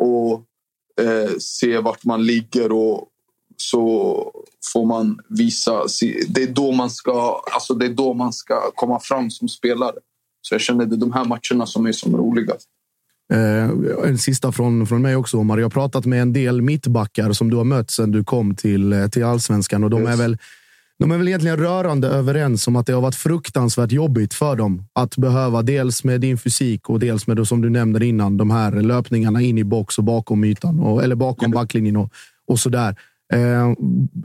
[0.00, 0.32] Och
[1.04, 3.08] eh, se vart man ligger och
[3.56, 4.32] så
[4.72, 5.82] får man visa.
[6.28, 9.94] Det är då man ska, alltså det är då man ska komma fram som spelare.
[10.42, 12.68] Så jag känner det är de här matcherna som är som roligast.
[13.32, 13.70] Eh,
[14.08, 15.58] en sista från, från mig också, Omar.
[15.58, 18.92] Jag har pratat med en del mittbackar som du har mött sedan du kom till,
[18.92, 19.84] eh, till allsvenskan.
[19.84, 20.38] Och de, är väl,
[20.98, 24.84] de är väl egentligen rörande överens om att det har varit fruktansvärt jobbigt för dem
[24.92, 28.50] att behöva dels med din fysik och dels med, det som du nämnde innan, de
[28.50, 32.12] här löpningarna in i box och bakom ytan, och, eller bakom backlinjen och,
[32.46, 32.96] och sådär.
[33.32, 33.72] Eh,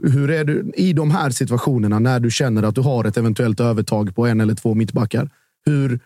[0.02, 3.60] hur är du i de här situationerna när du känner att du har ett eventuellt
[3.60, 5.30] övertag på en eller två mittbackar?
[5.68, 6.00] Hur,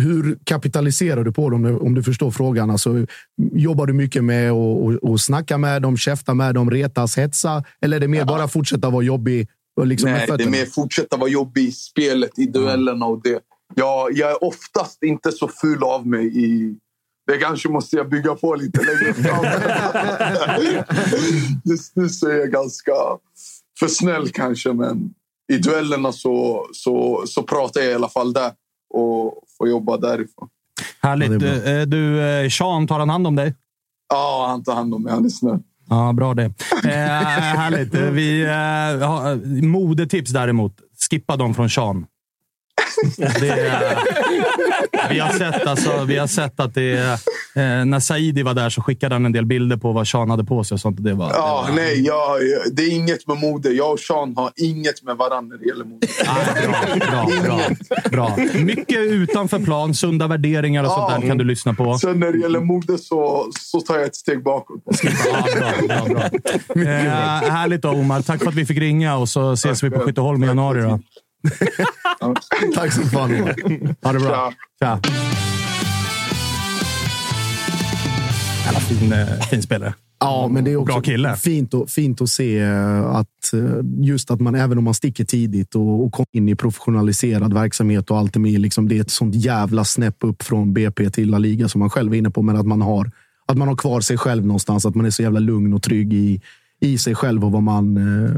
[0.00, 2.70] hur kapitaliserar du på dem om du förstår frågan?
[2.70, 3.06] Alltså,
[3.52, 7.64] jobbar du mycket med att och, och snacka med dem, käfta med dem, retas, hetsa?
[7.80, 9.48] Eller är det mer bara fortsätta vara jobbig
[9.84, 13.40] liksom Nej, det är mer fortsätta vara jobbig i spelet, i duellerna och det.
[13.74, 16.76] Jag, jag är oftast inte så full av mig i...
[17.26, 19.44] Det kanske måste jag bygga på lite längre fram.
[21.64, 22.92] Just nu så är jag ganska
[23.78, 25.14] för snäll kanske, men
[25.52, 28.52] i duellerna så, så, så pratar jag i alla fall där
[28.94, 30.48] och får jobba därifrån.
[31.02, 31.42] Härligt.
[31.42, 33.54] Eh, Du, eh, Sean, tar han hand om dig?
[34.08, 35.12] Ja, han tar hand om mig.
[35.12, 35.58] Han är snäll.
[35.88, 36.44] Ja, bra det.
[36.84, 37.94] Eh, härligt.
[37.94, 40.72] Eh, Vi, eh, har, modetips däremot.
[41.10, 42.06] Skippa dem från Sean.
[43.16, 44.25] Det, är-
[45.10, 46.98] vi, har sett, alltså, vi har sett att det
[47.54, 50.44] eh, när Saidi var där så skickade han en del bilder på vad Sean hade
[50.44, 50.74] på sig.
[50.74, 51.04] Och sånt.
[51.04, 52.38] Det var, Ja, nej, jag,
[52.72, 53.70] det är inget med mode.
[53.70, 56.06] Jag och Sean har inget med varandra när det gäller mode.
[57.10, 57.60] bra, bra,
[58.10, 58.36] bra.
[58.54, 61.98] Mycket utanför plan, sunda värderingar och sånt där kan du lyssna på.
[61.98, 64.80] Sen när det gäller mode så, så tar jag ett steg bakåt.
[65.02, 66.82] Ja, bra, bra, bra.
[66.82, 68.22] Eh, härligt då, Omar.
[68.22, 70.82] Tack för att vi fick ringa och så ses vi på Skytteholm i januari.
[70.82, 71.00] Då.
[72.74, 73.30] Tack så fan.
[74.02, 74.52] Ha det bra.
[74.80, 75.00] Tja.
[78.64, 79.94] Jävla fin, eh, fin spelare.
[80.20, 81.02] Ja, men det är också.
[81.36, 83.60] Fint, och, fint att se eh, att eh,
[84.00, 88.10] just att man, även om man sticker tidigt och, och kommer in i professionaliserad verksamhet
[88.10, 91.30] och allt det med, liksom, det är ett sånt jävla snäpp upp från BP till
[91.30, 93.10] La Liga som man själv är inne på, men att man har,
[93.46, 94.86] att man har kvar sig själv någonstans.
[94.86, 96.40] Att man är så jävla lugn och trygg i,
[96.86, 98.30] i sig själv och vad man, eh,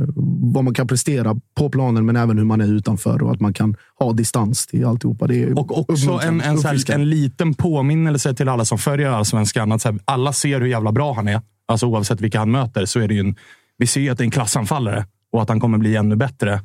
[0.53, 3.53] vad man kan prestera på planen, men även hur man är utanför och att man
[3.53, 5.27] kan ha distans till alltihopa.
[5.27, 9.73] Det är Och också en, en, här, en liten påminnelse till alla som följer allsvenskan.
[9.73, 11.41] Att så här, alla ser hur jävla bra han är.
[11.67, 13.37] Alltså oavsett vilka han möter så är det ju en...
[13.79, 16.61] Vi ser ju att det är en klassanfallare och att han kommer bli ännu bättre.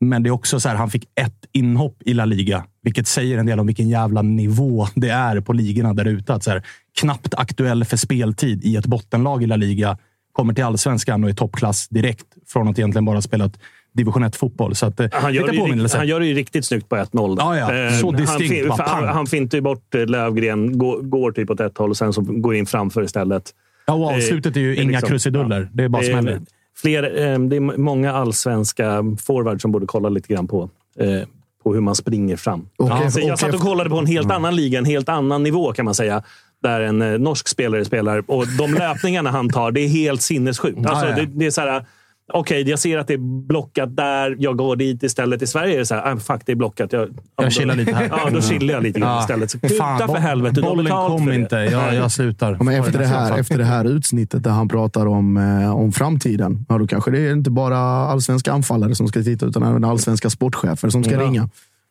[0.00, 3.38] Men det är också så här, han fick ett inhopp i La Liga, vilket säger
[3.38, 6.34] en del om vilken jävla nivå det är på ligorna där ute.
[6.34, 6.62] Att så här,
[7.00, 9.98] knappt aktuell för speltid i ett bottenlag i La Liga
[10.34, 13.58] kommer till allsvenskan och är toppklass direkt från att egentligen bara ha spelat
[13.92, 14.74] division 1-fotboll.
[14.74, 17.36] Så att, eh, Han gör, det han gör det ju riktigt snyggt på 1-0.
[17.38, 17.74] Ja, ja.
[17.86, 18.68] Eh, Så han, distinkt.
[18.68, 19.04] han, pang.
[19.04, 22.20] han fintar ju bort eh, Lövgren, går, går typ åt ett håll och sen så
[22.20, 23.50] går in framför istället.
[23.86, 25.68] Ja, och avslutet är ju Eh, inga liksom- krusiduller.
[25.72, 26.40] Det är bara smäller.
[26.76, 31.28] Fler, eh, det är många allsvenska forwards som borde kolla lite grann på, eh,
[31.64, 32.68] på hur man springer fram.
[32.78, 35.72] Och- Alltså, jag satt och kollade på en helt annan liga, en helt annan nivå
[35.72, 36.22] kan man säga.
[36.64, 40.86] Där en eh, norsk spelare spelar och de löpningarna han tar, det är helt sinnessjukt.
[40.86, 41.84] Alltså, det, det är så här,
[42.32, 44.36] Okej, jag ser att det är blockat där.
[44.38, 45.42] Jag går dit istället.
[45.42, 46.92] I Sverige är det så här, ah, fuck, det är blockat.
[46.92, 47.08] Jag,
[47.42, 48.08] Jag chillar lite här.
[48.24, 49.20] Ja, då chillar jag lite grann Ja.
[49.20, 49.50] istället.
[49.50, 50.60] Så Kuta för helvete.
[50.62, 51.56] Bollen kom inte.
[51.56, 52.52] Jag, jag slutar.
[52.58, 55.92] Ja, men efter, det här, efter det här utsnittet där han pratar om, eh, om
[55.92, 59.84] framtiden, ja, då kanske det är inte bara allsvenska anfallare som ska titta, utan även
[59.84, 61.20] allsvenska sportchefer som ska Ja.
[61.20, 61.48] ringa.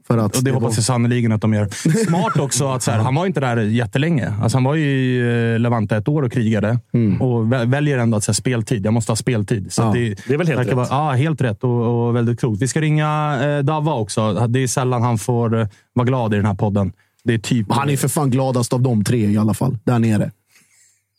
[0.07, 1.67] För att Och det var- hoppas jag sannerligen att de gör.
[2.05, 4.34] Smart också att så här, han var inte där jättelänge.
[4.41, 6.80] Alltså, han var ju i eh, Levante ett år och krigade
[7.19, 8.85] och vä- väljer ändå att säga speltid.
[8.85, 9.73] Jag måste ha speltid.
[9.73, 10.73] Så Ja, att det är väl helt rätt.
[10.73, 12.61] Vara, ja, helt rätt och, och väldigt klokt.
[12.61, 14.47] Vi ska ringa eh, Davva också.
[14.47, 16.91] Det är sällan han får eh, vara glad i den här podden.
[17.23, 17.67] Det är typ...
[17.71, 20.31] Han är för fan gladast av de tre i alla fall, där nere.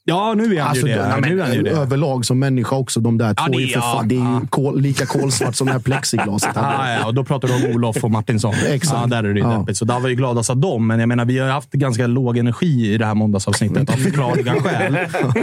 [0.07, 1.09] Ja, nu är han Alltså, ju det.
[1.09, 1.71] nej, men, nu är han ju det.
[1.71, 3.01] Överlag som människa också.
[3.01, 4.41] De där Ja, två det- är för ja, fan, det är ja.
[4.51, 6.57] kol, lika kolsvart som det här plexiglaset.
[6.57, 8.55] Ah, ja, och då pratar du om Olof och Martinsson.
[8.69, 9.01] Exakt.
[9.01, 9.59] Ja, där är det ju Ja.
[9.59, 9.79] deppigt.
[9.79, 10.87] Så där var ju gladast av dem.
[10.87, 14.55] Men jag menar, vi har haft ganska låg energi i det här måndagsavsnittet av förklarliga
[14.63, 14.97] skäl.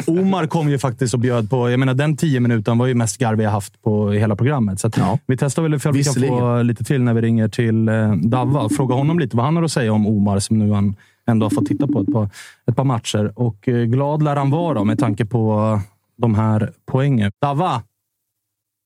[0.07, 1.69] Omar kom ju faktiskt och bjöd på...
[1.69, 4.79] Jag menar, den tio minuten var ju mest garv vi har haft på hela programmet.
[4.79, 4.91] Så
[5.27, 8.69] vi testar väl ifall vi kan få lite till när vi ringer till eh, Davva.
[8.69, 10.95] Fråga honom lite vad han har att säga om Omar, som nu han
[11.31, 12.29] ändå har fått titta på ett par,
[12.65, 13.33] ett par matcher.
[13.35, 15.79] Och eh, glad lär han vara med tanke på
[16.17, 17.31] de här poängen.
[17.41, 17.83] Davva,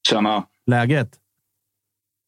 [0.09, 0.43] Tjena.
[0.67, 1.09] läget?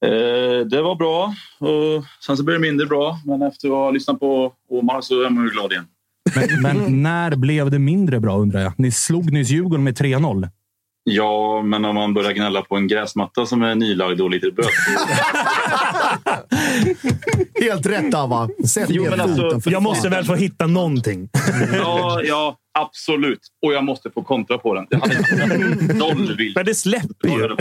[0.06, 1.34] Eh, det var bra.
[1.60, 3.20] Och sen så blev det mindre bra.
[3.26, 5.86] Men efter att ha lyssnat på Omar så är man ju glad igen.
[6.36, 8.74] Men, men när blev det mindre bra undrar jag?
[8.78, 10.50] Ni slog nyss Djurgården med 3-0.
[11.10, 14.68] Ja, men om man börjar gnälla på en gräsmatta som är nylagd och lite blöt.
[17.62, 18.50] Helt rätt Ava.
[18.68, 21.30] Sätt Jo, men alltså, Jag måste väl få hitta någonting.
[21.74, 23.40] ja, ja, absolut.
[23.66, 25.02] Och jag måste få kontra på den.
[25.02, 26.56] Hade noll vilt.
[26.56, 27.56] Men det släpper ju.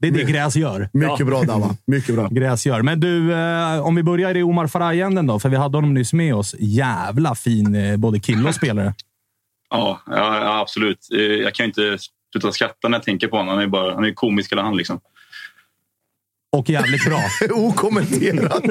[0.00, 0.88] Det är det gräs gör.
[0.92, 1.76] Mycket bra Dava.
[1.86, 2.28] Mycket bra.
[2.28, 2.82] Gräs gör.
[2.82, 6.12] Men du, eh, om vi börjar i Omar Faraj-änden då, för vi hade honom nyss
[6.12, 6.54] med oss.
[6.58, 8.94] Jävla fin eh, både kille och spelare.
[9.70, 11.08] Ja, ja, absolut.
[11.14, 11.98] Eh, Jag kan inte
[12.32, 13.54] sluta skratta när jag tänker på honom.
[13.54, 15.00] Han är, bara, han är komisk hela han liksom.
[16.56, 17.20] Och jävligt bra.
[17.54, 18.62] Okommenterat.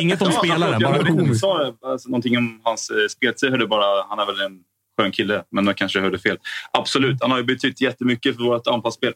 [0.00, 1.40] Inget om spelare, jag bara komisk.
[1.40, 1.74] sa det.
[1.86, 3.46] Alltså, någonting om hans eh, speltid.
[3.46, 4.58] Jag hörde bara han är väl en
[5.00, 6.38] skön kille, men jag kanske hörde fel.
[6.72, 9.12] Absolut, han har ju betytt jättemycket för vårt anfallsspel.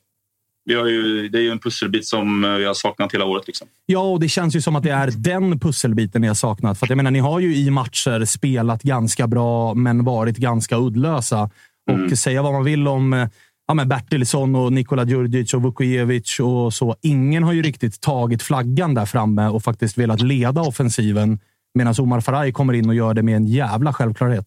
[0.64, 3.46] Vi har ju, det är ju en pusselbit som eh, vi har saknat hela året.
[3.46, 3.66] Liksom.
[3.86, 6.78] Ja, och det känns ju som att det är den pusselbiten ni har saknat.
[6.78, 11.50] För jag menar, ni har ju i matcher spelat ganska bra, men varit ganska uddlösa.
[11.90, 13.28] Och säga vad man vill om eh,
[13.66, 16.96] ja, men Bertilsson och Nikola Djurdjic och Vukojevic och så.
[17.02, 21.38] Ingen har ju riktigt tagit flaggan där framme och faktiskt velat leda offensiven.
[21.74, 24.46] Medan Omar Faraj kommer in och gör det med en jävla självklarhet.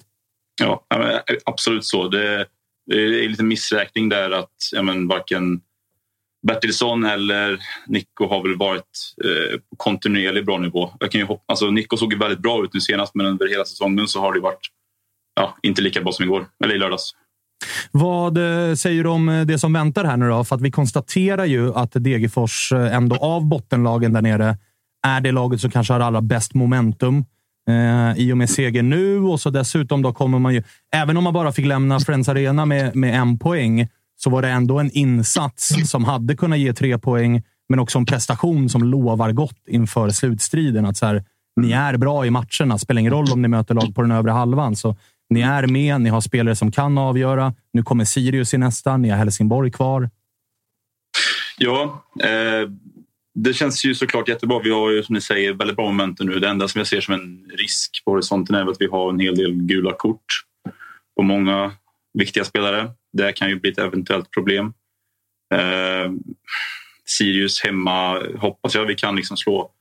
[0.62, 2.08] Ja, eh, absolut så.
[2.08, 2.46] Det,
[2.88, 5.62] det är lite missräkning där att ja, men, varken
[6.48, 8.84] Bertilsson eller Nico har väl varit
[9.24, 10.92] eh, på kontinuerligt bra nivå.
[11.00, 13.48] Jag kan ju hoppa, alltså, Nico såg ju väldigt bra ut nu senast men under
[13.48, 14.68] hela säsongen så har det varit
[15.36, 17.14] ja, inte lika bra som igår, eller i lördags.
[17.92, 20.44] Vad eh, säger du om eh, det som väntar här nu då?
[20.44, 24.58] För att vi konstaterar ju att Degerfors eh, ändå av bottenlagen där nere
[25.08, 27.26] är det laget som kanske har allra bäst momentum
[27.70, 29.20] eh, i och med seger nu.
[29.20, 30.64] Och så dessutom då kommer man ju,
[30.96, 33.88] även om man bara fick lämna Friends Arena med, med en poäng,
[34.18, 38.06] så var det ändå en insats som hade kunnat ge tre poäng, men också en
[38.06, 40.86] prestation som lovar gott inför slutstriden.
[40.86, 41.24] Att så här,
[41.62, 42.78] ni är bra i matcherna.
[42.78, 44.76] Spelar ingen roll om ni möter lag på den övre halvan.
[44.76, 44.96] Så
[45.30, 47.54] ni är med, ni har spelare som kan avgöra.
[47.74, 50.10] Nu kommer Sirius i nästa, ni har Helsingborg kvar.
[51.58, 52.70] Ja, eh,
[53.36, 54.60] det känns ju såklart jättebra.
[54.64, 56.40] Vi har ju som ni säger väldigt bra momentum nu.
[56.40, 59.20] Det enda som jag ser som en risk på horisonten är att vi har en
[59.20, 60.26] hel del gula kort
[61.16, 61.72] på många
[62.14, 62.92] viktiga spelare.
[63.14, 64.74] Det kan ju bli ett eventuellt problem.
[65.54, 66.12] Eh,
[67.06, 69.72] Sirius hemma hoppas jag vi kan liksom slå.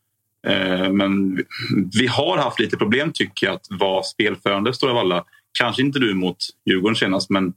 [0.47, 1.45] Eh, men vi,
[1.99, 5.25] vi har haft lite problem tycker jag att vara spelförande Stora Valla.
[5.59, 6.37] Kanske inte du mot
[6.71, 7.55] Djurgården senast men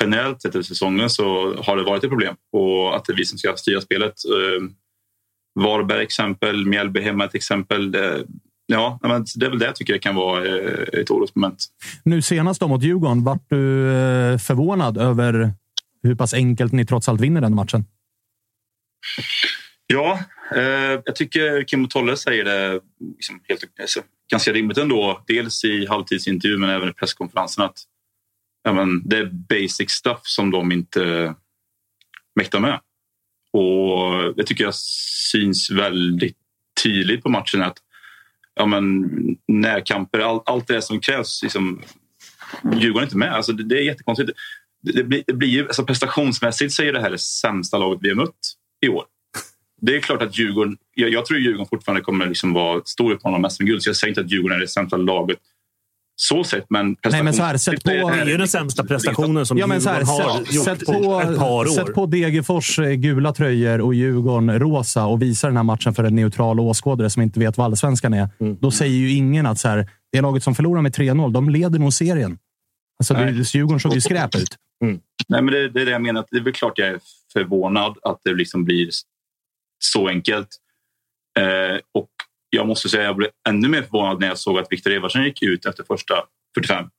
[0.00, 3.24] generellt sett i säsongen så har det varit ett problem och att det är vi
[3.24, 4.14] som ska styra spelet.
[4.24, 4.68] Eh,
[5.54, 7.90] Varberg exempel, Mjällby hemma ett exempel.
[7.90, 8.24] Det,
[8.70, 11.66] ja, men det är väl det jag tycker kan vara eh, ett orosmoment.
[12.04, 15.52] Nu senast då mot Djurgården, vart du eh, förvånad över
[16.02, 17.84] hur pass enkelt ni trots allt vinner den matchen?
[19.86, 20.18] Ja,
[20.56, 22.80] eh, jag tycker Kim och Tolle säger det
[23.16, 25.24] liksom helt, alltså, ganska rimligt ändå.
[25.26, 27.76] Dels i halvtidsintervjun men även i presskonferensen att
[28.62, 31.34] ja, men, det är basic stuff som de inte
[32.34, 32.80] mäktar med.
[33.52, 36.36] Och det tycker jag syns väldigt
[36.82, 37.62] tydligt på matchen.
[37.62, 37.78] att
[38.54, 39.10] ja, men,
[39.48, 41.42] Närkamper, all, allt det som krävs.
[41.42, 41.82] Liksom,
[42.64, 43.34] Djurgården är inte med.
[43.34, 44.30] Alltså, det, det är jättekonstigt.
[44.82, 47.98] Det, det, blir, det blir ju, alltså, prestationsmässigt så är det här det sämsta laget
[48.02, 49.04] vi har mött i år.
[49.80, 50.76] Det är klart att Djurgården...
[50.94, 53.82] Jag, jag tror att Djurgården fortfarande kommer liksom vara stor utmanare om SM-guld.
[53.82, 55.38] Så jag säger inte att Djurgården är det sämsta laget
[56.20, 56.66] så sett.
[56.68, 57.90] Men Nej, men så här, sätt på...
[57.90, 60.64] Det är ju den sämsta prestationen som ja, men så här, Djurgården har sätt, gjort
[60.64, 61.66] sätt på på, ett par år.
[61.66, 66.04] Sätt på Degerfors eh, gula tröjor och Djurgården rosa och visa den här matchen för
[66.04, 68.28] en neutral åskådare som inte vet vad allsvenskan är.
[68.40, 68.56] Mm.
[68.60, 71.78] Då säger ju ingen att så här, det laget som förlorar med 3-0, de leder
[71.78, 72.38] nog serien.
[72.98, 73.42] Alltså, det, Nej.
[73.54, 74.56] Djurgården såg ju skräp ut.
[75.28, 76.24] Nej, men det, det är det jag menar.
[76.30, 77.00] Det är väl klart jag är
[77.32, 78.88] förvånad att det liksom blir
[79.78, 80.48] så enkelt.
[81.38, 82.10] Eh, och
[82.50, 85.24] jag måste säga att jag blev ännu mer förvånad när jag såg att Viktor Edvardsen
[85.24, 86.14] gick ut efter första
[86.54, 86.90] 45.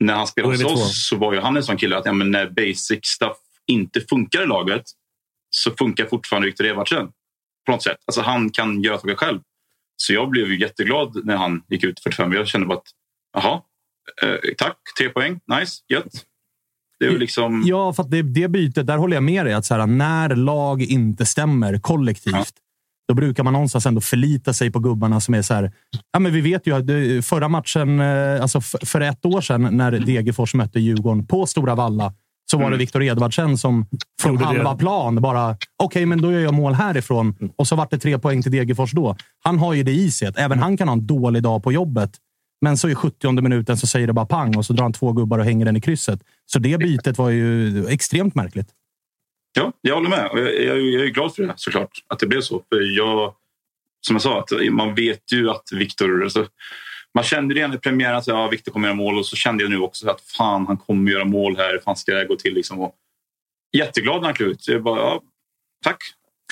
[0.00, 2.30] När han spelade hos oss så var ju han en sån kille att ja, men
[2.30, 3.36] när basic stuff
[3.66, 4.82] inte funkar i laget
[5.50, 7.08] så funkar fortfarande Viktor Edvardsen.
[7.66, 7.98] På något sätt.
[8.06, 9.40] Alltså han kan göra saker själv.
[9.96, 12.32] Så jag blev ju jätteglad när han gick ut 45.
[12.32, 12.90] Jag kände bara att
[13.32, 13.62] jaha,
[14.22, 16.24] eh, tack, tre poäng, nice, gött.
[16.98, 17.62] Det är liksom...
[17.66, 19.54] Ja, för att det, det bytet, där håller jag med dig.
[19.54, 22.54] Att så här, när lag inte stämmer kollektivt,
[23.08, 25.72] då brukar man någonstans ändå förlita sig på gubbarna som är så här.
[26.12, 29.68] Ja, men vi vet ju att det- förra matchen, eh, alltså för ett år sedan,
[29.76, 32.14] när Degerfors mötte Djurgården på Stora Valla,
[32.50, 33.86] så var det Viktor Edvardsen som
[34.22, 34.46] från Gjorde det.
[34.46, 37.34] halva plan bara, okej, men då gör jag mål härifrån.
[37.56, 39.16] Och så vart det tre poäng till Degerfors då.
[39.44, 40.32] Han har ju det i sig.
[40.36, 42.10] Även han kan ha en dålig dag på jobbet.
[42.60, 45.12] Men så i 70 minuten så säger det bara pang och så drar han två
[45.12, 46.20] gubbar och hänger den i krysset.
[46.46, 48.68] Så det bytet var ju extremt märkligt.
[49.56, 50.30] Ja, jag håller med.
[50.32, 52.62] Jag, jag, jag är glad för det såklart, att det blev så.
[52.68, 53.34] För jag,
[54.00, 56.22] som jag sa, att man vet ju att Viktor...
[56.24, 56.46] Alltså,
[57.14, 59.70] man kände redan i premiären att ja, Victor kommer göra mål och så kände jag
[59.70, 61.70] nu också att fan, han kommer göra mål här.
[61.72, 62.54] Hur fan ska det här gå till?
[62.54, 62.80] Liksom.
[62.80, 62.94] Och
[63.76, 64.68] jätteglad när han klev ut.
[64.68, 65.20] Jag bara, ja,
[65.84, 65.96] tack,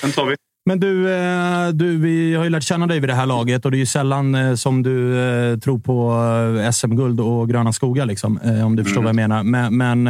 [0.01, 0.35] den tar vi.
[0.65, 3.71] Men du, eh, du, vi har ju lärt känna dig vid det här laget och
[3.71, 8.39] det är ju sällan eh, som du eh, tror på SM-guld och gröna skogar, liksom,
[8.65, 9.15] om du förstår Mm.
[9.15, 9.43] vad jag menar.
[9.43, 10.07] Men, men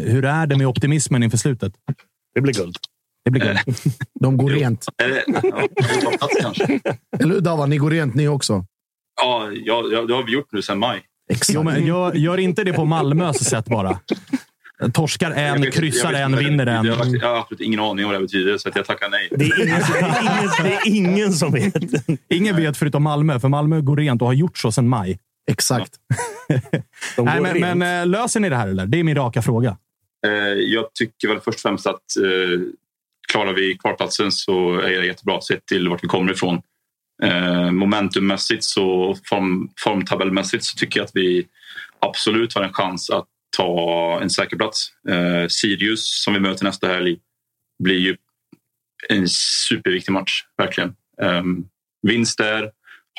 [0.00, 1.72] hur är det med optimismen inför slutet?
[2.34, 2.76] Det blir guld.
[3.24, 3.58] Det blir guld.
[4.20, 4.86] De går rent.
[5.02, 5.68] Eller, ja,
[7.18, 7.66] hur Dava?
[7.66, 8.64] Ni går rent ni också.
[9.20, 11.02] Ja, ja, ja, det har vi gjort nu sedan maj.
[11.48, 13.98] Jo, men gör, gör inte det på Malmös sätt bara.
[14.92, 16.84] Torskar en, vet- kryssar vet en, det vinner en.
[16.86, 19.28] Jag har, absolut ingen aning om vad det betyder, så att jag tackar nej.
[19.30, 21.74] Det är ingen, som- det är ingen, det är ingen som vet.
[22.28, 25.18] Ingen vet förutom Malmö, för Malmö går rent och har gjort så sedan maj.
[25.50, 25.92] Exakt.
[27.16, 27.76] De Nej, men, rent.
[27.76, 28.86] men eh, löser ni det här eller?
[28.86, 29.76] Det är min raka fråga.
[30.26, 32.60] Eh, jag tycker väl först och främst att eh,
[33.32, 36.62] klarar vi kvarplatsen så är det jättebra sett till vart vi kommer ifrån.
[37.22, 41.46] Eh, momentummässigt så form, formtabellmässigt så tycker jag att vi
[42.00, 43.26] absolut har en chans att
[43.56, 44.92] ta en säker plats.
[45.08, 47.18] Eh, Sirius som vi möter nästa helg
[47.84, 48.16] blir ju
[49.08, 50.94] en superviktig match, verkligen.
[51.22, 51.42] Eh,
[52.02, 52.70] vinst där.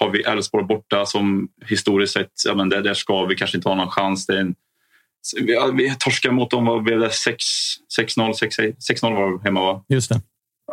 [0.02, 3.70] Har vi Elfsborg borta som historiskt sett, ja, men där, där ska vi kanske inte
[3.70, 4.26] ha någon chans.
[4.26, 4.56] Det är en,
[5.42, 7.08] vi, vi torskade mot dem, vad blev det?
[7.08, 7.34] 6-0,
[8.18, 9.86] 6-1, 6-0 var hemma va?
[9.90, 10.22] Just det.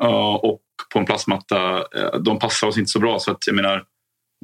[0.01, 0.61] Ja, och
[0.93, 1.77] på en plastmatta.
[1.79, 3.85] eh, De passar oss inte så bra så att jag menar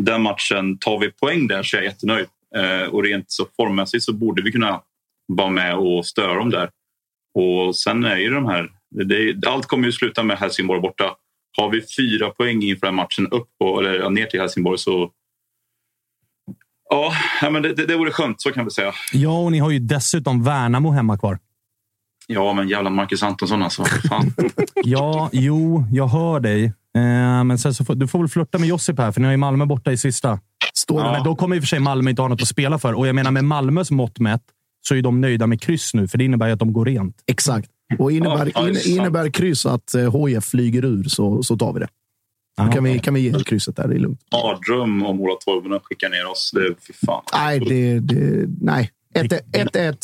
[0.02, 2.26] den matchen, tar vi poäng där så är jag jättenöjd.
[2.56, 4.82] Eh, och rent så formmässigt så borde vi kunna
[5.28, 6.70] vara med och störa dem där.
[7.38, 11.16] Och sen är ju de här, det, allt kommer ju sluta med Helsingborg borta.
[11.58, 15.10] Har vi fyra poäng inför den matchen upp på, eller ner till Helsingborg så
[16.93, 17.12] Ja,
[17.43, 18.93] ja, men det, det, det vore skönt, så kan vi säga.
[19.12, 21.39] Ja, och ni har ju dessutom Värnamo hemma kvar.
[22.27, 23.85] Ja, men jävla Marcus Antonsson alltså.
[23.85, 24.35] Fan.
[24.85, 26.64] Ja, jo, jag hör dig.
[26.64, 29.32] Eh, men sen så får, du får väl flirta med Josip här, för ni har
[29.32, 30.39] ju Malmö borta i sista.
[30.74, 32.93] Står Men då kommer i och för sig Malmö inte ha något att spela för.
[32.93, 34.43] Och jag menar, med Malmös mått mätt
[34.89, 37.16] så är de nöjda med kryss nu, för det innebär ju att de går rent.
[37.27, 37.69] Exakt.
[37.98, 41.89] Och innebär, Ja, innebär kryss att eh, HIF flyger ur så, så tar vi det.
[42.58, 42.72] Då Ja.
[42.72, 43.88] kan vi, kan vi ge krysset där.
[43.88, 44.20] Det är lugnt.
[44.32, 46.50] Mardröm om Ola Toivonen skickar ner oss.
[46.54, 47.22] Det, fy fan.
[47.34, 48.90] Nej, det, det, nej.
[49.14, 49.96] 1-1.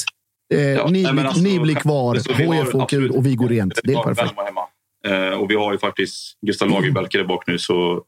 [0.55, 3.35] Eh, Ja, ni, nej, men blir- alltså, ni blir kvar, HIF åker absolut- och vi
[3.35, 3.75] går rent.
[3.85, 4.35] Det är Ja, perfekt.
[4.47, 5.27] Hemma.
[5.31, 7.59] Eh, och vi har ju faktiskt Gustav Lagerbielke där bak nu.
[7.59, 8.03] Så...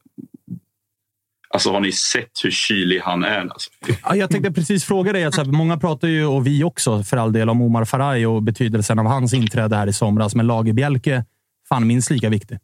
[1.53, 3.39] Alltså har ni sett hur kylig han är?
[3.41, 3.69] Alltså,
[4.03, 5.23] Ja, jag tänkte precis fråga dig.
[5.23, 8.27] Att så här, många pratar ju, och vi också för all del, om Omar Faraj
[8.27, 10.35] och betydelsen av hans inträde här i somras.
[10.35, 11.25] Men Lagerbielke,
[11.69, 12.57] fan minst lika viktig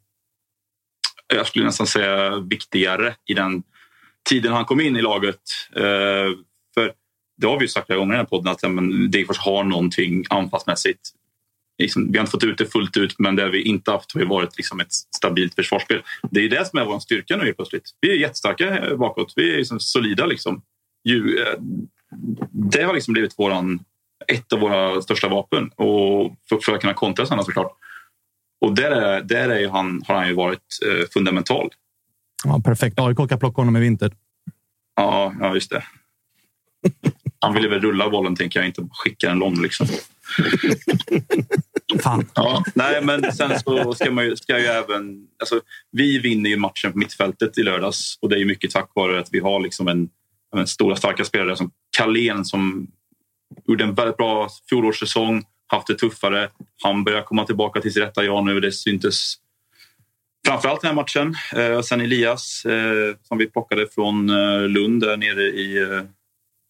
[1.27, 3.63] jag skulle nästan säga viktigare i den
[4.29, 5.41] tiden han kom in i laget.
[5.75, 6.31] Eh,
[6.73, 6.93] för
[7.37, 9.37] det har vi ju sagt flera gånger i den här podden att ja, men Degerfors
[9.37, 11.09] har någonting anfallsmässigt.
[11.79, 14.21] Liksom, vi har inte fått ut det fullt ut, men det vi inte haft har
[14.21, 16.01] ju varit liksom ett stabilt försvarsspel.
[16.31, 17.89] Det är det som är vår styrka nu helt plötsligt.
[18.01, 19.33] Vi är jättestarka eh, bakåt.
[19.35, 20.25] Vi är liksom solida.
[20.25, 20.61] Liksom.
[21.03, 21.59] Ju, eh,
[22.51, 23.79] det har liksom blivit våran,
[24.27, 27.77] ett av våra största vapen och för, för att kunna kontra sådana såklart.
[28.61, 31.69] Och där, är, där är han, har han ju varit eh, fundamental.
[32.43, 32.99] Ja, perfekt.
[32.99, 34.11] AIK kan plocka honom i vinter.
[34.95, 35.83] Ja, ja, just det.
[37.39, 39.61] Han ville väl rulla bollen, tänker jag, inte skicka den lång.
[39.61, 39.87] Liksom.
[42.03, 42.29] Fan.
[42.35, 45.27] Ja, nej, men sen så ska man ju, ska ju även...
[45.39, 45.61] Alltså,
[45.91, 49.29] vi vinner ju matchen på mittfältet i lördags och det är mycket tack vare att
[49.31, 50.09] vi har liksom en,
[50.55, 52.87] en stora starka spelare som Carlén som
[53.67, 56.49] gjorde en väldigt bra fjolårssäsong, haft det tuffare.
[56.83, 58.59] Han börjar komma tillbaka till sitt rätta jag nu.
[58.59, 59.35] Det syntes
[60.47, 61.35] framförallt den här matchen.
[61.55, 66.01] Eh, sen Elias eh, som vi plockade från eh, Lund där nere i eh,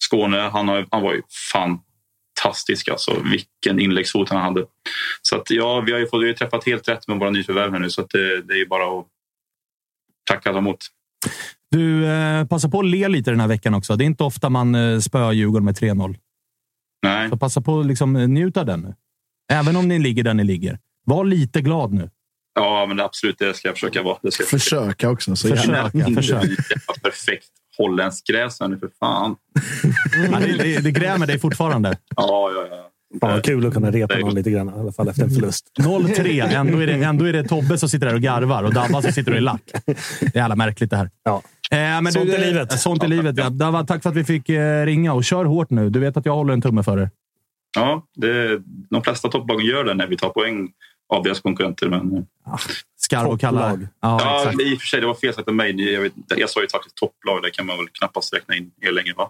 [0.03, 0.37] Skåne.
[0.37, 1.21] Han, har, han var ju
[1.53, 3.21] fantastisk alltså.
[3.23, 4.65] Vilken inläggsfot han hade.
[5.21, 7.71] Så att, ja, vi har ju fått, vi har träffat helt rätt med våra nyförvärv
[7.71, 9.05] här nu så att det, det är bara att
[10.29, 10.79] tacka dem emot.
[11.71, 13.95] Du, eh, passa på att le lite den här veckan också.
[13.95, 16.15] Det är inte ofta man eh, spöar Djurgården med 3-0.
[17.17, 17.29] Nej.
[17.29, 18.95] Så passa på att liksom, eh, njuta av den nu.
[19.51, 20.79] Även om ni ligger där ni ligger.
[21.05, 22.09] Var lite glad nu.
[22.55, 24.17] Ja, men absolut, det ska jag försöka vara.
[24.21, 24.85] Det ska jag försöka.
[24.85, 25.35] Försöka också.
[25.35, 25.89] Så gärna.
[25.91, 26.43] Försöka, försök.
[26.43, 29.35] Jävla Perfekt holländskt gräs här nu för fan.
[30.31, 31.97] Ja, det, det, det grämer dig fortfarande.
[32.15, 32.89] Ja, ja, ja.
[33.21, 34.69] Fan kul att kunna repa någon lite grann.
[34.69, 35.71] I alla fall efter en förlust.
[35.79, 36.55] 0-3.
[36.55, 39.11] Ändå är, det, ändå är det Tobbe som sitter där och garvar och Dabba som
[39.11, 39.61] sitter och är lack.
[40.19, 41.09] Det är jävla märkligt det här.
[41.23, 41.41] Ja.
[41.71, 42.79] Eh, men Sånt du, är eh, livet.
[42.79, 43.37] Sånt är livet.
[43.37, 43.49] Ja.
[43.49, 45.89] Dabba, tack för att vi fick eh, ringa och kör hårt nu.
[45.89, 47.09] Du vet att jag håller en tumme för er.
[47.75, 50.69] ja det, de flesta topplagen gör det när vi tar poäng
[51.13, 51.89] av deras konkurrenter.
[51.89, 52.25] Men,
[52.97, 53.79] Skarv och kalla.
[53.81, 54.61] Ja, ja, exakt.
[54.61, 55.93] I och för sig, det var fel sagt av mig.
[55.93, 57.43] Jag, vet, jag sa ju faktiskt topplag.
[57.43, 59.29] Det kan man väl knappast räkna in er längre, va?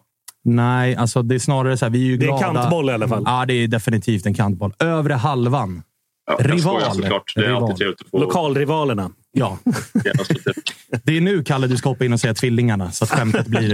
[0.50, 1.90] Nej, alltså det är snarare så här.
[1.90, 2.54] Vi är ju Det är glada.
[2.62, 3.24] kantboll i alla fall.
[3.26, 4.74] Ja, det är definitivt en kantboll.
[4.80, 5.84] Övre halvan.
[6.28, 6.60] Ja, jag Rival.
[6.60, 7.34] skojar såklart.
[7.36, 7.64] Det är Rival.
[7.64, 8.20] alltid trevligt att få...
[8.20, 9.12] Lokalrivalerna.
[9.32, 9.58] Ja.
[11.04, 13.74] Det är nu, Kalle, du ska hoppa in och säga tvillingarna, så att skämtet blir...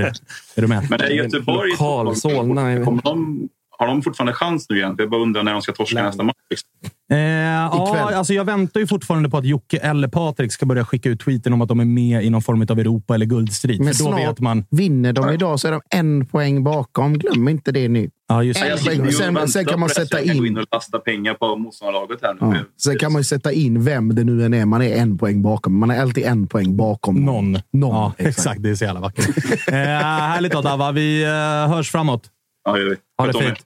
[0.55, 0.87] Är du med?
[0.89, 1.71] Men är Göteborg...
[1.71, 2.85] Lokal Solna.
[2.85, 3.49] Kommer de,
[3.87, 4.95] har de fortfarande chans nu igen?
[4.97, 6.35] Jag bara undrar när de ska torska nästa match.
[6.49, 6.69] Liksom.
[7.11, 11.09] Eh, ja, alltså jag väntar ju fortfarande på att Jocke eller Patrik ska börja skicka
[11.09, 13.79] ut tweeten om att de är med i någon form av Europa eller guldstrid.
[13.79, 14.65] Men För då snart vet man...
[14.71, 17.17] vinner de idag så är de en poäng bakom.
[17.17, 18.09] Glöm inte det nu.
[18.27, 18.79] Ja, just och
[19.13, 20.51] Sen, väntar sen kan man det, sätta jag kan gå in...
[20.51, 22.57] in och lasta pengar på motståndarlaget här nu.
[22.57, 22.63] Ja.
[22.81, 24.65] Sen kan man ju sätta in vem det nu än är.
[24.65, 25.79] Man är en poäng bakom.
[25.79, 27.51] Man är alltid en poäng bakom någon.
[27.51, 27.95] någon.
[27.95, 28.63] Ja, exakt.
[28.63, 29.37] Det är så jävla vackert.
[29.67, 30.91] eh, härligt då, Dava.
[30.91, 31.29] Vi eh,
[31.75, 32.29] hörs framåt.
[32.65, 32.95] Ja, gör vi.
[33.17, 33.59] Ha det fint.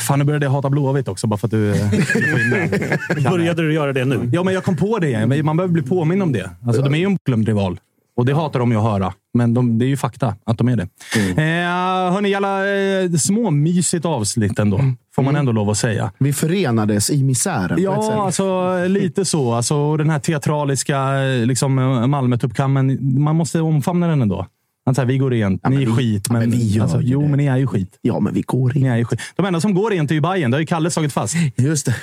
[0.00, 3.22] Fan, nu började jag hata Blåvitt också, bara för att du eh, det.
[3.30, 4.30] Började du göra det nu?
[4.32, 5.28] Ja, men jag kom på det igen.
[5.28, 6.50] Men Man behöver bli påminn om det.
[6.66, 7.80] Alltså, de är ju en glömd rival.
[8.16, 9.12] Och det hatar de ju att höra.
[9.34, 10.88] Men de, det är ju fakta att de är det.
[11.16, 11.30] Mm.
[11.38, 14.80] Eh, hörni, jävla eh, småmysigt avsnitt ändå.
[15.14, 16.12] Får man ändå lov att säga.
[16.18, 17.82] Vi förenades i misären.
[17.82, 19.52] Ja, alltså, lite så.
[19.52, 21.12] Alltså, den här teatraliska
[21.44, 21.74] liksom,
[22.10, 22.98] Malmö-tuppkammen.
[23.22, 24.46] Man måste omfamna den ändå.
[24.86, 26.30] Att så här, vi går rent, ni är skit.
[26.30, 27.28] Men, vi gör alltså, jo, det.
[27.28, 27.98] men ni är ju skit.
[28.00, 28.86] Ja, men vi går Ni in.
[28.86, 29.20] är ju skit.
[29.36, 30.50] De enda som går rent är ju Bayern.
[30.50, 31.34] Det har ju Kalle slagit fast.
[31.56, 31.94] Just det.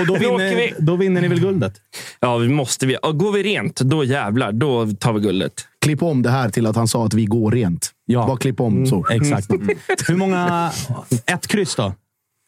[0.00, 0.74] Och då vinner, vi.
[0.78, 1.74] då vinner ni väl guldet?
[2.20, 2.86] Ja, vi måste.
[2.86, 4.52] Vi, går vi rent, då jävlar.
[4.52, 5.52] Då tar vi guldet.
[5.80, 7.90] Klipp om det här till att han sa att vi går rent.
[8.06, 8.26] Ja.
[8.26, 9.06] Bara klipp om så.
[9.10, 9.50] Exakt.
[10.08, 10.72] Hur många...
[11.26, 11.94] Ett kryss då?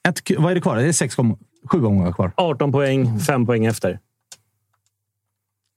[0.08, 0.76] Ett, vad är det kvar?
[0.76, 1.38] Det är sex, gång-
[1.72, 2.32] sju gånger kvar.
[2.36, 3.98] 18 poäng, 5 poäng efter.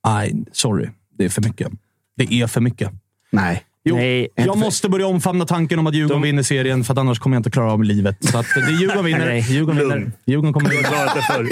[0.08, 0.90] Nej, sorry.
[1.18, 1.72] Det är för mycket.
[2.18, 2.92] Det är för mycket.
[3.34, 3.64] Nej.
[3.86, 6.98] Jo, Nej, jag måste börja omfamna tanken om att Djurgården De- vinner serien, för att
[6.98, 8.18] annars kommer jag inte klara av livet.
[8.26, 9.26] Så att det är Djurgården vinner.
[9.26, 9.96] Nej, Djurgården vinner.
[9.96, 10.12] lugn.
[10.26, 10.84] Djurgården kommer vinna.
[10.84, 11.48] Klarat det förr.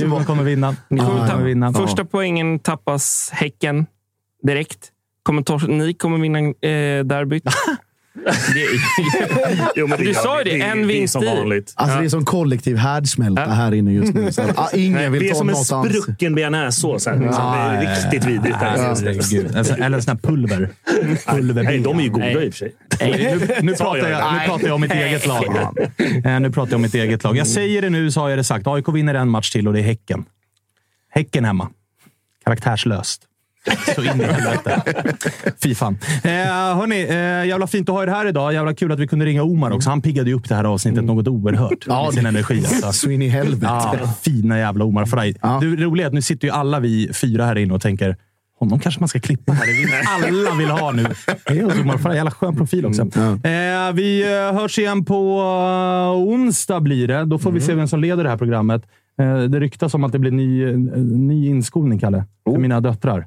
[0.00, 0.76] Djurgården kommer vinna.
[0.88, 1.72] Kommer Djurgården ta- vinna.
[1.72, 3.86] Första poängen tappas Häcken
[4.42, 4.88] direkt.
[5.22, 7.42] Kommer ni kommer vinna eh, derbyt.
[8.24, 8.66] det,
[9.76, 11.26] Jo, men det Du sa ju det, en är vinst som i.
[11.26, 11.72] vanligt.
[11.76, 14.32] Alltså, det är som kollektiv härdsmälta här inne just nu.
[14.32, 16.02] Så, ah, ingen vill Det är ta som en något annat.
[16.02, 17.06] sprucken bearnaisesås.
[17.06, 17.20] Liksom.
[17.22, 18.56] Det är riktigt vidrigt.
[18.56, 18.78] här.
[18.78, 19.66] Herregud.
[19.66, 20.68] Sån- Eller en sån här pulver.
[21.26, 22.46] pulver Nej, de är ju goda Nej.
[22.46, 22.74] i och för sig.
[23.00, 25.44] Nu, nu, pratar jag, nu pratar jag om mitt eget lag.
[26.24, 27.36] Eh, Nu pratar jag om mitt eget lag.
[27.36, 28.66] Jag säger det nu, så har jag det sagt.
[28.66, 30.24] AIK vinner en match till och det är Häcken.
[31.10, 31.68] Häcken hemma.
[32.44, 33.22] Karaktärslöst.
[33.94, 34.82] Så in i helvete.
[35.62, 35.98] Fy fan.
[36.24, 36.30] Eh,
[36.76, 38.52] hörni, eh, jävla fint att ha er här idag.
[38.52, 39.90] Jävla kul att vi kunde ringa Omar också.
[39.90, 41.84] Han piggade ju upp det här avsnittet något oerhört.
[41.86, 42.58] Ja, med sin energi.
[42.58, 42.92] Alltså.
[42.92, 43.66] Så in i helvete.
[43.66, 45.36] Ja, fina jävla Omar Faraj.
[45.42, 45.58] Ja.
[45.60, 48.16] Det roliga är att nu sitter ju alla vi fyra här inne och tänker
[48.58, 49.66] honom kanske man ska klippa här.
[49.66, 49.88] Det vill
[50.44, 51.02] alla vill ha nu.
[51.82, 52.16] Omar Faraj.
[52.16, 53.02] Jävla skön profil också.
[53.02, 57.24] Eh, vi eh, hörs igen på eh, onsdag blir det.
[57.24, 58.82] Då får vi se vem som leder det här programmet.
[59.20, 60.72] Eh, det ryktas om att det blir ny,
[61.02, 62.24] ny inskolning, Kalle.
[62.44, 63.26] För mina döttrar.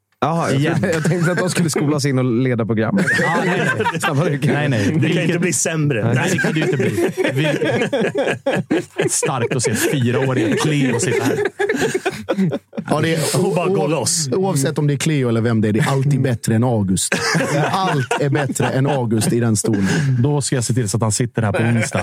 [0.23, 3.05] Jaha, jag, tänkte att de skulle skolas in och leda programmet.
[3.25, 3.61] Ah, nej,
[4.13, 4.39] nej.
[4.53, 4.97] Nej, nej.
[5.01, 6.13] Det kan inte bli sämre.
[6.13, 7.11] Nej, det kan det ju inte bli.
[7.33, 7.47] Vi...
[9.09, 11.37] Starkt att se fyraåriga Cleo sitta här.
[12.89, 14.29] Ja, det är, Och bara gå loss.
[14.31, 17.15] Oavsett om det är Cleo eller vem det är, det är alltid bättre än August.
[17.71, 19.87] Allt är bättre än August i den stolen.
[20.19, 22.01] Då ska jag se till så att han sitter här på onsdag.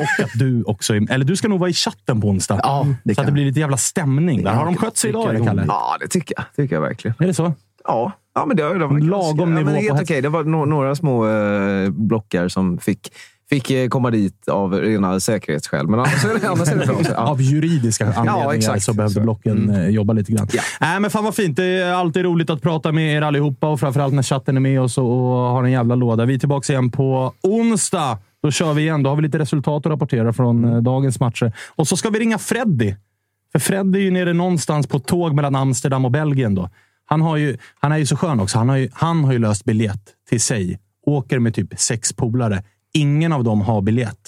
[0.00, 2.60] Och att du också är, Eller du ska nog vara i chatten på onsdag.
[2.62, 4.42] Ja, det så att det kan blir lite jävla stämning.
[4.44, 4.50] Där.
[4.50, 5.64] Har de skött sig idag, Kalle?
[5.68, 6.44] Ja, det tycker jag.
[6.56, 7.14] tycker jag verkligen.
[7.18, 7.45] Är det så?
[7.86, 10.22] Ja, ja men det har de var Lagom ganska- nivå ja, men helt okej.
[10.22, 13.12] Det var no några små eh, blockar som fick,
[13.50, 15.88] fick eh, komma dit av rena säkerhetsskäl.
[15.88, 16.96] Men annars är det, annars är det bra.
[17.04, 17.14] Ja.
[17.30, 18.82] Av juridiska anledningar exakt.
[18.82, 20.48] så behövde blocken eh, jobba lite grann.
[20.52, 20.62] Ja.
[20.80, 21.56] Nej, men fan vad fint.
[21.56, 24.80] Det är alltid roligt att prata med er allihopa och framförallt när chatten är med
[24.80, 26.24] oss och, och har en jävla låda.
[26.24, 28.18] Vi är tillbaka igen på onsdag.
[28.42, 29.02] Då kör vi igen.
[29.02, 31.52] Då har vi lite resultat att rapportera från eh, dagens matcher.
[31.76, 32.94] Och så ska vi ringa Freddy.
[33.52, 36.54] För Freddy är ju nere någonstans på tåg mellan Amsterdam och Belgien.
[36.54, 36.70] Då.
[37.06, 38.58] Han, har ju, han är ju så skön också.
[38.58, 40.78] Han har ju, han har ju löst biljett till sig.
[41.06, 42.62] Åker med typ sex polare.
[42.92, 44.18] Ingen av dem har biljett.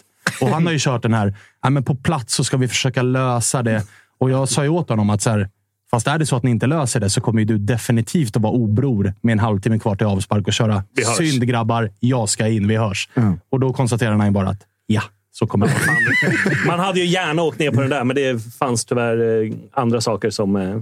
[0.40, 3.02] Och han har ju kört den här, ja, men på plats så ska vi försöka
[3.02, 3.84] lösa det.
[4.18, 5.48] Och jag sa ju åt honom att så här,
[5.90, 8.42] fast är det så att ni inte löser det så kommer ju du definitivt att
[8.42, 10.84] vara obror med en halvtimme kvar till avspark och köra.
[11.18, 13.08] Synd grabbar, jag ska in, vi hörs.
[13.50, 15.02] Och då konstaterar han ju bara att ja,
[15.32, 15.74] så kommer det.
[16.66, 20.00] Man hade ju gärna åkt ner på den där, men det fanns tyvärr eh, andra
[20.00, 20.76] saker som eh,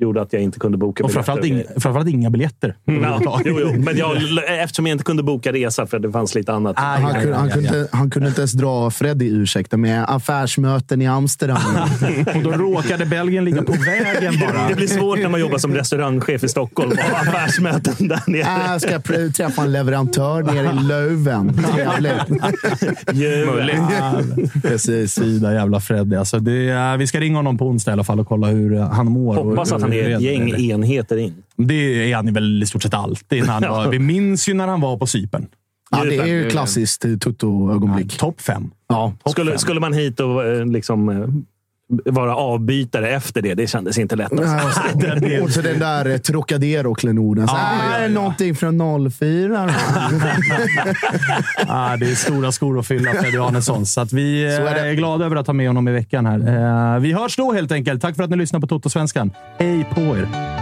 [0.00, 1.22] gjorde att jag inte kunde boka Och biljetter.
[1.24, 2.76] framförallt inga, framförallt inga biljetter.
[2.84, 3.72] Ja, jo, jo.
[3.78, 4.16] Men jag,
[4.62, 6.76] eftersom jag inte kunde boka resa för det fanns lite annat.
[6.78, 10.04] Aj, Han, aj, kunde, han, aj, kunde, han kunde inte ens dra Freddy ursäkten med
[10.08, 11.56] affärsmöten i Amsterdam.
[12.34, 14.68] Och då råkade Belgien ligga på vägen bara.
[14.68, 18.80] Det blir svårt när man jobbar som restaurangchef i Stockholm och har affärsmöten där nere.
[18.80, 21.54] Ska jag pr- träffa en leverantör nere i Löven.
[21.74, 22.12] Trevligt.
[23.46, 24.62] Möjligt.
[24.62, 25.14] Precis.
[25.18, 26.16] Fina jävla Freddy.
[26.16, 29.06] Alltså det, vi ska ringa honom på onsdag i alla fall och kolla hur han
[29.06, 29.34] mår.
[29.34, 30.62] Hoppas att han är ett gäng är det.
[30.62, 31.34] enheter in.
[31.56, 33.46] Det är han väl i stort sett alltid.
[33.46, 35.46] När han var, vi minns ju när han var på Cypern.
[35.90, 38.18] Ja, det är ju klassiskt Tutto-ögonblick.
[38.18, 38.70] Topp fem.
[38.88, 39.12] Ja.
[39.24, 39.58] Topp Skulle, fem.
[39.58, 41.26] skulle man hit och eh, liksom, eh,
[42.04, 43.54] vara avbytare efter det.
[43.54, 44.32] Det kändes inte lätt.
[44.32, 44.46] Alltså.
[44.46, 47.44] Ja, och så- Den och så den där eh, Trocadero-klenoden.
[47.48, 48.10] Ja, "Ah, ja, är det ja.
[48.20, 49.70] någonting från 04?
[51.66, 53.86] ah, det är stora skor att fylla Freddy Arnesson.
[53.86, 56.26] Så att vi Så är eh, är glada över att ha med honom i veckan.
[56.26, 56.94] här.
[56.94, 58.02] Eh, Vi hörs då helt enkelt.
[58.02, 59.30] Tack för att ni lyssnar på Toto-svenskan.
[59.58, 60.61] Hej på er!